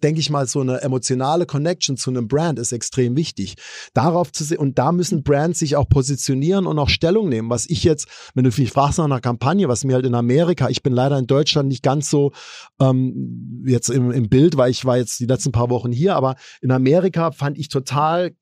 [0.03, 3.55] denke ich mal, so eine emotionale Connection zu einem Brand ist extrem wichtig.
[3.93, 7.49] Darauf zu sehen, und da müssen Brands sich auch positionieren und auch Stellung nehmen.
[7.49, 10.69] Was ich jetzt, wenn du mich fragst nach einer Kampagne, was mir halt in Amerika,
[10.69, 12.31] ich bin leider in Deutschland nicht ganz so
[12.79, 16.35] ähm, jetzt im, im Bild, weil ich war jetzt die letzten paar Wochen hier, aber
[16.61, 18.35] in Amerika fand ich total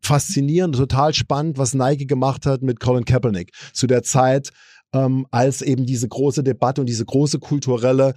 [0.00, 4.52] faszinierend, total spannend, was Nike gemacht hat mit Colin Kaepernick zu der Zeit,
[4.94, 8.14] ähm, als eben diese große Debatte und diese große kulturelle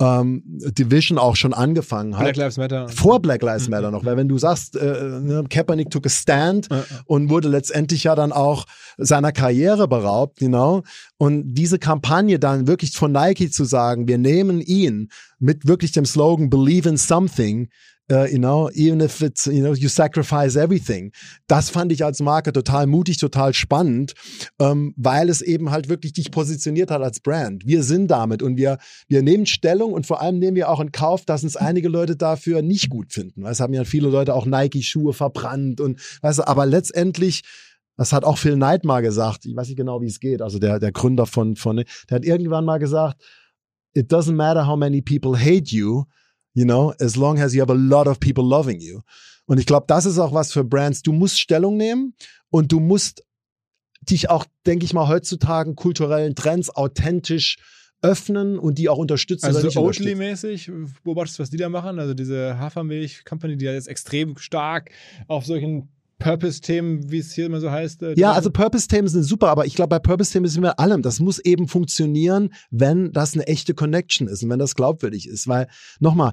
[0.00, 2.24] ähm, Division auch schon angefangen hat.
[2.24, 2.88] Black Lives Matter.
[2.88, 6.68] Vor Black Lives Matter noch, weil wenn du sagst, äh, ne, Kaepernick took a stand
[6.70, 6.84] ja.
[7.06, 8.66] und wurde letztendlich ja dann auch
[8.98, 10.82] seiner Karriere beraubt, genau.
[11.18, 15.08] Und diese Kampagne dann wirklich von Nike zu sagen, wir nehmen ihn
[15.38, 17.68] mit wirklich dem Slogan Believe in Something,
[18.12, 21.12] uh, you know, even if it's, you know, you sacrifice everything.
[21.46, 24.12] Das fand ich als Marke total mutig, total spannend,
[24.58, 27.66] ähm, weil es eben halt wirklich dich positioniert hat als Brand.
[27.66, 30.92] Wir sind damit und wir, wir nehmen Stellung und vor allem nehmen wir auch in
[30.92, 33.46] Kauf, dass uns einige Leute dafür nicht gut finden.
[33.46, 37.42] Es haben ja viele Leute auch Nike-Schuhe verbrannt und, weißt du, aber letztendlich,
[37.96, 40.58] das hat auch Phil Knight mal gesagt, ich weiß nicht genau, wie es geht, also
[40.58, 43.22] der, der Gründer von, von, der hat irgendwann mal gesagt,
[43.94, 46.04] it doesn't matter how many people hate you,
[46.54, 49.00] you know, as long as you have a lot of people loving you.
[49.46, 51.02] Und ich glaube, das ist auch was für Brands.
[51.02, 52.14] Du musst Stellung nehmen
[52.50, 53.24] und du musst
[54.02, 57.58] dich auch, denke ich mal, heutzutage kulturellen Trends authentisch
[58.02, 59.46] öffnen und die auch unterstützen.
[59.46, 60.70] Also so Oatly-mäßig,
[61.04, 61.98] beobachtest du, was die da machen?
[62.00, 64.90] Also diese Hafermilch-Company, die ja jetzt extrem stark
[65.28, 65.88] auf solchen
[66.22, 68.02] Purpose-Themen, wie es hier immer so heißt.
[68.02, 71.02] Äh, ja, also Purpose-Themen sind super, aber ich glaube, bei Purpose-Themen ist immer allem.
[71.02, 75.48] Das muss eben funktionieren, wenn das eine echte Connection ist und wenn das glaubwürdig ist.
[75.48, 75.66] Weil,
[75.98, 76.32] nochmal,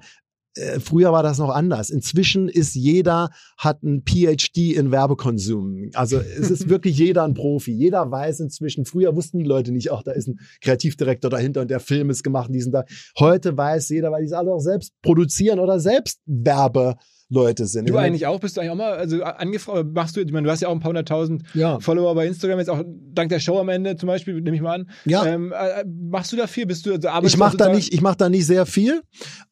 [0.56, 1.90] äh, früher war das noch anders.
[1.90, 5.90] Inzwischen ist jeder hat ein PhD in Werbekonsum.
[5.94, 7.72] Also es ist wirklich jeder ein Profi.
[7.72, 8.86] Jeder weiß inzwischen.
[8.86, 12.24] Früher wussten die Leute nicht, auch da ist ein Kreativdirektor dahinter und der Film ist
[12.24, 12.86] gemacht, diesen da.
[13.18, 16.96] Heute weiß jeder, weil die es alle auch selbst produzieren oder selbst Werbe
[17.30, 17.88] Leute sind.
[17.88, 18.40] Du eigentlich auch?
[18.40, 19.90] Bist du eigentlich auch mal also angefragt?
[19.94, 21.80] Machst du, ich meine, du hast ja auch ein paar hunderttausend Ja.
[21.80, 24.80] Follower bei Instagram, jetzt auch dank der Show am Ende zum Beispiel, nehme ich mal
[24.80, 24.90] an.
[25.06, 25.26] Ja.
[25.26, 26.66] Ähm, äh, machst du da viel?
[26.66, 29.02] Bist du, also arbeitest Ich mache da nicht, ich mache da nicht sehr viel,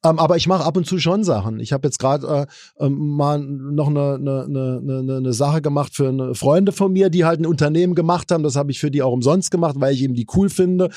[0.04, 1.60] ähm, aber ich mache ab und zu schon Sachen.
[1.60, 2.48] Ich habe jetzt gerade
[2.80, 6.92] äh, ähm, mal noch eine, eine, eine, eine, eine Sache gemacht für eine Freunde von
[6.92, 8.44] mir, die halt ein Unternehmen gemacht haben.
[8.44, 10.90] Das habe ich für die auch umsonst gemacht, weil ich eben die cool finde.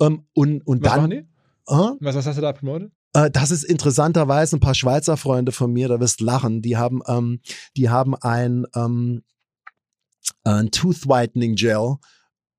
[0.00, 1.24] Ähm, und und Was dann?
[2.00, 2.92] Was, was hast du da promotet?
[3.18, 6.62] Äh, das ist interessanterweise ein paar Schweizer Freunde von mir, da wirst lachen.
[6.62, 7.40] Die haben, ähm,
[7.76, 9.22] die haben ein, ähm,
[10.44, 11.96] ein Tooth Whitening Gel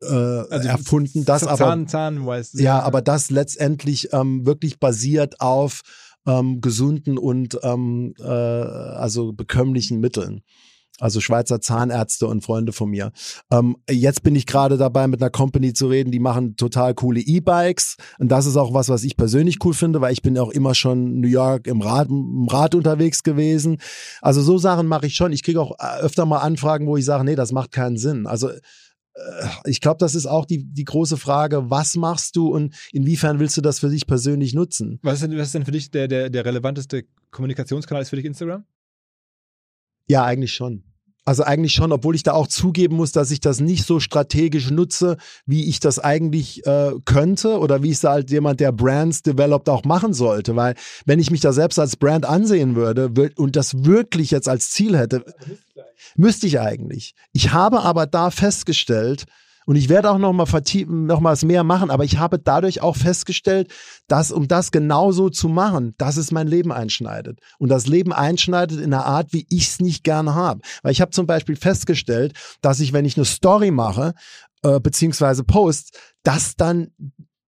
[0.01, 5.82] äh, erfunden, das aber Zahn, Zahn, weißt ja, aber das letztendlich ähm, wirklich basiert auf
[6.26, 10.41] ähm, gesunden und ähm, äh, also bekömmlichen Mitteln.
[11.00, 13.12] Also Schweizer Zahnärzte und Freunde von mir.
[13.52, 17.20] Ähm, jetzt bin ich gerade dabei, mit einer Company zu reden, die machen total coole
[17.20, 17.97] E-Bikes.
[18.20, 20.76] Und das ist auch was, was ich persönlich cool finde, weil ich bin auch immer
[20.76, 23.78] schon in New York im Rad, im Rad unterwegs gewesen.
[24.22, 25.32] Also so Sachen mache ich schon.
[25.32, 28.28] Ich kriege auch äh, öfter mal Anfragen, wo ich sage, nee, das macht keinen Sinn.
[28.28, 32.76] Also äh, ich glaube, das ist auch die, die große Frage, was machst du und
[32.91, 35.00] inwiefern willst du das für dich persönlich nutzen?
[35.02, 38.02] Was ist denn, was ist denn für dich der, der, der relevanteste Kommunikationskanal?
[38.02, 38.64] Ist für dich Instagram?
[40.08, 40.84] Ja, eigentlich schon.
[41.26, 44.72] Also eigentlich schon, obwohl ich da auch zugeben muss, dass ich das nicht so strategisch
[44.72, 49.70] nutze, wie ich das eigentlich äh, könnte oder wie es halt jemand, der Brands developt,
[49.70, 50.55] auch machen sollte.
[50.55, 54.49] Weil wenn ich mich da selbst als Brand ansehen würde wür- und das wirklich jetzt
[54.49, 55.24] als Ziel hätte,
[56.15, 57.13] müsste ich eigentlich.
[57.32, 59.26] Ich habe aber da festgestellt,
[59.70, 62.39] und ich werde auch noch mal vertiefen, noch mal was mehr machen, aber ich habe
[62.39, 63.72] dadurch auch festgestellt,
[64.07, 67.39] dass um das genauso zu machen, dass es mein Leben einschneidet.
[67.59, 70.61] Und das Leben einschneidet in einer Art, wie ich es nicht gerne habe.
[70.82, 74.15] Weil ich habe zum Beispiel festgestellt, dass ich, wenn ich eine Story mache,
[74.63, 76.88] äh, beziehungsweise Post, dass dann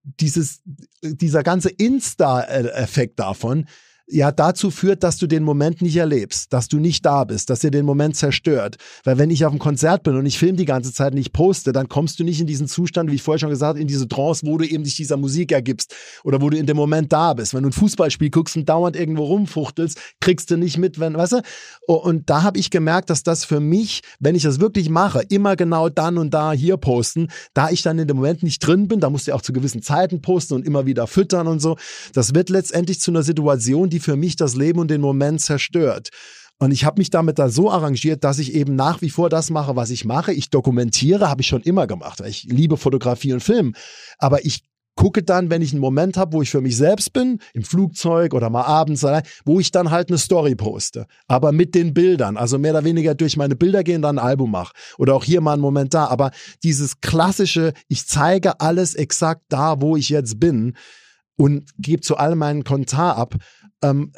[0.04, 0.62] dieses,
[1.02, 3.66] dieser ganze Insta-Effekt davon
[4.06, 7.60] ja dazu führt, dass du den Moment nicht erlebst, dass du nicht da bist, dass
[7.60, 8.76] dir den Moment zerstört.
[9.04, 11.32] Weil wenn ich auf einem Konzert bin und ich filme die ganze Zeit und ich
[11.32, 13.86] poste, dann kommst du nicht in diesen Zustand, wie ich vorher schon gesagt habe, in
[13.86, 15.94] diese Trance, wo du eben dich dieser Musik ergibst
[16.24, 17.54] oder wo du in dem Moment da bist.
[17.54, 21.32] Wenn du ein Fußballspiel guckst und dauernd irgendwo rumfuchtelst, kriegst du nicht mit, wenn, weißt
[21.32, 21.42] du?
[21.86, 25.56] Und da habe ich gemerkt, dass das für mich, wenn ich das wirklich mache, immer
[25.56, 29.00] genau dann und da hier posten, da ich dann in dem Moment nicht drin bin,
[29.00, 31.76] da musst du auch zu gewissen Zeiten posten und immer wieder füttern und so.
[32.12, 36.08] Das wird letztendlich zu einer Situation, die für mich das Leben und den Moment zerstört.
[36.58, 39.50] Und ich habe mich damit da so arrangiert, dass ich eben nach wie vor das
[39.50, 40.32] mache, was ich mache.
[40.32, 42.20] Ich dokumentiere, habe ich schon immer gemacht.
[42.24, 43.74] Ich liebe Fotografie und Film.
[44.18, 44.62] Aber ich
[44.94, 48.34] gucke dann, wenn ich einen Moment habe, wo ich für mich selbst bin, im Flugzeug
[48.34, 49.04] oder mal abends,
[49.44, 51.06] wo ich dann halt eine Story poste.
[51.26, 54.52] Aber mit den Bildern, also mehr oder weniger durch meine Bilder gehen, dann ein Album
[54.52, 54.74] mache.
[54.98, 56.06] Oder auch hier mal einen Moment da.
[56.06, 56.30] Aber
[56.62, 60.76] dieses klassische, ich zeige alles exakt da, wo ich jetzt bin
[61.36, 63.34] und gebe zu allem meinen Kommentar ab.
[63.82, 64.12] Ähm,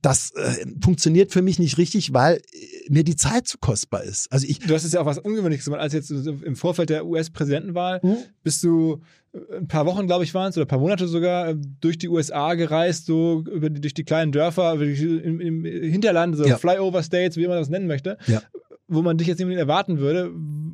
[0.00, 2.40] das äh, funktioniert für mich nicht richtig, weil äh,
[2.88, 4.30] mir die Zeit zu kostbar ist.
[4.32, 7.04] Also ich, Du hast es ja auch was Ungewöhnliches gemacht, als jetzt im Vorfeld der
[7.06, 8.16] US-Präsidentenwahl Hm?
[8.44, 9.00] bist du
[9.32, 11.98] äh, ein paar Wochen, glaube ich, waren es, oder ein paar Monate sogar, äh, durch
[11.98, 16.44] die USA gereist, so über die, durch die kleinen Dörfer, die, im, im Hinterland, so
[16.46, 16.56] Ja.
[16.56, 18.42] Flyover States, wie man das nennen möchte, Ja.
[18.88, 20.30] Wo man dich jetzt nicht erwarten würde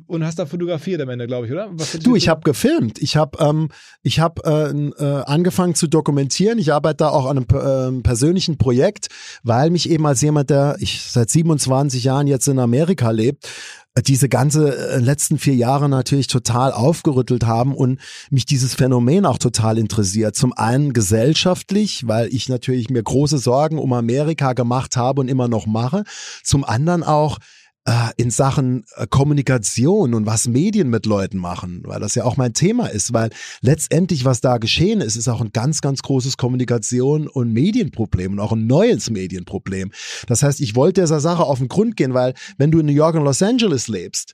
[0.07, 1.69] und hast da fotografiert am Ende, glaube ich, oder?
[1.73, 3.01] Was Du, ich habe gefilmt.
[3.01, 3.69] Ich habe ähm,
[4.03, 6.57] ich hab, äh, äh, angefangen zu dokumentieren.
[6.57, 9.07] Ich arbeite da auch an einem ähm, persönlichen Projekt,
[9.43, 13.49] weil mich eben als jemand, der ich seit 27 Jahren jetzt in Amerika lebt,
[13.95, 17.99] äh, diese ganze äh, letzten vier Jahre natürlich total aufgerüttelt haben und
[18.29, 20.35] mich dieses Phänomen auch total interessiert.
[20.35, 25.47] Zum einen gesellschaftlich, weil ich natürlich mir große Sorgen um Amerika gemacht habe und immer
[25.47, 26.03] noch mache.
[26.43, 27.39] Zum anderen auch
[27.85, 32.35] äh, in Sachen äh, Kommunikation und was Medien mit Leuten machen, weil das ja auch
[32.35, 33.29] mein Thema ist, weil
[33.61, 38.39] letztendlich, was da geschehen ist, ist auch ein ganz, ganz großes Kommunikation- und Medienproblem und
[38.39, 39.91] auch ein neues Medienproblem.
[40.27, 42.91] Das heißt, ich wollte dieser Sache auf den Grund gehen, weil wenn du in New
[42.91, 44.33] York und Los Angeles lebst,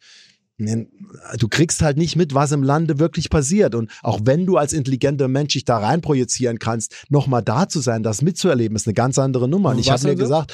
[1.37, 3.73] Du kriegst halt nicht mit, was im Lande wirklich passiert.
[3.73, 7.79] Und auch wenn du als intelligenter Mensch dich da rein projizieren kannst, nochmal da zu
[7.79, 9.71] sein, das mitzuerleben, ist eine ganz andere Nummer.
[9.71, 10.23] Und ich habe mir du so?
[10.23, 10.53] gesagt,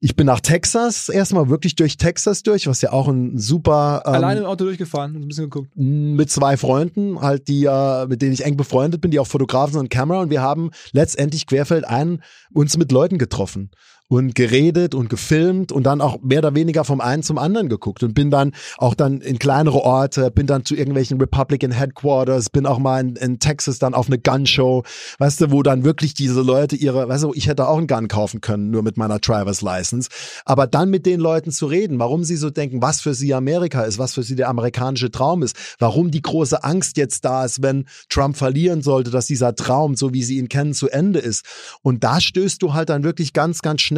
[0.00, 4.14] ich bin nach Texas, erstmal wirklich durch Texas durch, was ja auch ein super ähm,
[4.14, 5.76] Alleine im Auto durchgefahren und ein bisschen geguckt.
[5.76, 9.72] mit zwei Freunden, halt die äh, mit denen ich eng befreundet bin, die auch Fotografen
[9.72, 12.22] sind und Kamera und wir haben letztendlich querfeld ein
[12.52, 13.70] uns mit Leuten getroffen
[14.08, 18.02] und geredet und gefilmt und dann auch mehr oder weniger vom einen zum anderen geguckt
[18.02, 22.64] und bin dann auch dann in kleinere Orte, bin dann zu irgendwelchen Republican Headquarters, bin
[22.64, 24.82] auch mal in, in Texas dann auf eine Gun-Show,
[25.18, 28.08] weißt du, wo dann wirklich diese Leute ihre, weißt du, ich hätte auch einen Gun
[28.08, 30.08] kaufen können, nur mit meiner Driver's License,
[30.46, 33.82] aber dann mit den Leuten zu reden, warum sie so denken, was für sie Amerika
[33.82, 37.62] ist, was für sie der amerikanische Traum ist, warum die große Angst jetzt da ist,
[37.62, 41.44] wenn Trump verlieren sollte, dass dieser Traum, so wie sie ihn kennen, zu Ende ist.
[41.82, 43.97] Und da stößt du halt dann wirklich ganz, ganz schnell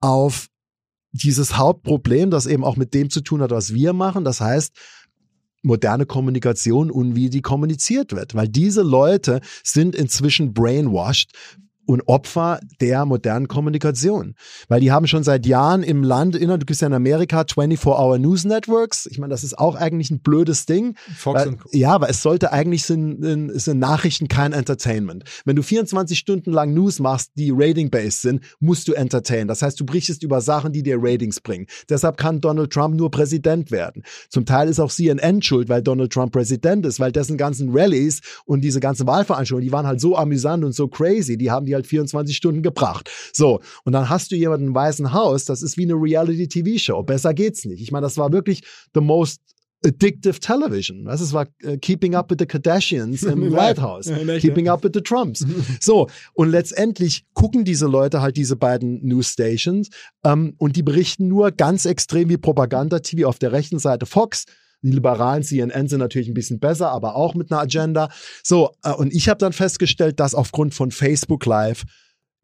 [0.00, 0.48] auf
[1.12, 4.24] dieses Hauptproblem, das eben auch mit dem zu tun hat, was wir machen.
[4.24, 4.76] Das heißt,
[5.62, 8.34] moderne Kommunikation und wie die kommuniziert wird.
[8.34, 11.32] Weil diese Leute sind inzwischen brainwashed
[11.86, 14.34] und Opfer der modernen Kommunikation.
[14.68, 18.44] Weil die haben schon seit Jahren im Land, du bist ja in Amerika, 24-Hour News
[18.44, 19.06] Networks.
[19.06, 20.96] Ich meine, das ist auch eigentlich ein blödes Ding.
[21.16, 23.22] Fox weil, ja, aber es sollte eigentlich sind,
[23.58, 25.24] sind Nachrichten kein Entertainment.
[25.44, 29.48] Wenn du 24 Stunden lang News machst, die rating-based sind, musst du entertain.
[29.48, 31.66] Das heißt, du berichtest über Sachen, die dir Ratings bringen.
[31.88, 34.02] Deshalb kann Donald Trump nur Präsident werden.
[34.28, 38.20] Zum Teil ist auch CNN schuld, weil Donald Trump Präsident ist, weil dessen ganzen Rallies
[38.44, 41.36] und diese ganzen Wahlveranstaltungen, die waren halt so amüsant und so crazy.
[41.36, 43.10] Die haben die halt 24 Stunden gebracht.
[43.32, 47.02] So, und dann hast du jemanden im Weißen Haus, das ist wie eine Reality-TV-Show.
[47.02, 47.80] Besser geht's nicht.
[47.80, 48.62] Ich meine, das war wirklich
[48.94, 49.40] the most
[49.84, 51.04] addictive television.
[51.04, 54.92] Das es war uh, Keeping Up with the Kardashians im White House, Keeping Up with
[54.94, 55.44] the Trumps.
[55.80, 59.90] So, und letztendlich gucken diese Leute halt diese beiden News Stations
[60.24, 64.46] ähm, und die berichten nur ganz extrem wie Propaganda-TV auf der rechten Seite Fox,
[64.82, 68.08] die liberalen CNN sind natürlich ein bisschen besser, aber auch mit einer Agenda.
[68.42, 71.84] So, äh, und ich habe dann festgestellt, dass aufgrund von Facebook Live,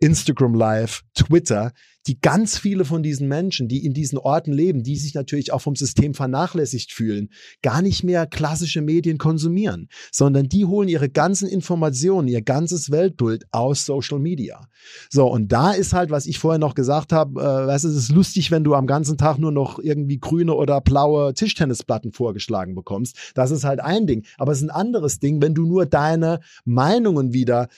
[0.02, 1.72] Instagram Live, Twitter,
[2.08, 5.60] die ganz viele von diesen Menschen, die in diesen Orten leben, die sich natürlich auch
[5.60, 7.30] vom System vernachlässigt fühlen,
[7.62, 13.44] gar nicht mehr klassische Medien konsumieren, sondern die holen ihre ganzen Informationen, ihr ganzes Weltbild
[13.52, 14.66] aus Social Media.
[15.08, 17.94] So, und da ist halt, was ich vorher noch gesagt habe, äh, weißt du, es
[17.94, 22.74] ist lustig, wenn du am ganzen Tag nur noch irgendwie grüne oder blaue Tischtennisplatten vorgeschlagen
[22.74, 23.16] bekommst.
[23.34, 24.24] Das ist halt ein Ding.
[24.38, 27.68] Aber es ist ein anderes Ding, wenn du nur deine Meinungen wieder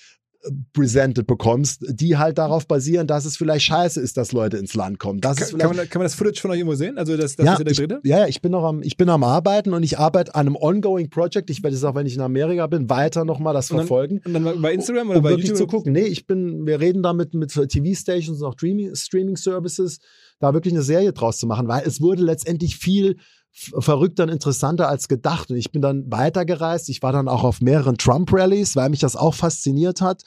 [0.73, 4.99] presented bekommst, die halt darauf basieren, dass es vielleicht scheiße ist, dass Leute ins Land
[4.99, 5.21] kommen.
[5.21, 6.99] Das kann, ist kann, man, kann man das Footage von euch irgendwo sehen?
[6.99, 8.01] Also das, das ja, ist ja der ich, dritte?
[8.05, 11.11] ja, ich bin noch am, ich bin am Arbeiten und ich arbeite an einem ongoing
[11.11, 11.51] Project.
[11.51, 14.21] Ich werde es auch, wenn ich in Amerika bin, weiter nochmal das Und dann- verfolgen.
[14.25, 15.71] Und dann bei Instagram um oder bei wirklich YouTube?
[15.71, 15.93] zu gucken.
[15.93, 20.01] Nee, ich bin, wir reden damit mit TV-Stations und auch Streaming, Streaming-Services,
[20.41, 23.17] da wirklich eine Serie draus zu machen, weil es wurde letztendlich viel
[23.55, 25.51] verrückter und interessanter als gedacht.
[25.51, 26.89] Und ich bin dann weitergereist.
[26.89, 30.23] Ich war dann auch auf mehreren Trump-Rallies, weil mich das auch fasziniert hat.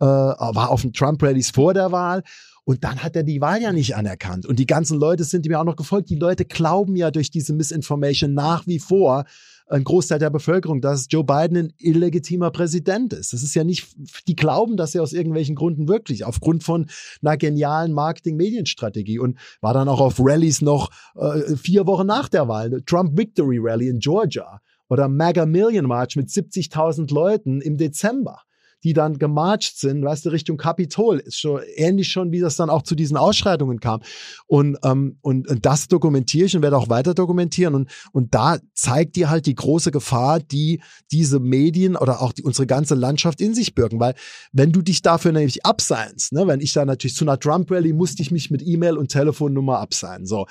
[0.00, 2.22] Äh, war auf den Trump-Rallies vor der Wahl.
[2.64, 4.46] Und dann hat er die Wahl ja nicht anerkannt.
[4.46, 6.10] Und die ganzen Leute sind mir auch noch gefolgt.
[6.10, 9.24] Die Leute glauben ja durch diese Misinformation nach wie vor,
[9.68, 13.32] ein Großteil der Bevölkerung, dass Joe Biden ein illegitimer Präsident ist.
[13.32, 13.94] Das ist ja nicht,
[14.26, 16.86] die glauben das ja aus irgendwelchen Gründen wirklich, aufgrund von
[17.22, 22.48] einer genialen Marketing-Medienstrategie und war dann auch auf Rallies noch äh, vier Wochen nach der
[22.48, 28.42] Wahl, Trump Victory Rally in Georgia oder Mega Million March mit 70.000 Leuten im Dezember
[28.84, 31.18] die dann gemarcht sind, weißt du, Richtung Kapitol.
[31.18, 34.00] Ist schon ähnlich schon, wie das dann auch zu diesen Ausschreitungen kam.
[34.46, 37.74] Und, ähm, und, und das dokumentiere ich und werde auch weiter dokumentieren.
[37.74, 42.42] Und, und da zeigt dir halt die große Gefahr, die diese Medien oder auch die,
[42.42, 44.00] unsere ganze Landschaft in sich birgen.
[44.00, 44.14] Weil
[44.52, 48.22] wenn du dich dafür nämlich abseinst, ne, wenn ich da natürlich zu einer Trump-Rally musste
[48.22, 50.26] ich mich mit E-Mail und Telefonnummer abseilen.
[50.26, 50.46] So.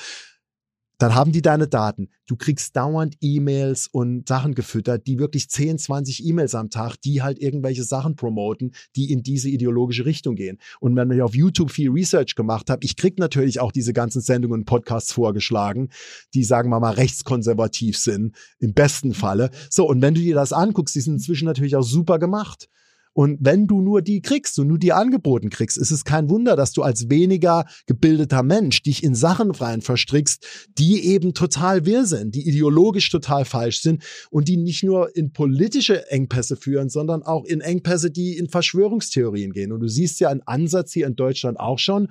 [1.01, 2.09] Dann haben die deine Daten.
[2.27, 7.23] Du kriegst dauernd E-Mails und Sachen gefüttert, die wirklich 10, 20 E-Mails am Tag, die
[7.23, 10.59] halt irgendwelche Sachen promoten, die in diese ideologische Richtung gehen.
[10.79, 14.21] Und wenn ich auf YouTube viel Research gemacht habe, ich krieg natürlich auch diese ganzen
[14.21, 15.89] Sendungen und Podcasts vorgeschlagen,
[16.35, 19.49] die sagen wir mal rechtskonservativ sind, im besten Falle.
[19.71, 22.69] So, und wenn du dir das anguckst, die sind inzwischen natürlich auch super gemacht.
[23.13, 26.55] Und wenn du nur die kriegst und nur die angeboten kriegst, ist es kein Wunder,
[26.55, 32.05] dass du als weniger gebildeter Mensch dich in Sachen rein verstrickst, die eben total wirr
[32.05, 37.23] sind, die ideologisch total falsch sind und die nicht nur in politische Engpässe führen, sondern
[37.23, 39.71] auch in Engpässe, die in Verschwörungstheorien gehen.
[39.71, 42.07] Und du siehst ja einen Ansatz hier in Deutschland auch schon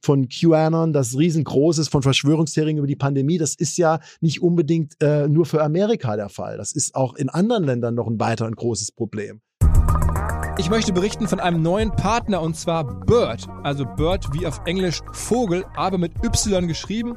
[0.00, 4.94] von QAnon, das riesengroß ist, von Verschwörungstheorien über die Pandemie, das ist ja nicht unbedingt
[5.00, 6.56] äh, nur für Amerika der Fall.
[6.56, 9.40] Das ist auch in anderen Ländern noch ein weiter ein großes Problem.
[10.58, 13.46] Ich möchte berichten von einem neuen Partner und zwar Bird.
[13.62, 17.14] Also Bird wie auf Englisch Vogel, aber mit Y geschrieben.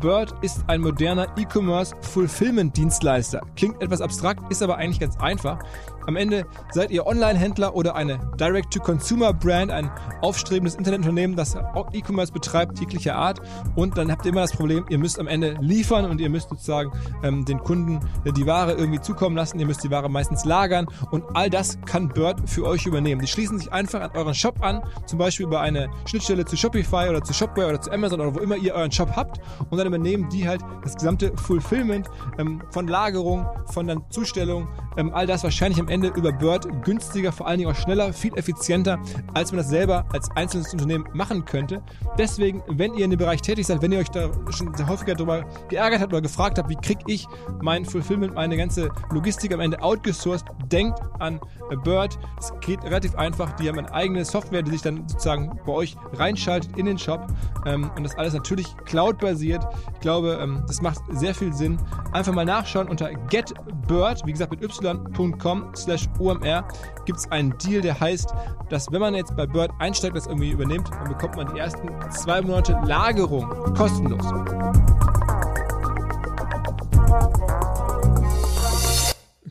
[0.00, 3.42] Bird ist ein moderner E-Commerce Fulfillment Dienstleister.
[3.54, 5.58] Klingt etwas abstrakt, ist aber eigentlich ganz einfach.
[6.06, 9.90] Am Ende seid ihr Online-Händler oder eine Direct-to-Consumer-Brand, ein
[10.22, 11.56] aufstrebendes Internetunternehmen, das
[11.92, 13.40] E-Commerce betreibt, jeglicher Art.
[13.76, 16.48] Und dann habt ihr immer das Problem, ihr müsst am Ende liefern und ihr müsst
[16.48, 16.90] sozusagen
[17.22, 18.00] ähm, den Kunden
[18.36, 19.58] die Ware irgendwie zukommen lassen.
[19.58, 23.20] Ihr müsst die Ware meistens lagern und all das kann Bird für euch übernehmen.
[23.20, 27.08] Die schließen sich einfach an euren Shop an, zum Beispiel über eine Schnittstelle zu Shopify
[27.08, 29.40] oder zu Shopware oder zu Amazon oder wo immer ihr euren Shop habt
[29.70, 32.08] und dann übernehmen die halt das gesamte Fulfillment
[32.38, 37.32] ähm, von Lagerung, von dann Zustellung, Ähm, all das wahrscheinlich am Ende über Bird günstiger,
[37.32, 38.98] vor allen Dingen auch schneller, viel effizienter,
[39.34, 41.82] als man das selber als einzelnes Unternehmen machen könnte.
[42.16, 45.14] Deswegen, wenn ihr in dem Bereich tätig seid, wenn ihr euch da schon sehr häufiger
[45.14, 47.26] darüber geärgert habt oder gefragt habt, wie kriege ich
[47.60, 51.40] mein Fulfillment, meine ganze Logistik am Ende outgesourced, denkt an
[51.84, 52.18] Bird.
[52.38, 53.52] Es geht relativ einfach.
[53.56, 57.26] Die haben eine eigene Software, die sich dann sozusagen bei euch reinschaltet in den Shop.
[57.66, 59.64] Ähm, und das alles natürlich cloud-basiert.
[59.94, 61.78] Ich glaube, ähm, das macht sehr viel Sinn.
[62.12, 66.64] Einfach mal nachschauen unter getbird, wie gesagt mit y.com slash omr
[67.04, 68.32] gibt es einen Deal, der heißt,
[68.68, 71.88] dass wenn man jetzt bei Bird einsteigt, das irgendwie übernimmt, dann bekommt man die ersten
[72.10, 74.24] zwei Monate Lagerung kostenlos.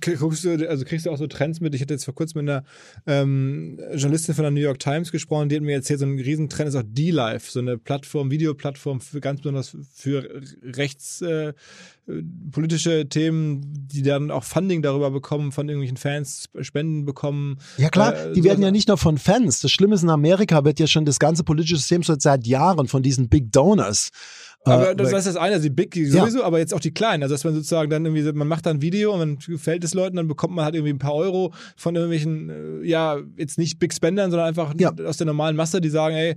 [0.01, 1.75] Guckst du, also kriegst du auch so Trends mit?
[1.75, 2.63] Ich hatte jetzt vor kurzem mit einer
[3.05, 6.69] ähm, Journalistin von der New York Times gesprochen, die hat mir erzählt, so ein Riesentrend
[6.69, 14.01] ist auch D-Live, so eine Plattform, Videoplattform für ganz besonders für rechtspolitische äh, Themen, die
[14.01, 17.57] dann auch Funding darüber bekommen, von irgendwelchen Fans Spenden bekommen.
[17.77, 19.61] Ja klar, äh, die werden ja nicht nur von Fans.
[19.61, 23.03] Das Schlimme ist, in Amerika wird ja schon das ganze politische System seit Jahren von
[23.03, 24.09] diesen Big Donors
[24.69, 26.45] aber äh, das ist das eine, also die Big sowieso, ja.
[26.45, 27.23] aber jetzt auch die kleinen.
[27.23, 29.93] Also dass man sozusagen dann irgendwie, man macht dann ein Video und dann gefällt es
[29.93, 33.79] Leuten, dann bekommt man halt irgendwie ein paar Euro von irgendwelchen, äh, ja, jetzt nicht
[33.79, 34.93] Big Spendern, sondern einfach ja.
[35.05, 36.35] aus der normalen Masse, die sagen, ey,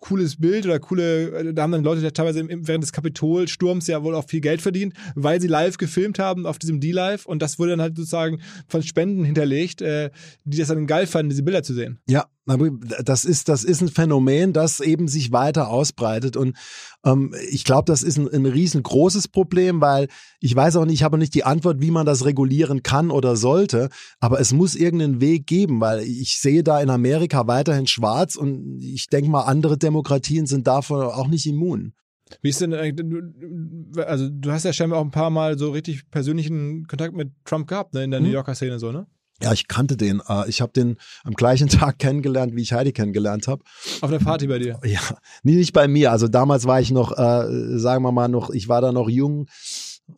[0.00, 4.14] cooles Bild oder coole, äh, da haben dann Leute teilweise während des Kapitolsturms ja wohl
[4.14, 7.72] auch viel Geld verdient, weil sie live gefilmt haben auf diesem D-Live und das wurde
[7.72, 10.10] dann halt sozusagen von Spenden hinterlegt, äh,
[10.44, 12.00] die das dann geil fanden, diese Bilder zu sehen.
[12.06, 16.36] Ja, das ist, das ist ein Phänomen, das eben sich weiter ausbreitet.
[16.36, 16.56] Und
[17.04, 20.06] ähm, ich glaube, das ist ein, ein riesengroßes Problem, weil
[20.38, 23.34] ich weiß auch nicht, ich habe nicht die Antwort, wie man das regulieren kann oder
[23.34, 23.88] sollte.
[24.20, 28.80] Aber es muss irgendeinen Weg geben, weil ich sehe da in Amerika weiterhin schwarz und
[28.80, 31.94] ich denke mal, andere Demokratien sind davor auch nicht immun.
[32.42, 36.86] Wie ist denn, also du hast ja scheinbar auch ein paar Mal so richtig persönlichen
[36.86, 38.26] Kontakt mit Trump gehabt, ne, in der hm.
[38.26, 39.06] New Yorker Szene so, ne?
[39.42, 40.22] Ja, ich kannte den.
[40.26, 43.62] Äh, ich habe den am gleichen Tag kennengelernt, wie ich Heidi kennengelernt habe.
[44.00, 44.80] Auf der Party bei dir?
[44.82, 45.00] Ja,
[45.42, 46.10] nee, nicht bei mir.
[46.10, 49.46] Also damals war ich noch, äh, sagen wir mal noch, ich war da noch jung,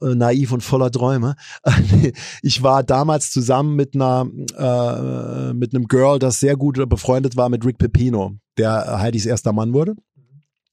[0.02, 1.35] äh, naiv und voller Träume.
[2.43, 7.48] ich war damals zusammen mit einer, äh, mit einem Girl, das sehr gut befreundet war
[7.48, 9.94] mit Rick Pepino, der Heidis erster Mann wurde.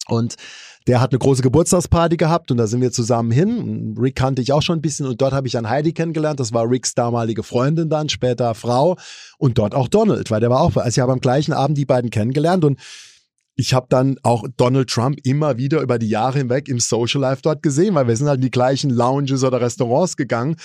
[0.08, 0.36] Und
[0.88, 3.96] der hat eine große Geburtstagsparty gehabt und da sind wir zusammen hin.
[4.00, 6.40] Rick kannte ich auch schon ein bisschen und dort habe ich dann Heidi kennengelernt.
[6.40, 8.96] Das war Ricks damalige Freundin dann, später Frau
[9.40, 11.86] und dort auch Donald, weil der war auch, also ich habe am gleichen Abend die
[11.86, 12.80] beiden kennengelernt und
[13.56, 17.42] ich habe dann auch Donald Trump immer wieder über die Jahre hinweg im Social Life
[17.42, 20.58] dort gesehen, weil wir sind halt in die gleichen Lounges oder Restaurants gegangen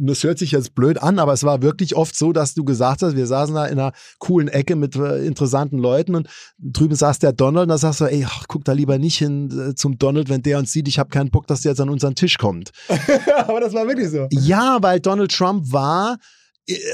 [0.00, 3.02] das hört sich jetzt blöd an, aber es war wirklich oft so, dass du gesagt
[3.02, 6.28] hast, wir saßen da in einer coolen Ecke mit äh, interessanten Leuten und
[6.58, 9.50] drüben saß der Donald und da sagst du, ey, ach, guck da lieber nicht hin
[9.50, 11.90] äh, zum Donald, wenn der uns sieht, ich habe keinen Bock, dass der jetzt an
[11.90, 12.70] unseren Tisch kommt.
[13.46, 14.26] aber das war wirklich so.
[14.30, 16.16] Ja, weil Donald Trump war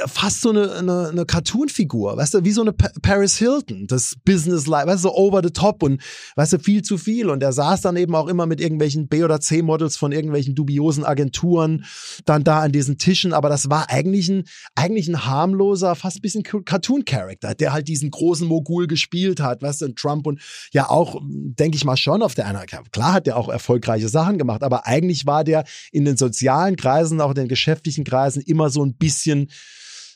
[0.07, 4.17] fast so eine, eine, eine Cartoon-Figur, weißt du, wie so eine pa Paris Hilton, das
[4.25, 6.01] Business Life, weißt du, so over the top und
[6.37, 7.29] weißt du, viel zu viel.
[7.31, 11.05] Und er saß dann eben auch immer mit irgendwelchen B- oder C-Models von irgendwelchen dubiosen
[11.05, 11.85] Agenturen
[12.25, 13.33] dann da an diesen Tischen.
[13.33, 14.45] Aber das war eigentlich ein,
[14.75, 19.83] eigentlich ein harmloser, fast ein bisschen Cartoon-Character, der halt diesen großen Mogul gespielt hat, weißt
[19.83, 20.41] du, und Trump und
[20.73, 24.39] ja auch, denke ich mal schon auf der einen, klar hat der auch erfolgreiche Sachen
[24.39, 28.71] gemacht, aber eigentlich war der in den sozialen Kreisen, auch in den geschäftlichen Kreisen immer
[28.71, 29.49] so ein bisschen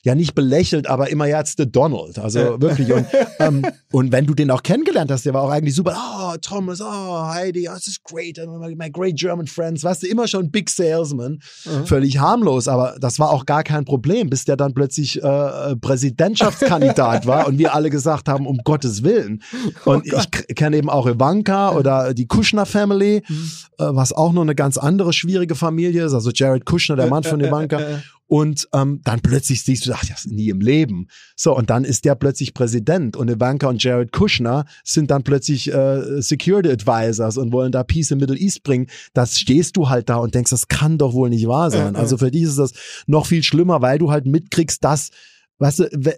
[0.02, 2.18] ja nicht belächelt, aber immer jetzt der Donald.
[2.18, 2.92] Also wirklich.
[2.92, 3.06] Und,
[3.38, 5.94] ähm, und wenn du den auch kennengelernt hast, der war auch eigentlich super.
[5.94, 8.38] Oh, Thomas, oh, Heidi, oh, this is great.
[8.76, 9.84] My great German friends.
[9.84, 11.40] Weißt du, immer schon Big Salesman.
[11.64, 11.86] Mhm.
[11.86, 17.26] Völlig harmlos, aber das war auch gar kein Problem, bis der dann plötzlich äh, Präsidentschaftskandidat
[17.26, 19.42] war und wir alle gesagt haben, um Gottes Willen.
[19.84, 23.50] Oh und oh ich kenne eben auch Ivanka oder die Kushner Family, mhm.
[23.78, 26.12] äh, was auch noch eine ganz andere schwierige Familie ist.
[26.12, 27.78] Also Jared Kushner, der Mann von Ivanka.
[28.30, 31.08] Und ähm, dann plötzlich siehst du, ach, das nie im Leben.
[31.34, 35.72] So, und dann ist der plötzlich Präsident und Ivanka und Jared Kushner sind dann plötzlich
[35.72, 38.86] äh, Security Advisors und wollen da Peace im Middle East bringen.
[39.14, 41.96] Das stehst du halt da und denkst, das kann doch wohl nicht wahr sein.
[41.96, 42.72] Also für die ist das
[43.08, 45.10] noch viel schlimmer, weil du halt mitkriegst, dass
[45.60, 46.16] weißt du,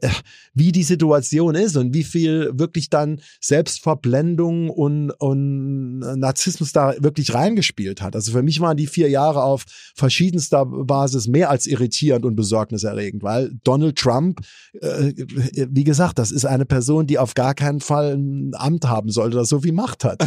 [0.54, 7.34] wie die Situation ist und wie viel wirklich dann Selbstverblendung und, und Narzissmus da wirklich
[7.34, 8.14] reingespielt hat.
[8.14, 9.64] Also für mich waren die vier Jahre auf
[9.94, 14.40] verschiedenster Basis mehr als irritierend und besorgniserregend, weil Donald Trump,
[14.80, 15.12] äh,
[15.70, 19.36] wie gesagt, das ist eine Person, die auf gar keinen Fall ein Amt haben sollte,
[19.36, 20.22] das so viel Macht hat.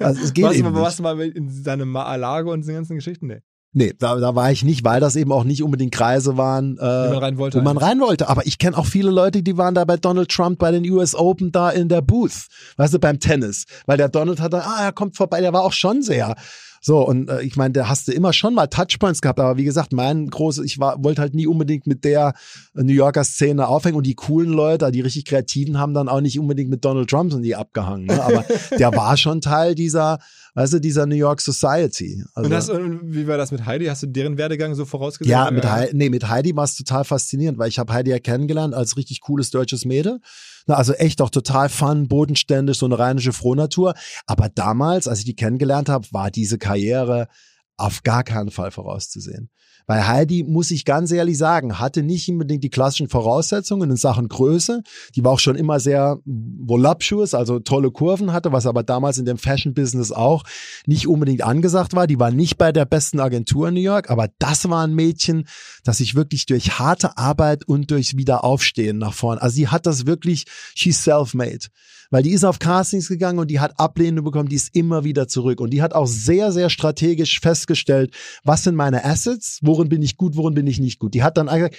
[0.00, 3.28] Also es geht was, eben was mal in seinem Mar-a-Lago und diesen ganzen Geschichten?
[3.28, 3.40] Nee.
[3.78, 7.10] Nee, da, da war ich nicht, weil das eben auch nicht unbedingt Kreise waren, äh,
[7.10, 8.30] man rein wollte, wo man rein wollte.
[8.30, 11.14] Aber ich kenne auch viele Leute, die waren da bei Donald Trump bei den US
[11.14, 12.46] Open da in der Booth,
[12.78, 13.66] weißt du, beim Tennis.
[13.84, 16.36] Weil der Donald hat da, ah, er kommt vorbei, der war auch schon sehr
[16.80, 19.64] So, und äh, ich meine, da hast du immer schon mal Touchpoints gehabt, aber wie
[19.64, 22.32] gesagt, mein großes, ich war, wollte halt nie unbedingt mit der
[22.72, 26.40] New Yorker Szene aufhängen und die coolen Leute, die richtig Kreativen, haben dann auch nicht
[26.40, 28.06] unbedingt mit Donald Trump und die abgehangen.
[28.06, 28.24] Ne?
[28.24, 28.42] Aber
[28.78, 30.18] der war schon Teil dieser,
[30.56, 32.24] weißt du, dieser New York Society.
[32.34, 33.86] Also, und, das, und wie war das mit Heidi?
[33.86, 35.30] Hast du deren Werdegang so vorausgesehen?
[35.30, 38.18] Ja, mit, Heidi, nee, mit Heidi war es total faszinierend, weil ich habe Heidi ja
[38.18, 40.18] kennengelernt als richtig cooles deutsches Mädel.
[40.66, 43.94] Also echt auch total fun, bodenständig, so eine rheinische Frohnatur.
[44.26, 47.28] Aber damals, als ich die kennengelernt habe, war diese Karriere
[47.76, 49.50] auf gar keinen Fall vorauszusehen.
[49.86, 54.28] Weil Heidi, muss ich ganz ehrlich sagen, hatte nicht unbedingt die klassischen Voraussetzungen in Sachen
[54.28, 54.82] Größe.
[55.14, 59.26] Die war auch schon immer sehr voluptuous, also tolle Kurven hatte, was aber damals in
[59.26, 60.42] dem Fashion-Business auch
[60.86, 62.08] nicht unbedingt angesagt war.
[62.08, 65.46] Die war nicht bei der besten Agentur in New York, aber das war ein Mädchen,
[65.84, 70.06] das sich wirklich durch harte Arbeit und durch Wiederaufstehen nach vorne, also sie hat das
[70.06, 71.66] wirklich, she's self-made
[72.10, 75.28] weil die ist auf Castings gegangen und die hat Ablehnung bekommen, die ist immer wieder
[75.28, 78.14] zurück und die hat auch sehr, sehr strategisch festgestellt,
[78.44, 81.14] was sind meine Assets, worin bin ich gut, worin bin ich nicht gut.
[81.14, 81.76] Die hat dann gesagt,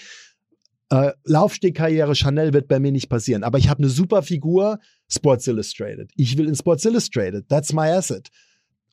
[0.90, 4.80] äh, Laufstegkarriere Chanel wird bei mir nicht passieren, aber ich habe eine super Figur,
[5.10, 6.12] Sports Illustrated.
[6.16, 8.30] Ich will in Sports Illustrated, that's my asset.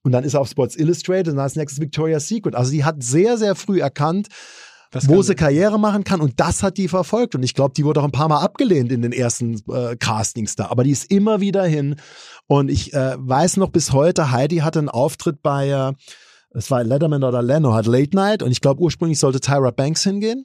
[0.02, 2.54] Und dann ist er auf Sports Illustrated und dann als nächstes Victoria's Secret.
[2.54, 4.28] Also die hat sehr, sehr früh erkannt,
[4.94, 6.20] das wo sie Karriere machen kann.
[6.20, 7.34] Und das hat die verfolgt.
[7.34, 10.54] Und ich glaube, die wurde auch ein paar Mal abgelehnt in den ersten äh, Castings
[10.54, 10.68] da.
[10.68, 11.96] Aber die ist immer wieder hin.
[12.46, 15.92] Und ich äh, weiß noch bis heute, Heidi hatte einen Auftritt bei, äh,
[16.50, 18.42] es war Letterman oder Leno, hat Late Night.
[18.42, 20.44] Und ich glaube, ursprünglich sollte Tyra Banks hingehen.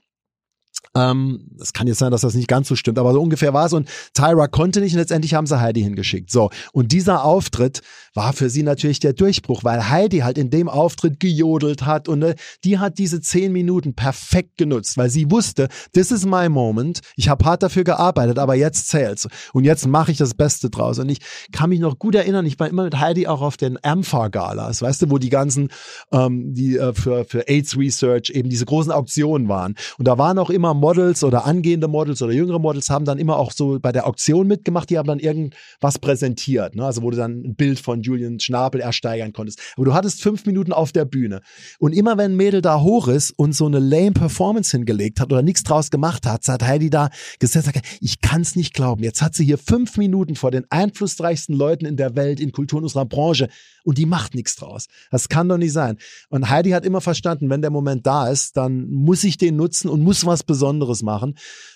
[0.95, 3.67] Ähm, es kann jetzt sein, dass das nicht ganz so stimmt, aber so ungefähr war
[3.67, 3.73] es.
[3.73, 6.31] Und Tyra konnte nicht und letztendlich haben sie Heidi hingeschickt.
[6.31, 6.49] So.
[6.73, 7.81] Und dieser Auftritt
[8.19, 12.19] war für sie natürlich der Durchbruch, weil Heidi halt in dem Auftritt gejodelt hat und
[12.19, 12.35] ne,
[12.65, 16.99] die hat diese zehn Minuten perfekt genutzt, weil sie wusste, this is my moment.
[17.15, 19.29] Ich habe hart dafür gearbeitet, aber jetzt zählt's.
[19.53, 20.99] Und jetzt mache ich das Beste draus.
[20.99, 21.19] Und ich
[21.53, 25.03] kann mich noch gut erinnern, ich war immer mit Heidi auch auf den AMFA-Galas, weißt
[25.03, 25.69] du, wo die ganzen,
[26.11, 29.75] ähm, die äh, für, für AIDS Research eben diese großen Auktionen waren.
[29.97, 33.37] Und da waren auch immer Models oder angehende Models oder jüngere Models haben dann immer
[33.37, 36.75] auch so bei der Auktion mitgemacht, die haben dann irgendwas präsentiert.
[36.75, 36.83] Ne?
[36.83, 39.59] Also du dann ein Bild von Julian Schnabel ersteigern konntest.
[39.75, 41.41] Aber du hattest fünf Minuten auf der Bühne.
[41.79, 45.31] Und immer wenn ein Mädel da hoch ist und so eine lame Performance hingelegt hat
[45.31, 47.09] oder nichts draus gemacht hat, hat Heidi da
[47.39, 49.03] gesetzt, sagt, ich kann es nicht glauben.
[49.03, 52.79] Jetzt hat sie hier fünf Minuten vor den einflussreichsten Leuten in der Welt, in Kultur
[52.79, 53.49] in unserer Branche
[53.83, 54.87] und die macht nichts draus.
[55.11, 55.97] Das kann doch nicht sein.
[56.29, 59.89] Und Heidi hat immer verstanden, wenn der Moment da ist, dann muss ich den nutzen
[59.89, 61.35] und muss was Besonderes machen.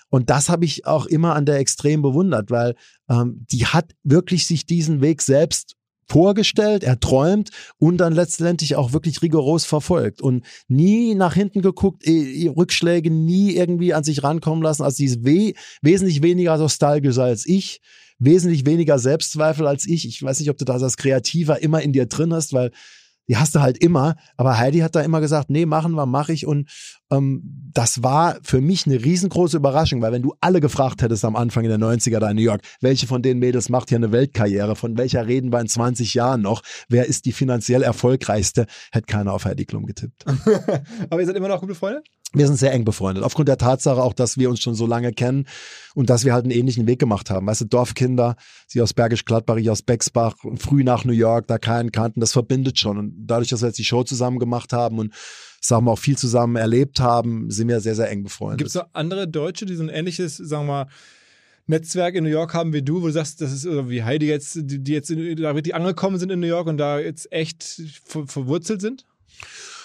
[0.10, 2.76] Und das habe ich auch immer an der extrem bewundert, weil
[3.10, 5.76] ähm, die hat wirklich sich diesen Weg selbst
[6.07, 12.47] vorgestellt, erträumt und dann letztendlich auch wirklich rigoros verfolgt und nie nach hinten geguckt, eh,
[12.49, 14.84] Rückschläge nie irgendwie an sich rankommen lassen.
[14.84, 17.81] Also sie ist we wesentlich weniger nostalgisch als ich
[18.19, 20.07] wesentlich weniger Selbstzweifel als ich.
[20.07, 22.71] Ich weiß nicht, ob du das als Kreativer immer in dir drin hast, weil
[23.27, 24.15] die hast du halt immer.
[24.38, 26.45] Aber Heidi hat da immer gesagt, nee, machen wir, mache ich.
[26.45, 26.69] Und
[27.18, 31.35] ähm, das war für mich eine riesengroße Überraschung, weil wenn du alle gefragt hättest am
[31.35, 34.11] Anfang in der 90er da in New York, welche von den Mädels macht hier eine
[34.11, 39.07] Weltkarriere, von welcher reden wir in 20 Jahren noch, wer ist die finanziell erfolgreichste, hätte
[39.07, 40.26] keiner auf Heidi Klum getippt.
[41.10, 42.03] Aber ihr seid immer noch gute Freunde?
[42.35, 43.23] Wir sind sehr eng befreundet.
[43.23, 45.45] Aufgrund der Tatsache auch, dass wir uns schon so lange kennen
[45.94, 47.45] und dass wir halt einen ähnlichen Weg gemacht haben.
[47.45, 48.38] Weißt du, Dorfkinder,
[48.68, 52.31] sie aus Bergisch Gladbach, ich aus Bexbach, früh nach New York, da keinen kannten, das
[52.31, 52.98] verbindet schon.
[52.98, 55.14] Und dadurch, dass wir jetzt die Show zusammen gemacht haben und
[55.65, 58.60] sagen wir auch viel zusammen erlebt haben, sind wir sehr, sehr eng befreundet.
[58.60, 60.88] Gibt es noch andere Deutsche, die so ein ähnliches, sagen wir mal,
[61.65, 64.56] Netzwerk in New York haben wie du, wo du sagst, das ist wie Heidi jetzt,
[64.56, 67.81] die, die jetzt in, da wirklich angekommen sind in New York und da jetzt echt
[68.03, 69.06] ver verwurzelt sind?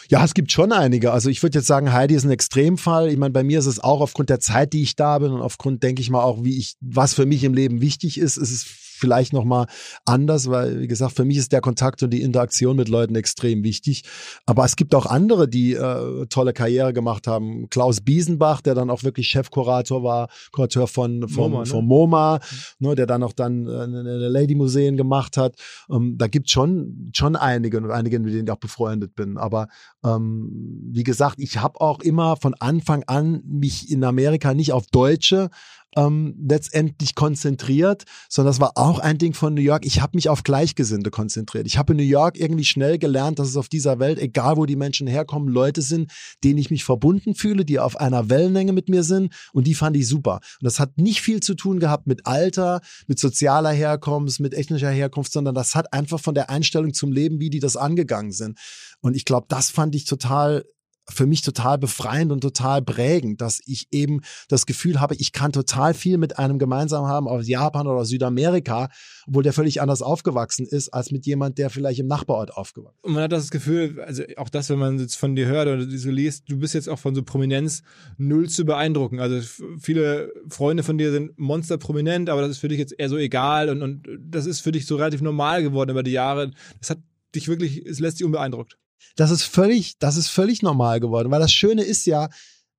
[0.09, 1.13] Ja, es gibt schon einige.
[1.13, 3.11] Also ich würde jetzt sagen, Heidi ist ein Extremfall.
[3.11, 5.43] Ich meine, bei mir ist es auch aufgrund der Zeit, die ich da bin und
[5.43, 8.51] aufgrund, denke ich mal, auch, wie ich, was für mich im Leben wichtig ist, ist
[8.51, 8.65] es
[8.99, 9.67] vielleicht nochmal
[10.05, 13.63] anders, weil, wie gesagt, für mich ist der Kontakt und die Interaktion mit Leuten extrem
[13.65, 14.05] wichtig.
[14.47, 17.69] Aber es gibt auch andere, die äh, tolle Karriere gemacht haben.
[17.71, 21.67] Klaus Biesenbach, der dann auch wirklich Chefkurator war, Kurator von, von, MoMA, ne?
[21.67, 22.41] von MoMA,
[22.79, 25.55] ne, der dann auch dann äh, eine Lady-Museen gemacht hat.
[25.91, 29.37] Ähm, da gibt schon schon einige und einige, mit denen ich auch befreundet bin.
[29.37, 29.69] Aber
[30.05, 34.87] ähm, wie gesagt, ich habe auch immer von Anfang an mich in Amerika nicht auf
[34.87, 35.51] Deutsche
[35.97, 39.87] ähm, letztendlich konzentriert, sondern das war auch ein Ding von New York.
[39.87, 41.67] Ich habe mich auf Gleichgesinnte konzentriert.
[41.67, 44.67] Ich habe in New York irgendwie schnell gelernt, dass es auf dieser Welt, egal wo
[44.67, 46.13] die Menschen herkommen, Leute sind,
[46.45, 49.97] denen ich mich verbunden fühle, die auf einer Wellenlänge mit mir sind und die fand
[49.97, 50.41] ich super.
[50.61, 54.91] Und das hat nicht viel zu tun gehabt mit Alter, mit sozialer Herkunft, mit ethnischer
[54.91, 58.59] Herkunft, sondern das hat einfach von der Einstellung zum Leben, wie die das angegangen sind.
[59.01, 60.65] Und ich glaube, das fand ich total
[61.09, 65.53] für mich total befreiend und total prägend, dass ich eben das Gefühl habe, ich kann
[65.53, 68.89] total viel mit einem gemeinsam haben aus Japan oder Südamerika,
[69.27, 73.05] obwohl der völlig anders aufgewachsen ist, als mit jemand, der vielleicht im Nachbarort aufgewachsen ist.
[73.05, 75.87] Und man hat das Gefühl, also auch das, wenn man jetzt von dir hört oder
[75.89, 77.83] so liest, du bist jetzt auch von so Prominenz
[78.17, 79.21] null zu beeindrucken.
[79.21, 79.41] Also
[79.79, 83.69] viele Freunde von dir sind monsterprominent, aber das ist für dich jetzt eher so egal
[83.71, 86.51] und, und das ist für dich so relativ normal geworden über die Jahre.
[86.81, 86.99] Das hat
[87.35, 88.79] dich wirklich, es lässt dich unbeeindruckt.
[89.17, 92.29] Das ist völlig, das ist völlig normal geworden, weil das Schöne ist ja,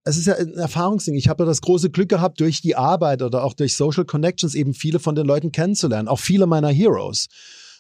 [0.04, 1.16] es ist ja ein Erfahrungsding.
[1.16, 4.56] Ich habe ja das große Glück gehabt, durch die Arbeit oder auch durch Social Connections
[4.56, 7.28] eben viele von den Leuten kennenzulernen, auch viele meiner Heroes.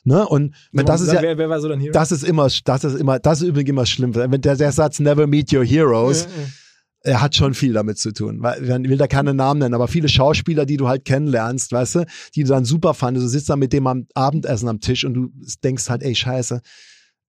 [0.03, 0.27] Ne?
[0.27, 1.91] Und wenn das ist ja, wer, wer war so dein Hero?
[1.91, 4.15] das ist immer, das ist immer, das ist übrigens immer schlimm.
[4.15, 7.13] Wenn der, der Satz Never meet your heroes, Ja, ja.
[7.13, 8.41] er hat schon viel damit zu tun.
[8.41, 11.95] Weil, ich will da keine Namen nennen, aber viele Schauspieler, die du halt kennenlernst, weißt
[11.95, 12.05] du,
[12.35, 15.13] die du dann super fandest, du sitzt dann mit dem am Abendessen am Tisch und
[15.13, 15.29] du
[15.63, 16.61] denkst halt, ey, scheiße,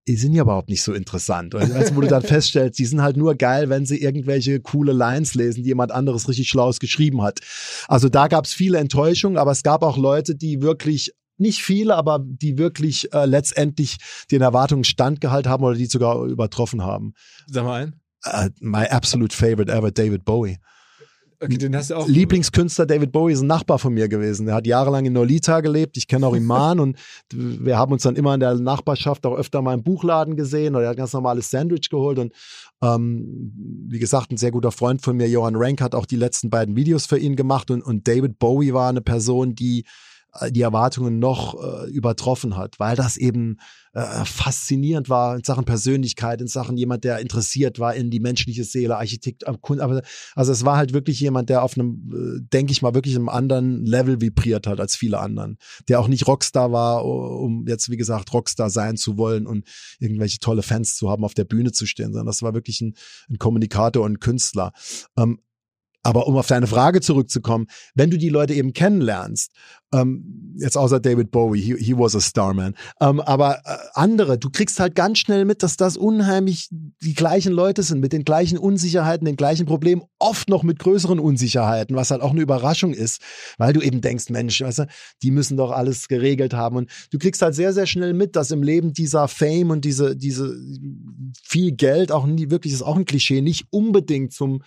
[0.09, 1.55] die sind ja überhaupt nicht so interessant.
[1.55, 4.93] Und als wo du dann feststellst, die sind halt nur geil, wenn sie irgendwelche coole
[4.93, 7.41] Lines lesen, die jemand anderes richtig Schlaues geschrieben hat.
[7.87, 11.97] Also da gab es viele Enttäuschungen, aber es gab auch Leute, die wirklich nicht viele,
[11.97, 13.97] aber die wirklich äh, letztendlich
[14.31, 17.15] den Erwartungen standgehalten haben oder die sogar übertroffen haben.
[17.47, 18.01] Sag mal ein.
[18.27, 20.59] Uh, my absolute favorite ever, David Bowie.
[21.43, 22.07] Okay, den hast du auch.
[22.07, 24.45] Lieblingskünstler David Bowie ist ein Nachbar von mir gewesen.
[24.45, 25.97] Der hat jahrelang in Nolita gelebt.
[25.97, 26.99] Ich kenne auch Iman und
[27.33, 30.85] wir haben uns dann immer in der Nachbarschaft auch öfter mal im Buchladen gesehen oder
[30.85, 32.35] er hat ein ganz normales Sandwich geholt und
[32.83, 33.53] ähm,
[33.89, 36.77] wie gesagt, ein sehr guter Freund von mir, Johann Rank, hat auch die letzten beiden
[36.77, 39.85] Videos für ihn gemacht und, und David Bowie war eine Person, die
[40.35, 43.57] äh, die Erwartungen noch äh, übertroffen hat, weil das eben
[43.93, 48.65] äh, faszinierend war in Sachen Persönlichkeit, in Sachen jemand, der interessiert war in die menschliche
[48.65, 50.03] Seele, Architekt, aber
[50.35, 53.29] also es war halt wirklich jemand, der auf einem, äh, denke ich mal, wirklich einem
[53.29, 55.59] anderen Level vibriert hat als viele anderen,
[55.89, 59.67] der auch nicht Rockstar war, um jetzt wie gesagt Rockstar sein zu wollen und
[59.99, 62.95] irgendwelche tolle Fans zu haben, auf der Bühne zu stehen, sondern das war wirklich ein,
[63.29, 64.73] ein Kommunikator und ein Künstler.
[65.17, 65.41] Ähm,
[66.03, 69.53] aber um auf deine Frage zurückzukommen, wenn du die Leute eben kennenlernst,
[69.93, 74.51] ähm, jetzt außer David Bowie, he, he was a Starman, ähm, aber äh, andere, du
[74.51, 78.57] kriegst halt ganz schnell mit, dass das unheimlich die gleichen Leute sind, mit den gleichen
[78.57, 83.21] Unsicherheiten, den gleichen Problemen, oft noch mit größeren Unsicherheiten, was halt auch eine Überraschung ist,
[83.59, 84.87] weil du eben denkst, Mensch, weißt du,
[85.23, 86.77] die müssen doch alles geregelt haben.
[86.77, 90.17] Und du kriegst halt sehr, sehr schnell mit, dass im Leben dieser Fame und diese,
[90.17, 90.55] diese
[91.43, 94.63] viel Geld auch nie, wirklich ist auch ein Klischee, nicht unbedingt zum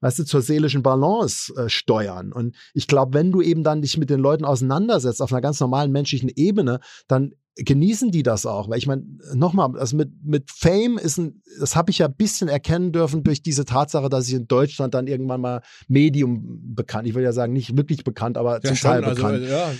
[0.00, 2.32] weißt du, zur seelischen Balance äh, steuern.
[2.32, 5.60] Und ich glaube, wenn du eben dann dich mit den Leuten auseinandersetzt auf einer ganz
[5.60, 8.68] normalen menschlichen Ebene, dann genießen die das auch.
[8.68, 9.04] Weil ich meine,
[9.34, 13.24] nochmal, also mit, mit Fame ist ein, das habe ich ja ein bisschen erkennen dürfen
[13.24, 17.32] durch diese Tatsache, dass ich in Deutschland dann irgendwann mal Medium bekannt, ich will ja
[17.32, 19.44] sagen, nicht wirklich bekannt, aber Ja, zum Teil schon, also, bekannt.
[19.48, 19.70] ja.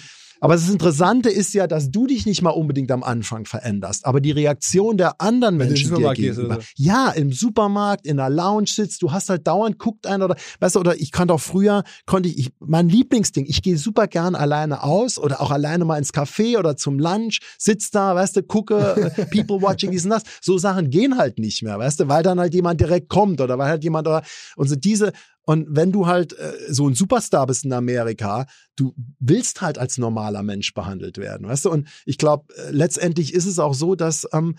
[0.40, 4.20] Aber das Interessante ist ja, dass du dich nicht mal unbedingt am Anfang veränderst, aber
[4.20, 6.58] die Reaktion der anderen Menschen dir gegenüber.
[6.76, 10.76] Ja, im Supermarkt, in der Lounge sitzt, du hast halt dauernd guckt einer oder weißt
[10.76, 14.34] du, oder ich konnte auch früher konnte ich, ich mein Lieblingsding, ich gehe super gern
[14.34, 18.42] alleine aus oder auch alleine mal ins Café oder zum Lunch, sitz da, weißt du,
[18.42, 20.22] gucke äh, People watching dies und das.
[20.40, 23.58] So Sachen gehen halt nicht mehr, weißt du, weil dann halt jemand direkt kommt oder
[23.58, 24.22] weil halt jemand oder
[24.56, 25.12] und so diese
[25.48, 28.44] und wenn du halt äh, so ein Superstar bist in Amerika,
[28.76, 31.70] du willst halt als normaler Mensch behandelt werden, weißt du?
[31.70, 34.58] Und ich glaube, äh, letztendlich ist es auch so, dass ähm,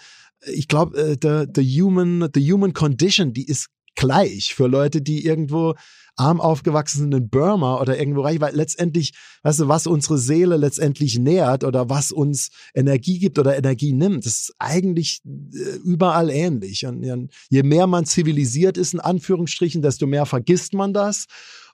[0.51, 5.23] ich glaube, äh, the, the human, the human condition, die ist gleich für Leute, die
[5.23, 5.75] irgendwo
[6.19, 9.13] arm aufgewachsen in Burma oder irgendwo reich, weil letztendlich,
[9.43, 14.25] weißt du, was unsere Seele letztendlich nährt oder was uns Energie gibt oder Energie nimmt,
[14.25, 16.85] das ist eigentlich äh, überall ähnlich.
[16.85, 21.25] Und je mehr man zivilisiert ist, in Anführungsstrichen, desto mehr vergisst man das.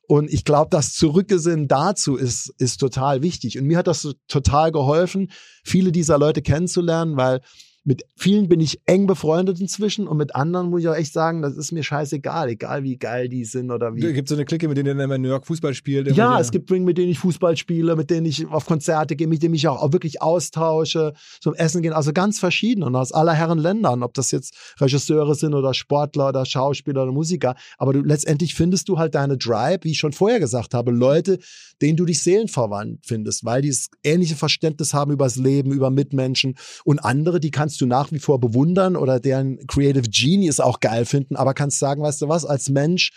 [0.07, 3.57] Und ich glaube, das Zurückgesinnen dazu ist, ist total wichtig.
[3.57, 5.31] Und mir hat das total geholfen,
[5.63, 7.41] viele dieser Leute kennenzulernen, weil
[7.85, 11.43] mit vielen bin ich eng befreundet inzwischen und mit anderen muss ich auch echt sagen,
[11.43, 14.11] das ist mir scheißegal, egal wie geil die sind oder wie.
[14.11, 16.11] Gibt so eine Clique, mit denen immer in New York Fußball spielt?
[16.15, 19.27] Ja, es gibt Ring, mit denen ich Fußball spiele, mit denen ich auf Konzerte gehe,
[19.27, 23.11] mit denen ich auch, auch wirklich austausche, zum Essen gehen, also ganz verschieden und aus
[23.11, 27.93] aller Herren Ländern, ob das jetzt Regisseure sind oder Sportler oder Schauspieler oder Musiker, aber
[27.93, 31.37] du letztendlich findest du halt deine Drive, wie ich schon vorher gesagt habe, Leute,
[31.81, 36.55] denen du dich seelenverwandt findest, weil die das ähnliche Verständnis haben übers Leben, über Mitmenschen.
[36.83, 41.05] Und andere, die kannst du nach wie vor bewundern oder deren Creative Genius auch geil
[41.05, 43.11] finden, aber kannst sagen, weißt du was, als Mensch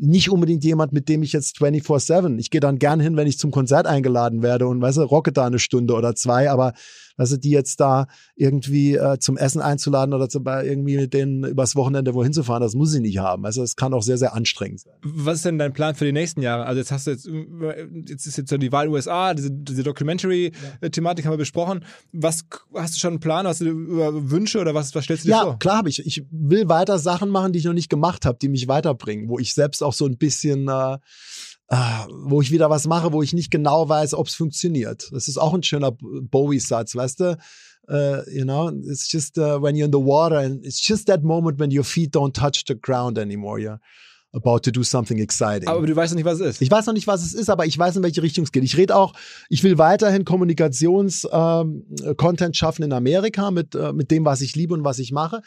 [0.00, 3.38] nicht unbedingt jemand, mit dem ich jetzt 24-7, ich gehe dann gern hin, wenn ich
[3.38, 6.72] zum Konzert eingeladen werde und weißt du, rocke da eine Stunde oder zwei, aber
[7.20, 11.76] also die jetzt da irgendwie äh, zum Essen einzuladen oder zum, irgendwie mit denen übers
[11.76, 13.44] Wochenende wohin zu fahren, das muss ich nicht haben.
[13.44, 14.94] Also es kann auch sehr, sehr anstrengend sein.
[15.02, 16.64] Was ist denn dein Plan für die nächsten Jahre?
[16.64, 17.28] Also jetzt hast du jetzt,
[18.08, 21.84] jetzt ist jetzt so die Wahl USA, diese, diese Documentary-Thematik haben wir besprochen.
[22.12, 23.46] Was hast du schon einen Plan?
[23.46, 25.50] Hast du über Wünsche oder was, was stellst du dir ja, vor?
[25.52, 26.06] Ja, klar habe ich.
[26.06, 29.38] Ich will weiter Sachen machen, die ich noch nicht gemacht habe, die mich weiterbringen, wo
[29.38, 30.98] ich selbst auch so ein bisschen äh,
[31.72, 35.08] Ah, wo ich wieder was mache, wo ich nicht genau weiß, ob es funktioniert.
[35.12, 37.38] Das ist auch ein schöner Bowie-Satz, weißt du?
[37.88, 41.22] Uh, you know, it's just uh, when you're in the water and it's just that
[41.22, 43.60] moment when your feet don't touch the ground anymore.
[43.60, 43.80] You're
[44.32, 45.68] about to do something exciting.
[45.68, 46.62] Aber du weißt noch nicht, was es ist.
[46.62, 48.64] Ich weiß noch nicht, was es ist, aber ich weiß, in welche Richtung es geht.
[48.64, 49.12] Ich rede auch,
[49.48, 54.74] ich will weiterhin Kommunikations-Content ähm, schaffen in Amerika mit, äh, mit dem, was ich liebe
[54.74, 55.42] und was ich mache.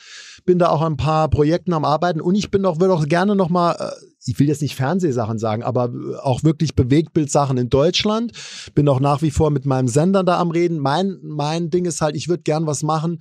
[0.45, 3.07] Bin da auch an ein paar Projekten am Arbeiten und ich bin auch, würde auch
[3.07, 3.89] gerne nochmal, äh,
[4.26, 8.34] ich will jetzt nicht Fernsehsachen sagen, aber äh, auch wirklich Bewegtbildsachen in Deutschland.
[8.76, 10.80] Bin auch nach wie vor mit meinem Sender da am Reden.
[10.80, 13.19] Mein, mein Ding ist halt, ich würde gern was machen,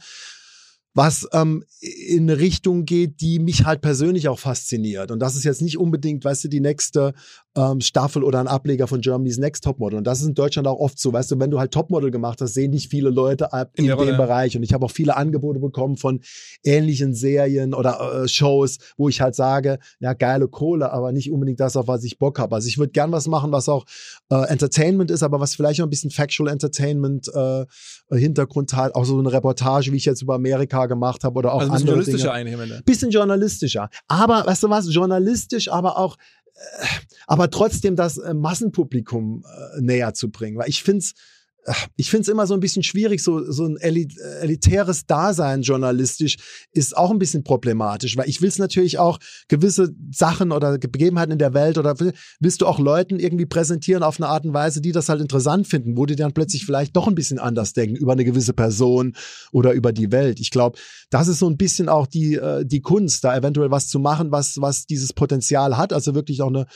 [0.94, 5.10] was ähm, in eine Richtung geht, die mich halt persönlich auch fasziniert.
[5.10, 7.14] Und das ist jetzt nicht unbedingt, weißt du, die nächste
[7.56, 9.98] ähm, Staffel oder ein Ableger von Germany's Next Topmodel.
[9.98, 12.40] Und das ist in Deutschland auch oft so, weißt du, wenn du halt Topmodel gemacht
[12.40, 14.16] hast, sehen dich viele Leute in, in dem Rolle.
[14.16, 14.56] Bereich.
[14.56, 16.20] Und ich habe auch viele Angebote bekommen von
[16.62, 21.60] ähnlichen Serien oder äh, Shows, wo ich halt sage, ja, geile Kohle, aber nicht unbedingt
[21.60, 22.55] das, auf was ich Bock habe.
[22.55, 23.86] Also ich würde gern was machen, was auch
[24.31, 27.64] äh, Entertainment ist, aber was vielleicht auch ein bisschen Factual Entertainment äh,
[28.10, 31.60] Hintergrund hat, auch so eine Reportage, wie ich jetzt über Amerika gemacht habe oder auch
[31.60, 32.59] also andere journalistischer Dinge.
[32.59, 32.84] eigentlich.
[32.84, 33.90] Bisschen journalistischer.
[34.09, 36.16] Aber, weißt du was, journalistisch, aber auch
[36.54, 36.86] äh,
[37.26, 40.59] aber trotzdem das äh, Massenpublikum äh, näher zu bringen.
[40.59, 41.14] Weil ich finde es
[41.97, 46.36] ich finde es immer so ein bisschen schwierig, so, so ein elitäres Dasein journalistisch
[46.72, 49.18] ist auch ein bisschen problematisch, weil ich will es natürlich auch
[49.48, 51.94] gewisse Sachen oder Begebenheiten in der Welt oder
[52.40, 55.68] willst du auch Leuten irgendwie präsentieren auf eine Art und Weise, die das halt interessant
[55.68, 59.14] finden, wo die dann plötzlich vielleicht doch ein bisschen anders denken über eine gewisse Person
[59.52, 60.40] oder über die Welt.
[60.40, 60.78] Ich glaube,
[61.10, 64.32] das ist so ein bisschen auch die, äh, die Kunst, da eventuell was zu machen,
[64.32, 66.66] was, was dieses Potenzial hat, also wirklich auch eine,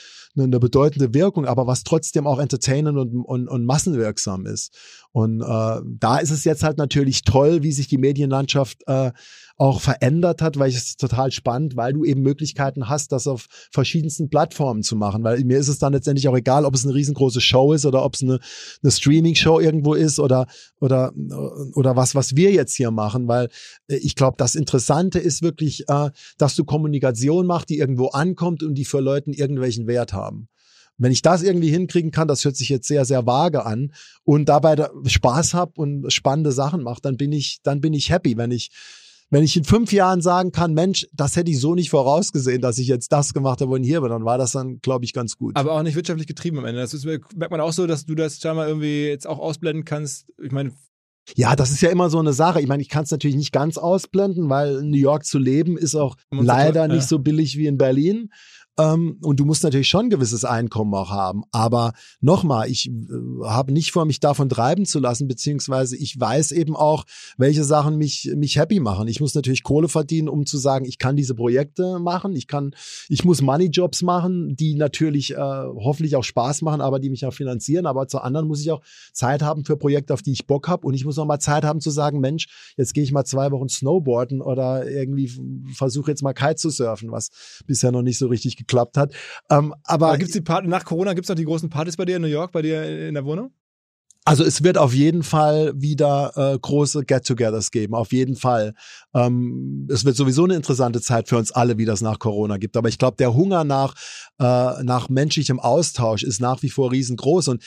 [0.44, 4.76] eine bedeutende Wirkung, aber was trotzdem auch entertainend und, und, und massenwirksam ist.
[5.12, 9.12] Und äh, da ist es jetzt halt natürlich toll, wie sich die Medienlandschaft äh,
[9.58, 13.46] auch verändert hat, weil ich es total spannend, weil du eben Möglichkeiten hast, das auf
[13.70, 15.24] verschiedensten Plattformen zu machen.
[15.24, 18.04] Weil mir ist es dann letztendlich auch egal, ob es eine riesengroße Show ist oder
[18.04, 18.38] ob es eine,
[18.82, 20.46] eine Streaming-Show irgendwo ist oder,
[20.80, 21.12] oder,
[21.74, 23.28] oder was, was wir jetzt hier machen.
[23.28, 23.48] Weil
[23.88, 28.62] äh, ich glaube, das Interessante ist wirklich, äh, dass du Kommunikation machst, die irgendwo ankommt
[28.62, 30.48] und die für Leuten irgendwelchen Wert haben.
[30.98, 33.92] Wenn ich das irgendwie hinkriegen kann, das hört sich jetzt sehr, sehr vage an
[34.24, 38.36] und dabei Spaß habe und spannende Sachen mache, dann bin ich, dann bin ich happy.
[38.36, 38.70] Wenn ich,
[39.30, 42.78] wenn ich in fünf Jahren sagen kann, Mensch, das hätte ich so nicht vorausgesehen, dass
[42.78, 45.36] ich jetzt das gemacht habe und hier bin, dann war das dann, glaube ich, ganz
[45.36, 45.56] gut.
[45.56, 46.80] Aber auch nicht wirtschaftlich getrieben am Ende.
[46.80, 50.26] Das ist, merkt man auch so, dass du das scheinbar irgendwie jetzt auch ausblenden kannst.
[50.40, 50.72] Ich meine,
[51.34, 52.60] ja, das ist ja immer so eine Sache.
[52.60, 55.76] Ich meine, ich kann es natürlich nicht ganz ausblenden, weil in New York zu leben
[55.76, 58.30] ist auch leider nicht so billig wie in Berlin.
[58.78, 61.44] Ähm, und du musst natürlich schon ein gewisses Einkommen auch haben.
[61.50, 62.92] Aber nochmal, ich äh,
[63.44, 67.04] habe nicht vor, mich davon treiben zu lassen, beziehungsweise ich weiß eben auch,
[67.38, 69.08] welche Sachen mich, mich happy machen.
[69.08, 72.36] Ich muss natürlich Kohle verdienen, um zu sagen, ich kann diese Projekte machen.
[72.36, 72.74] Ich kann,
[73.08, 77.34] ich muss Money-Jobs machen, die natürlich äh, hoffentlich auch Spaß machen, aber die mich auch
[77.34, 77.86] finanzieren.
[77.86, 78.82] Aber zu anderen muss ich auch
[79.12, 80.86] Zeit haben für Projekte, auf die ich Bock habe.
[80.86, 83.50] Und ich muss auch mal Zeit haben zu sagen, Mensch, jetzt gehe ich mal zwei
[83.52, 85.32] Wochen Snowboarden oder irgendwie
[85.72, 87.30] versuche jetzt mal Kite zu surfen, was
[87.66, 89.12] bisher noch nicht so richtig geklappt hat.
[89.50, 92.04] Ähm, aber, aber gibt's die Party, nach Corona gibt es noch die großen Partys bei
[92.04, 93.52] dir in New York, bei dir in der Wohnung?
[94.28, 98.74] Also es wird auf jeden Fall wieder äh, große Get-togethers geben, auf jeden Fall.
[99.14, 102.76] Ähm, es wird sowieso eine interessante Zeit für uns alle, wie das nach Corona gibt.
[102.76, 103.94] Aber ich glaube, der Hunger nach,
[104.40, 107.46] äh, nach menschlichem Austausch ist nach wie vor riesengroß.
[107.46, 107.62] Und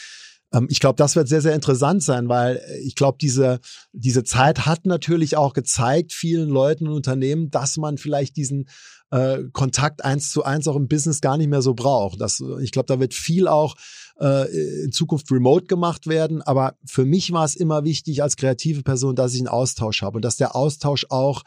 [0.53, 3.61] ähm, ich glaube, das wird sehr, sehr interessant sein, weil ich glaube, diese,
[3.93, 8.67] diese Zeit hat natürlich auch gezeigt vielen Leuten und Unternehmen, dass man vielleicht diesen
[9.11, 12.21] äh, Kontakt eins zu eins auch im Business gar nicht mehr so braucht.
[12.21, 13.75] Das, ich glaube, da wird viel auch
[14.19, 16.41] äh, in Zukunft remote gemacht werden.
[16.41, 20.17] Aber für mich war es immer wichtig als kreative Person, dass ich einen Austausch habe
[20.17, 21.43] und dass der Austausch auch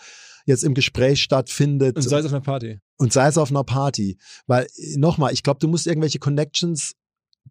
[0.47, 1.97] jetzt im Gespräch stattfindet.
[1.97, 2.81] Und sei es auf einer Party.
[2.99, 4.19] Und sei es auf einer Party.
[4.47, 4.67] Weil,
[4.97, 6.95] nochmal, ich glaube, du musst irgendwelche Connections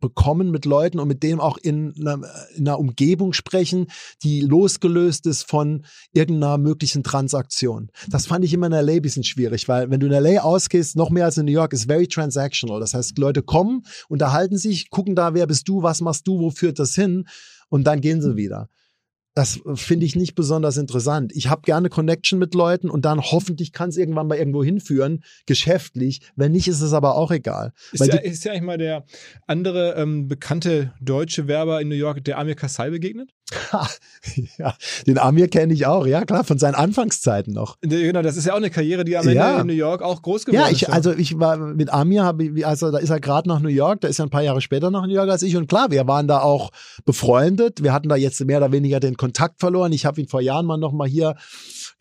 [0.02, 2.22] bekommen mit Leuten und mit denen auch in einer,
[2.56, 3.88] in einer, Umgebung sprechen,
[4.23, 7.90] die losgelöst ist von irgendeiner möglichen Transaktion.
[8.10, 10.95] Das fand ich immer in LA ein bisschen schwierig, weil wenn du in LA ausgehst,
[10.98, 12.80] noch mehr als in New York, ist very transactional.
[12.80, 16.49] Das heißt, Leute kommen, unterhalten sich, gucken da, wer bist du, was machst du, wo
[16.49, 17.26] führt das hin
[17.69, 18.69] und dann gehen sie wieder.
[19.34, 21.32] Das finde ich nicht besonders interessant.
[21.34, 25.24] Ich habe gerne Connection mit Leuten und dann hoffentlich kann es irgendwann mal irgendwo hinführen,
[25.45, 26.22] geschäftlich.
[26.36, 27.72] Wenn nicht, ist es aber auch egal.
[27.94, 29.06] Ist, ja, ist ja eigentlich mal der
[29.48, 33.30] andere ähm, bekannte deutsche Werber in New York, der Amir Kassai begegnet?
[34.58, 34.74] ja,
[35.08, 37.78] den Amir kenne ich auch, ja klar, von seinen Anfangszeiten noch.
[37.82, 40.45] Genau, das ist ja auch eine Karriere, die am Ende in New York auch groß
[40.45, 40.88] geworden ja, ich, ist.
[40.88, 44.02] Ja, also ich war mit Amir, hab, also da ist er gerade nach New York,
[44.02, 46.08] da ist er ein paar Jahre später nach New York als ich und klar, wir
[46.08, 46.72] waren da auch
[47.06, 49.93] befreundet, wir hatten da jetzt mehr oder weniger den Kontakt verloren.
[49.93, 51.35] Ich habe ihn vor Jahren mal noch mal hier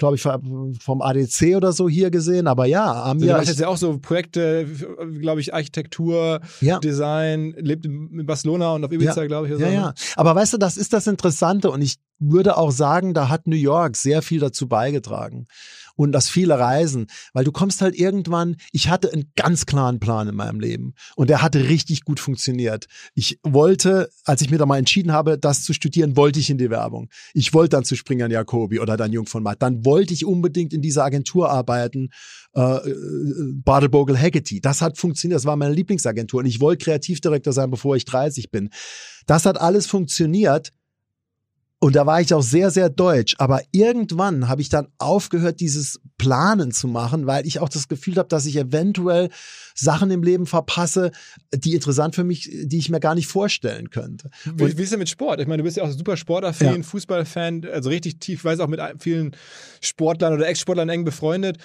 [0.01, 2.47] glaube ich, vom ADC oder so hier gesehen.
[2.47, 3.37] Aber ja, Amir.
[3.37, 4.67] Also, du jetzt ja auch so Projekte,
[5.21, 6.79] glaube ich, Architektur, ja.
[6.79, 9.27] Design, lebt in Barcelona und auf Ibiza, ja.
[9.27, 9.53] glaube ich.
[9.53, 9.65] Ja, so.
[9.65, 9.87] ja.
[9.89, 9.95] Ne?
[10.17, 13.57] Aber weißt du, das ist das Interessante und ich würde auch sagen, da hat New
[13.57, 15.47] York sehr viel dazu beigetragen
[16.01, 20.29] und das viele Reisen, weil du kommst halt irgendwann, ich hatte einen ganz klaren Plan
[20.29, 22.87] in meinem Leben und der hatte richtig gut funktioniert.
[23.15, 26.57] Ich wollte, als ich mir da mal entschieden habe, das zu studieren, wollte ich in
[26.57, 27.11] die Werbung.
[27.35, 29.61] Ich wollte dann zu Springern Jacobi oder dann Jung von Matt.
[29.61, 32.09] Dann wollte ich unbedingt in dieser Agentur arbeiten,
[32.55, 32.95] äh, äh
[33.53, 34.63] Bartelbogel Haggerty.
[34.63, 38.51] Das hat funktioniert, das war meine Lieblingsagentur und ich wollte Kreativdirektor sein, bevor ich 30
[38.51, 38.71] bin.
[39.27, 40.73] Das hat alles funktioniert
[41.81, 43.35] und da war ich auch sehr, sehr deutsch.
[43.39, 48.17] Aber irgendwann habe ich dann aufgehört, dieses Planen zu machen, weil ich auch das Gefühl
[48.17, 49.31] habe, dass ich eventuell
[49.75, 51.13] Sachen im Leben verpasse,
[51.55, 54.29] die interessant für mich, die ich mir gar nicht vorstellen könnte.
[54.45, 55.41] Wie, wie ist denn mit Sport?
[55.41, 56.83] Ich meine, du bist ja auch super sportaffin, ja.
[56.83, 59.35] Fußballfan, also richtig tief, weiß auch mit vielen
[59.81, 61.57] Sportlern oder Ex-Sportlern eng befreundet.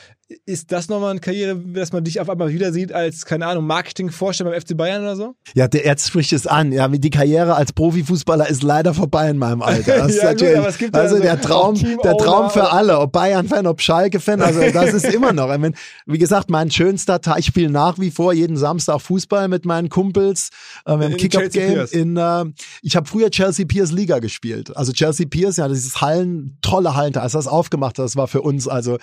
[0.45, 3.67] Ist das nochmal eine Karriere, dass man dich auf einmal wieder sieht als, keine Ahnung,
[3.67, 5.35] Marketingvorsteller beim FC Bayern oder so?
[5.53, 6.71] Ja, der Erz spricht es an.
[6.71, 10.05] Ja, die Karriere als Profifußballer ist leider vorbei in meinem Alter.
[10.15, 14.71] Ja, gut, also, also der Traum, der Traum für alle, ob Bayern-Fan, ob Schalke-Fan, also
[14.71, 15.51] das ist immer noch.
[15.51, 19.47] Ich meine, wie gesagt, mein schönster Tag, ich spiele nach wie vor jeden Samstag Fußball
[19.47, 20.49] mit meinen Kumpels
[20.85, 22.45] äh, im Kick-Up-Game in, äh,
[22.81, 24.75] ich habe früher Chelsea Piers Liga gespielt.
[24.75, 28.41] Also Chelsea Piers, ja, dieses Hallen, tolle Hallen, als das aufgemacht hat, das war für
[28.41, 28.97] uns also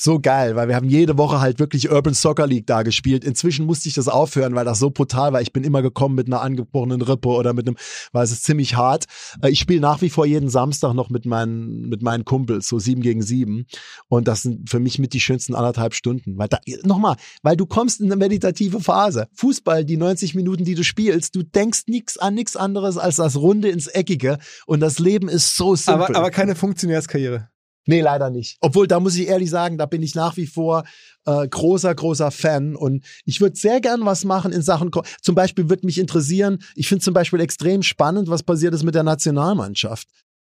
[0.00, 3.24] so geil, weil wir haben jede Woche halt wirklich Urban Soccer League da gespielt.
[3.24, 5.42] Inzwischen musste ich das aufhören, weil das so brutal war.
[5.42, 7.76] Ich bin immer gekommen mit einer angebrochenen Rippe oder mit einem,
[8.12, 9.04] weil es ist ziemlich hart.
[9.42, 12.78] Äh, ich spiele nach wie vor jeden Samstag noch mit meinen, mit meinen Kumpels, so
[12.78, 13.66] sieben gegen sieben.
[14.08, 16.38] Und das sind für mich mit die schönsten anderthalb Stunden.
[16.38, 19.28] Weil da, nochmal, weil du kommst in eine meditative Phase.
[19.34, 23.36] Fußball, die 90 Minuten, die du spielst, du denkst nichts an nichts anderes als das
[23.36, 24.38] Runde ins Eckige.
[24.66, 26.06] Und das Leben ist so simpel.
[26.06, 27.48] Aber, aber keine Funktionärskarriere.
[27.88, 28.58] Nee, leider nicht.
[28.60, 30.84] Obwohl, da muss ich ehrlich sagen, da bin ich nach wie vor
[31.24, 32.76] äh, großer, großer Fan.
[32.76, 34.90] Und ich würde sehr gern was machen in Sachen,
[35.22, 38.94] zum Beispiel würde mich interessieren, ich finde zum Beispiel extrem spannend, was passiert ist mit
[38.94, 40.06] der Nationalmannschaft.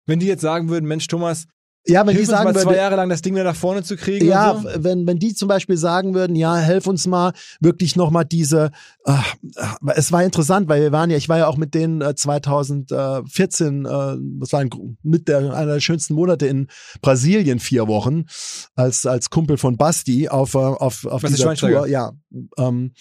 [0.06, 1.46] Wenn die jetzt sagen würden, Mensch, Thomas,
[1.86, 3.82] ja, wenn Hilf die sagen uns mal zwei Jahre lang das Ding wieder nach vorne
[3.82, 4.26] zu kriegen.
[4.26, 4.68] Ja, so.
[4.76, 8.70] wenn, wenn die zum Beispiel sagen würden, ja, helf uns mal wirklich nochmal diese,
[9.04, 9.12] äh,
[9.94, 13.84] es war interessant, weil wir waren ja, ich war ja auch mit denen äh, 2014,
[13.84, 13.88] äh,
[14.40, 14.70] das war ein,
[15.02, 16.68] mit der, einer der schönsten Monate in
[17.02, 18.24] Brasilien, vier Wochen,
[18.74, 21.86] als, als Kumpel von Basti auf, äh, auf, auf Was dieser Tour.
[21.86, 22.12] Ja,
[22.56, 22.92] ähm,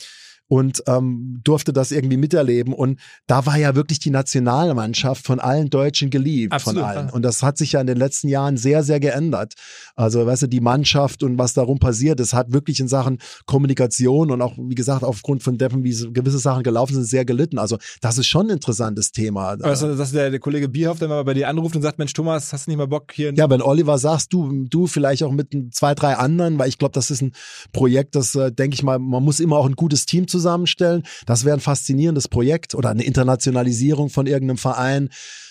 [0.47, 2.73] und ähm, durfte das irgendwie miterleben.
[2.73, 7.07] Und da war ja wirklich die Nationalmannschaft von allen Deutschen geliebt, Absolut, von allen.
[7.07, 7.13] Ja.
[7.13, 9.53] Und das hat sich ja in den letzten Jahren sehr, sehr geändert.
[9.95, 14.31] Also, weißt du, die Mannschaft und was darum passiert, es hat wirklich in Sachen Kommunikation
[14.31, 17.57] und auch, wie gesagt, aufgrund von Deppen, wie gewisse Sachen gelaufen sind, sehr gelitten.
[17.57, 19.57] Also, das ist schon ein interessantes Thema.
[19.61, 22.51] Also, dass der, der Kollege Bierhoff dann mal bei dir anruft und sagt, Mensch, Thomas,
[22.53, 23.33] hast du nicht mal Bock hier?
[23.33, 26.93] Ja, wenn Oliver sagst, du, du vielleicht auch mit zwei, drei anderen, weil ich glaube,
[26.93, 27.33] das ist ein
[27.71, 31.03] Projekt, das, äh, denke ich mal, man muss immer auch ein gutes Team zusammenstellen.
[31.25, 35.09] Das wäre ein faszinierendes Projekt oder eine Internationalisierung von irgendeinem Verein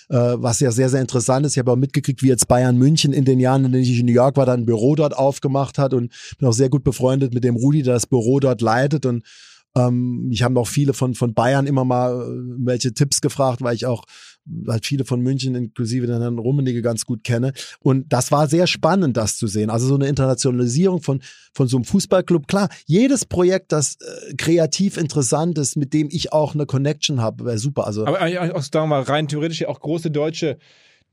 [0.09, 1.53] äh, was ja sehr, sehr interessant ist.
[1.53, 4.07] Ich habe auch mitgekriegt, wie jetzt Bayern München in den Jahren, in denen ich in
[4.07, 7.33] New York war, dann ein Büro dort aufgemacht hat und bin auch sehr gut befreundet
[7.33, 9.25] mit dem Rudi, der das Büro dort leitet und
[9.77, 13.75] ähm, ich habe auch viele von, von Bayern immer mal äh, welche Tipps gefragt, weil
[13.75, 14.05] ich auch
[14.69, 17.53] halt viele von München, inklusive den Herrn Rummenigge, ganz gut kenne.
[17.81, 19.71] Und das war sehr spannend, das zu sehen.
[19.71, 21.23] Also so eine Internationalisierung von,
[21.55, 22.49] von so einem Fußballclub.
[22.49, 27.45] Klar, jedes Projekt, das äh, kreativ interessant ist, mit dem ich auch eine Connection habe,
[27.45, 27.87] wäre super.
[27.87, 30.59] Also, Aber eigentlich auch, sagen mal, rein theoretisch auch große deutsche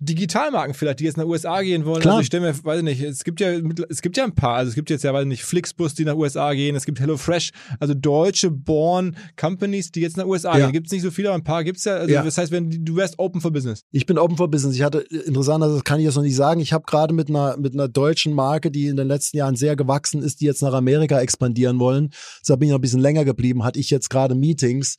[0.02, 2.02] Digitalmarken vielleicht, die jetzt nach USA gehen wollen.
[2.02, 2.16] Klar.
[2.16, 3.52] Also ich stelle mir, weiß nicht, es gibt ja
[3.90, 6.16] es gibt ja ein paar, also es gibt jetzt ja, weiß nicht, Flixbus, die nach
[6.16, 7.52] USA gehen, es gibt HelloFresh,
[7.82, 10.66] also deutsche Born Companies, die jetzt nach USA ja.
[10.66, 10.74] gehen.
[10.74, 11.98] Gibt es nicht so viele, aber ein paar gibt es ja.
[11.98, 12.24] Also ja.
[12.24, 13.84] Das heißt, wenn du wärst open for business.
[13.92, 14.76] Ich bin open for business.
[14.76, 16.62] Ich hatte interessant, das kann ich jetzt noch nicht sagen.
[16.62, 19.76] Ich habe gerade mit einer mit einer deutschen Marke, die in den letzten Jahren sehr
[19.76, 22.12] gewachsen ist, die jetzt nach Amerika expandieren wollen.
[22.42, 23.66] Deshalb bin ich noch ein bisschen länger geblieben.
[23.66, 24.96] Hatte ich jetzt gerade Meetings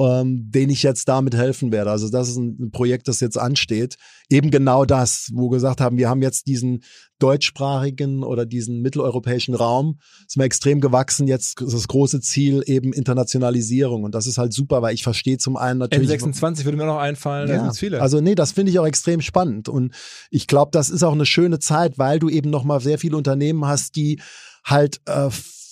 [0.00, 1.90] ähm, den ich jetzt damit helfen werde.
[1.90, 3.96] Also das ist ein, Projekt, das jetzt ansteht.
[4.30, 6.82] Eben genau das, wo wir gesagt haben, wir haben jetzt diesen
[7.18, 11.26] deutschsprachigen oder diesen mitteleuropäischen Raum, sind wir extrem gewachsen.
[11.26, 14.04] Jetzt ist das große Ziel eben Internationalisierung.
[14.04, 16.10] Und das ist halt super, weil ich verstehe zum einen natürlich.
[16.10, 18.00] N26 würde mir noch einfallen, da Ja, sind viele.
[18.00, 19.94] Also nee, das finde ich auch extrem spannend und
[20.30, 23.16] ich glaube, das ist auch eine schöne Zeit, weil du eben noch mal sehr viele
[23.16, 24.20] Unternehmen hast, die
[24.64, 25.28] halt äh,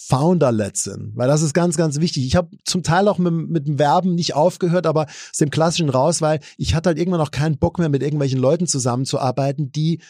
[0.08, 2.26] Founder-led sind, weil das ist ganz, ganz wichtig.
[2.26, 5.90] Ich habe zum Teil auch mit, mit dem Werben nicht aufgehört, aber aus dem Klassischen
[5.90, 10.00] raus, weil ich hatte halt irgendwann auch keinen Bock mehr, mit irgendwelchen Leuten zusammenzuarbeiten, die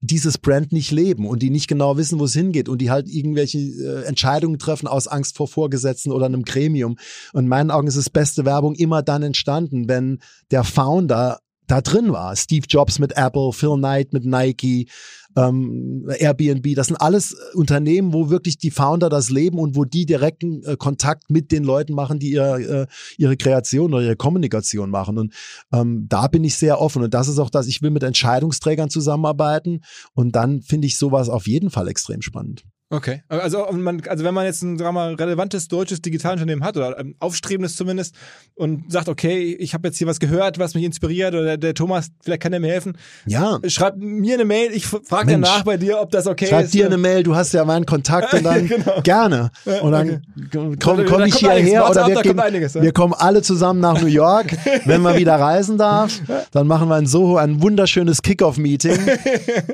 [0.00, 3.08] dieses Brand nicht leben und die nicht genau wissen, wo es hingeht und die halt
[3.08, 6.98] irgendwelche äh, Entscheidungen treffen aus Angst vor Vorgesetzten oder einem Gremium.
[7.32, 10.18] Und in meinen Augen ist es beste Werbung immer dann entstanden, wenn
[10.50, 12.34] der Founder da drin war.
[12.36, 14.88] Steve Jobs mit Apple, Phil Knight mit Nike,
[15.36, 20.06] ähm, Airbnb, das sind alles Unternehmen, wo wirklich die Founder das leben und wo die
[20.06, 22.86] direkten äh, Kontakt mit den Leuten machen, die ihr, äh,
[23.18, 25.18] ihre Kreation oder ihre Kommunikation machen.
[25.18, 25.34] Und
[25.72, 27.02] ähm, da bin ich sehr offen.
[27.02, 29.80] Und das ist auch das, ich will mit Entscheidungsträgern zusammenarbeiten.
[30.14, 32.64] Und dann finde ich sowas auf jeden Fall extrem spannend.
[32.88, 33.22] Okay.
[33.28, 37.16] Also, man, also wenn man jetzt ein sagen mal, relevantes deutsches Digitalunternehmen hat oder ein
[37.18, 38.14] aufstrebendes zumindest
[38.54, 41.74] und sagt, okay, ich habe jetzt hier was gehört, was mich inspiriert oder der, der
[41.74, 42.96] Thomas, vielleicht kann der mir helfen.
[43.26, 43.58] Ja.
[43.66, 46.74] Schreib mir eine Mail, ich frage danach bei dir, ob das okay Schreib ist.
[46.74, 49.00] dir eine Mail, du hast ja meinen Kontakt und dann Genau.
[49.02, 49.50] gerne.
[49.82, 50.20] Und dann okay.
[50.52, 52.82] komm, Da- da komm ich hierher oder wir, gehen, einiges, ja.
[52.82, 54.56] wir kommen alle zusammen nach New York.
[54.84, 56.20] Wenn man wieder reisen darf,
[56.52, 58.96] dann machen wir in Soho ein wunderschönes Kickoff-Meeting.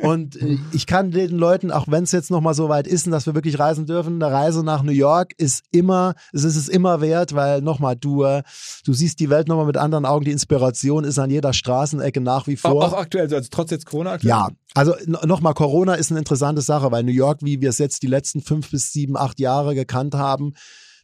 [0.00, 3.01] Und äh, ich kann den Leuten, auch wenn es jetzt noch mal so weit ist,
[3.10, 6.68] dass wir wirklich reisen dürfen, eine Reise nach New York ist immer, es ist es
[6.68, 8.42] immer wert, weil nochmal, du, äh,
[8.84, 10.24] du siehst die Welt nochmal mit anderen Augen.
[10.24, 12.84] Die Inspiration ist an jeder Straßenecke nach wie Auch, vor.
[12.84, 14.28] auch aktuell, also trotz jetzt Corona aktuell?
[14.28, 18.02] Ja, also nochmal, Corona ist eine interessante Sache, weil New York, wie wir es jetzt
[18.02, 20.54] die letzten fünf bis sieben, acht Jahre gekannt haben,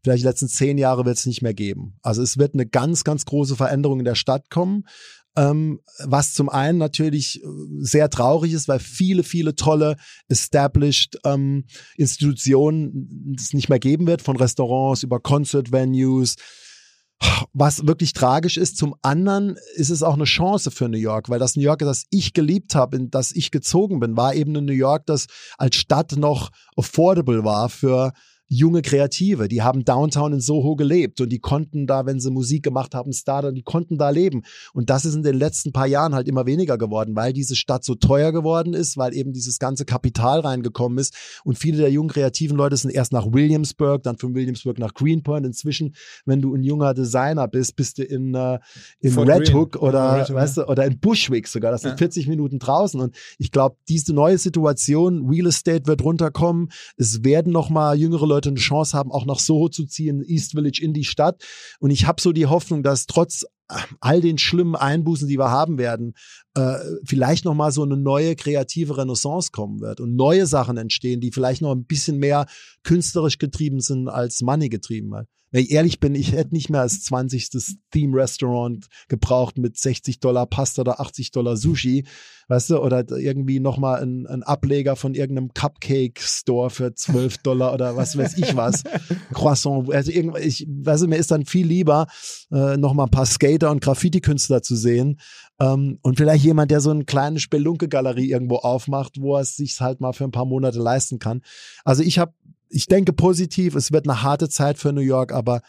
[0.03, 1.99] vielleicht die letzten zehn Jahre wird es nicht mehr geben.
[2.03, 4.85] Also es wird eine ganz, ganz große Veränderung in der Stadt kommen.
[5.39, 7.47] Ähm, was zum einen natürlich äh,
[7.79, 9.97] sehr traurig ist, weil viele, viele tolle
[10.27, 11.65] established ähm,
[11.97, 16.35] Institutionen es nicht mehr geben wird, von Restaurants über Concert Venues,
[17.53, 18.79] was wirklich tragisch ist.
[18.79, 22.07] Zum anderen ist es auch eine Chance für New York, weil das New York, das
[22.11, 25.77] ich geliebt habe, in das ich gezogen bin, war eben ein New York, das als
[25.77, 28.13] Stadt noch affordable war für
[28.49, 32.63] junge Kreative, die haben downtown in Soho gelebt und die konnten da, wenn sie Musik
[32.63, 34.43] gemacht haben, Starter, die konnten da leben.
[34.73, 37.85] Und das ist in den letzten paar Jahren halt immer weniger geworden, weil diese Stadt
[37.85, 41.15] so teuer geworden ist, weil eben dieses ganze Kapital reingekommen ist
[41.45, 45.45] und viele der jungen kreativen Leute sind erst nach Williamsburg, dann von Williamsburg nach Greenpoint.
[45.45, 45.95] Inzwischen,
[46.25, 48.59] wenn du ein junger Designer bist, bist du in, äh,
[49.01, 49.59] in Fort Red Greene.
[49.59, 51.71] Hook oder, Red Hook, weißt du, oder in Bushwick sogar.
[51.71, 51.97] Das sind Ja.
[51.99, 52.99] 40 Minuten draußen.
[52.99, 56.71] Und ich glaube, diese neue Situation, Real Estate wird runterkommen.
[56.97, 60.53] Es werden noch mal jüngere Leute eine Chance haben, auch nach Soho zu ziehen, East
[60.53, 61.43] Village in die Stadt.
[61.81, 63.45] Und ich habe so die Hoffnung, dass trotz
[64.01, 66.15] all den schlimmen Einbußen, die wir haben werden,
[66.55, 71.21] äh, vielleicht noch mal so eine neue kreative Renaissance kommen wird und neue Sachen entstehen,
[71.21, 72.47] die vielleicht noch ein bisschen mehr
[72.83, 75.11] künstlerisch getrieben sind als money getrieben.
[75.11, 77.51] Weil, Wenn ich ehrlich bin, ich hätte nicht mehr als 20.
[77.91, 82.05] Theme-Restaurant gebraucht mit 60 Dollar Pasta oder 80 Dollar Sushi,
[82.49, 87.73] weißt du, oder irgendwie noch mal ein, ein Ableger von irgendeinem Cupcake-Store für 12 Dollar
[87.73, 88.85] oder was weiß ich was.
[89.33, 92.07] Croissant, also irgendwas, ich, weißt du, mir ist dann viel lieber,
[92.51, 95.19] äh, noch mal ein paar Skater und Graffiti-Künstler zu sehen
[95.61, 99.81] ähm, und vielleicht jemand, der so eine kleine Spelunke-Galerie irgendwo aufmacht, wo er es sich
[99.81, 101.43] halt mal für ein paar Monate leisten kann.
[101.85, 102.33] Also ich habe,
[102.71, 105.63] ich denke positiv, es wird eine harte Zeit für New York, aber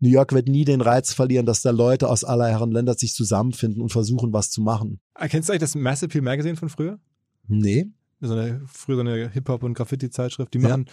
[0.00, 3.14] New York wird nie den Reiz verlieren, dass da Leute aus aller Herren Länder sich
[3.14, 5.00] zusammenfinden und versuchen, was zu machen.
[5.28, 6.98] Kennst du eigentlich das Massive Appeal Magazine von früher?
[7.46, 7.86] Nee?
[8.20, 10.54] So eine, früher so eine Hip-Hop- und Graffiti-Zeitschrift.
[10.54, 10.68] Die Ja.
[10.68, 10.86] machen,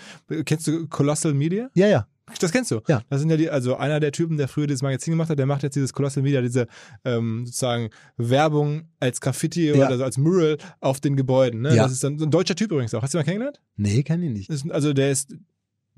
[0.46, 1.70] kennst du Colossal Media?
[1.76, 2.08] Ja, ja.
[2.40, 2.82] Das kennst du.
[2.88, 3.02] Ja.
[3.10, 5.48] Das sind ja die, also einer der Typen, der früher dieses Magazin gemacht hat, der
[5.48, 6.68] macht jetzt dieses Colossal Media, diese
[7.04, 9.74] ähm, sozusagen Werbung als Graffiti Ja.
[9.76, 11.62] oder also als Mural auf den Gebäuden.
[11.62, 11.76] Ne?
[11.76, 11.84] Ja.
[11.84, 13.02] Das ist dann so ein deutscher Typ übrigens auch.
[13.02, 13.60] Hast du ihn mal kennengelernt?
[13.78, 14.50] Nee, kann ich nicht.
[14.50, 15.34] Ist, also der ist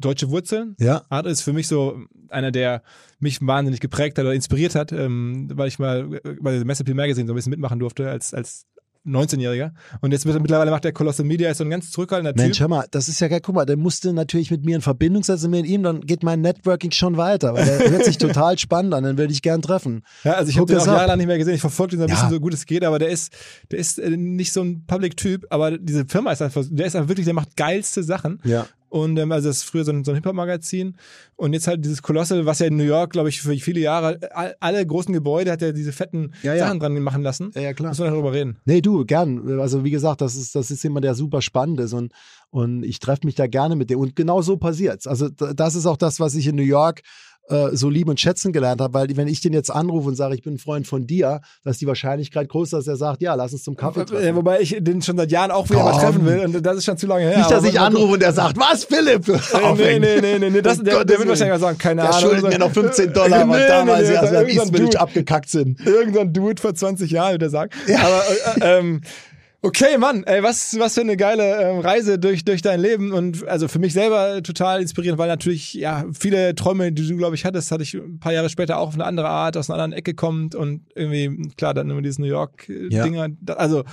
[0.01, 0.75] deutsche Wurzeln.
[0.79, 1.03] Ja.
[1.09, 1.97] Art ist für mich so
[2.29, 2.81] einer, der
[3.19, 6.83] mich wahnsinnig geprägt hat oder inspiriert hat, ähm, weil ich mal äh, bei der Massive
[6.83, 8.65] Appeal Magazine so ein bisschen mitmachen durfte als, als
[9.05, 9.71] 19-Jähriger.
[10.01, 12.61] Und jetzt mittlerweile macht der Colossal Media, ist so ein ganz zurückhaltender Mensch, Typ.
[12.61, 13.39] hör mal, das ist ja geil.
[13.41, 16.41] Guck mal, der musste natürlich mit mir in Verbindung setzen, und ihm, dann geht mein
[16.41, 20.03] Networking schon weiter, weil der hört sich total spannend an, den würde ich gern treffen.
[20.23, 21.55] Ja, also ich habe den auch jahrelang nicht mehr gesehen.
[21.55, 22.15] Ich verfolge den so ein Ja.
[22.15, 23.33] bisschen so gut es geht, aber der ist,
[23.71, 27.09] der ist äh, nicht so ein Public-Typ, aber diese Firma ist einfach, der ist einfach
[27.09, 28.39] wirklich, der macht geilste Sachen.
[28.43, 28.67] Ja.
[28.91, 30.97] Und ähm, also das ist früher so ein, so ein Hip-Hop-Magazin.
[31.37, 34.19] Und jetzt halt dieses Colossal, was ja in New York, glaube ich, für viele Jahre,
[34.33, 36.65] all, alle großen Gebäude hat er diese fetten Ja, ja.
[36.65, 37.51] Sachen dran machen lassen.
[37.55, 37.91] Ja, ja, klar.
[37.91, 38.57] Muss man darüber reden.
[38.65, 39.61] Nee, du, gern.
[39.61, 42.11] Also wie gesagt, das ist, das ist jemand, der super spannend ist und,
[42.49, 43.97] und ich treffe mich da gerne mit dem.
[43.97, 45.07] Und genau so passiert's.
[45.07, 47.01] Also das ist auch das, was ich in New York
[47.51, 50.35] äh, so lieben und schätzen gelernt habe, weil wenn ich den jetzt anrufe und sage,
[50.35, 53.35] ich bin ein Freund von dir, dass die Wahrscheinlichkeit groß, ist, dass er sagt, ja,
[53.35, 54.35] lass uns zum Kaffee treffen.
[54.35, 56.97] Wobei ich den schon seit Jahren auch wieder mal treffen will und das ist schon
[56.97, 57.37] zu lange her.
[57.37, 59.27] Nicht, dass ich anrufe und er sagt, was, Philipp?
[59.27, 62.21] Nee, nee, nee, nee, nee, das, Um der, der wird wahrscheinlich sagen, keine Der Ahnung.
[62.21, 64.99] schuldet mir noch 15 Dollar, nee, damals irgendein East Village Dude.
[65.01, 65.85] abgekackt sind.
[65.85, 67.73] Irgendein Dude vor 20 Jahren, der sagt.
[68.01, 68.23] Aber
[68.65, 69.01] äh, ähm,
[69.61, 73.47] okay, Mann, ey, was, was für eine geile ähm, Reise durch, durch dein Leben und
[73.47, 77.45] also für mich selber total inspirierend, weil natürlich, ja, viele Träume, die du, glaube ich,
[77.45, 79.97] hattest, hatte ich ein paar Jahre später auch auf eine andere Art, aus einer anderen
[79.97, 83.29] Ecke kommt und irgendwie, klar, dann immer dieses New York-Dinger.
[83.55, 83.83] Also äh,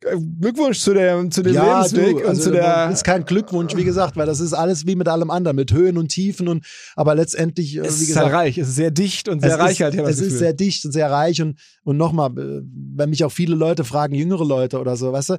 [0.00, 2.88] Glückwunsch zu, der, zu dem Lebensweg und also zu der.
[2.90, 5.98] ist kein Glückwunsch, wie gesagt, weil das ist alles wie mit allem anderen, mit Höhen
[5.98, 6.64] und Tiefen und
[6.94, 9.54] aber letztendlich, äh, es wie ist halt gesagt, reich, es ist sehr dicht und sehr
[9.54, 9.94] es reich ist, halt.
[9.94, 10.38] es ist Gefühl.
[10.38, 12.60] sehr dicht und sehr reich und und nochmal, äh,
[12.94, 15.38] wenn mich auch viele Leute fragen, jüngere Leute oder so, weißt du,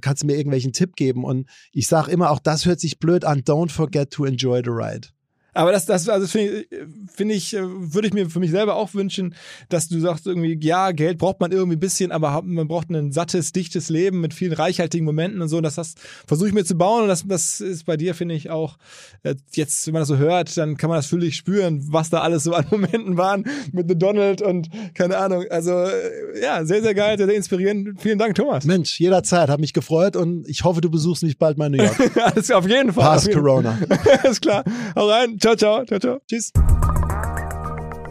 [0.00, 1.24] kannst du mir irgendwelchen Tipp geben?
[1.24, 3.40] Und ich sage immer, auch das hört sich blöd an.
[3.40, 5.08] Don't forget to enjoy the ride.
[5.54, 6.68] Aber das, das, also finde ich,
[7.12, 9.34] finde ich, würde ich mir für mich selber auch wünschen,
[9.68, 13.12] dass du sagst irgendwie, ja, Geld braucht man irgendwie ein bisschen, aber man braucht ein
[13.12, 15.56] sattes, dichtes Leben mit vielen reichhaltigen Momenten und so.
[15.56, 15.94] Und das, das
[16.26, 18.76] versuche ich mir zu bauen und das, das ist bei dir, finde ich auch,
[19.22, 22.20] äh, jetzt, wenn man das so hört, dann kann man das völlig spüren, was da
[22.20, 25.44] alles so an Momenten waren mit The Donald und keine Ahnung.
[25.50, 28.00] Also, äh, ja, sehr, sehr geil, sehr, sehr inspirierend.
[28.00, 28.64] Vielen Dank, Thomas.
[28.64, 31.82] Mensch, jederzeit, hat mich gefreut und ich hoffe, du besuchst mich bald mal in New
[31.84, 32.16] York.
[32.34, 33.18] Alles auf jeden Fall.
[33.20, 33.78] Jeden Corona.
[34.22, 34.64] Alles klar.
[34.94, 35.38] Hau rein.
[35.40, 35.84] Ciao, ciao.
[35.86, 36.20] Ciao, ciao.
[36.28, 36.52] Tschüss.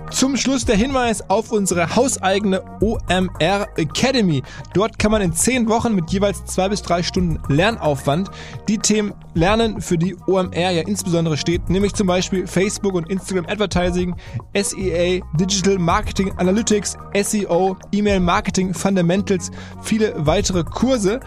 [0.09, 4.41] Zum Schluss der Hinweis auf unsere hauseigene OMR Academy.
[4.73, 8.31] Dort kann man in zehn Wochen mit jeweils zwei bis drei Stunden Lernaufwand
[8.67, 13.45] die Themen lernen, für die OMR ja insbesondere steht, nämlich zum Beispiel Facebook und Instagram
[13.45, 14.15] Advertising,
[14.55, 19.51] SEA, Digital Marketing Analytics, SEO, E-Mail Marketing Fundamentals,
[19.83, 21.19] viele weitere Kurse.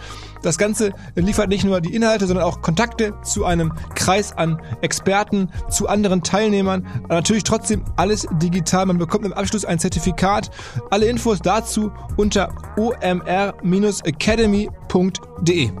[0.43, 5.49] Das Ganze liefert nicht nur die Inhalte, sondern auch Kontakte zu einem Kreis an Experten,
[5.69, 6.85] zu anderen Teilnehmern.
[7.09, 8.85] Natürlich trotzdem alles digital.
[8.85, 10.51] Man bekommt im Abschluss ein Zertifikat.
[10.91, 15.71] Alle Infos dazu unter omr-academy.de.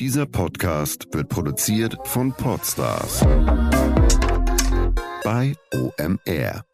[0.00, 3.24] Dieser Podcast wird produziert von Podstars
[5.22, 6.64] bei OMR.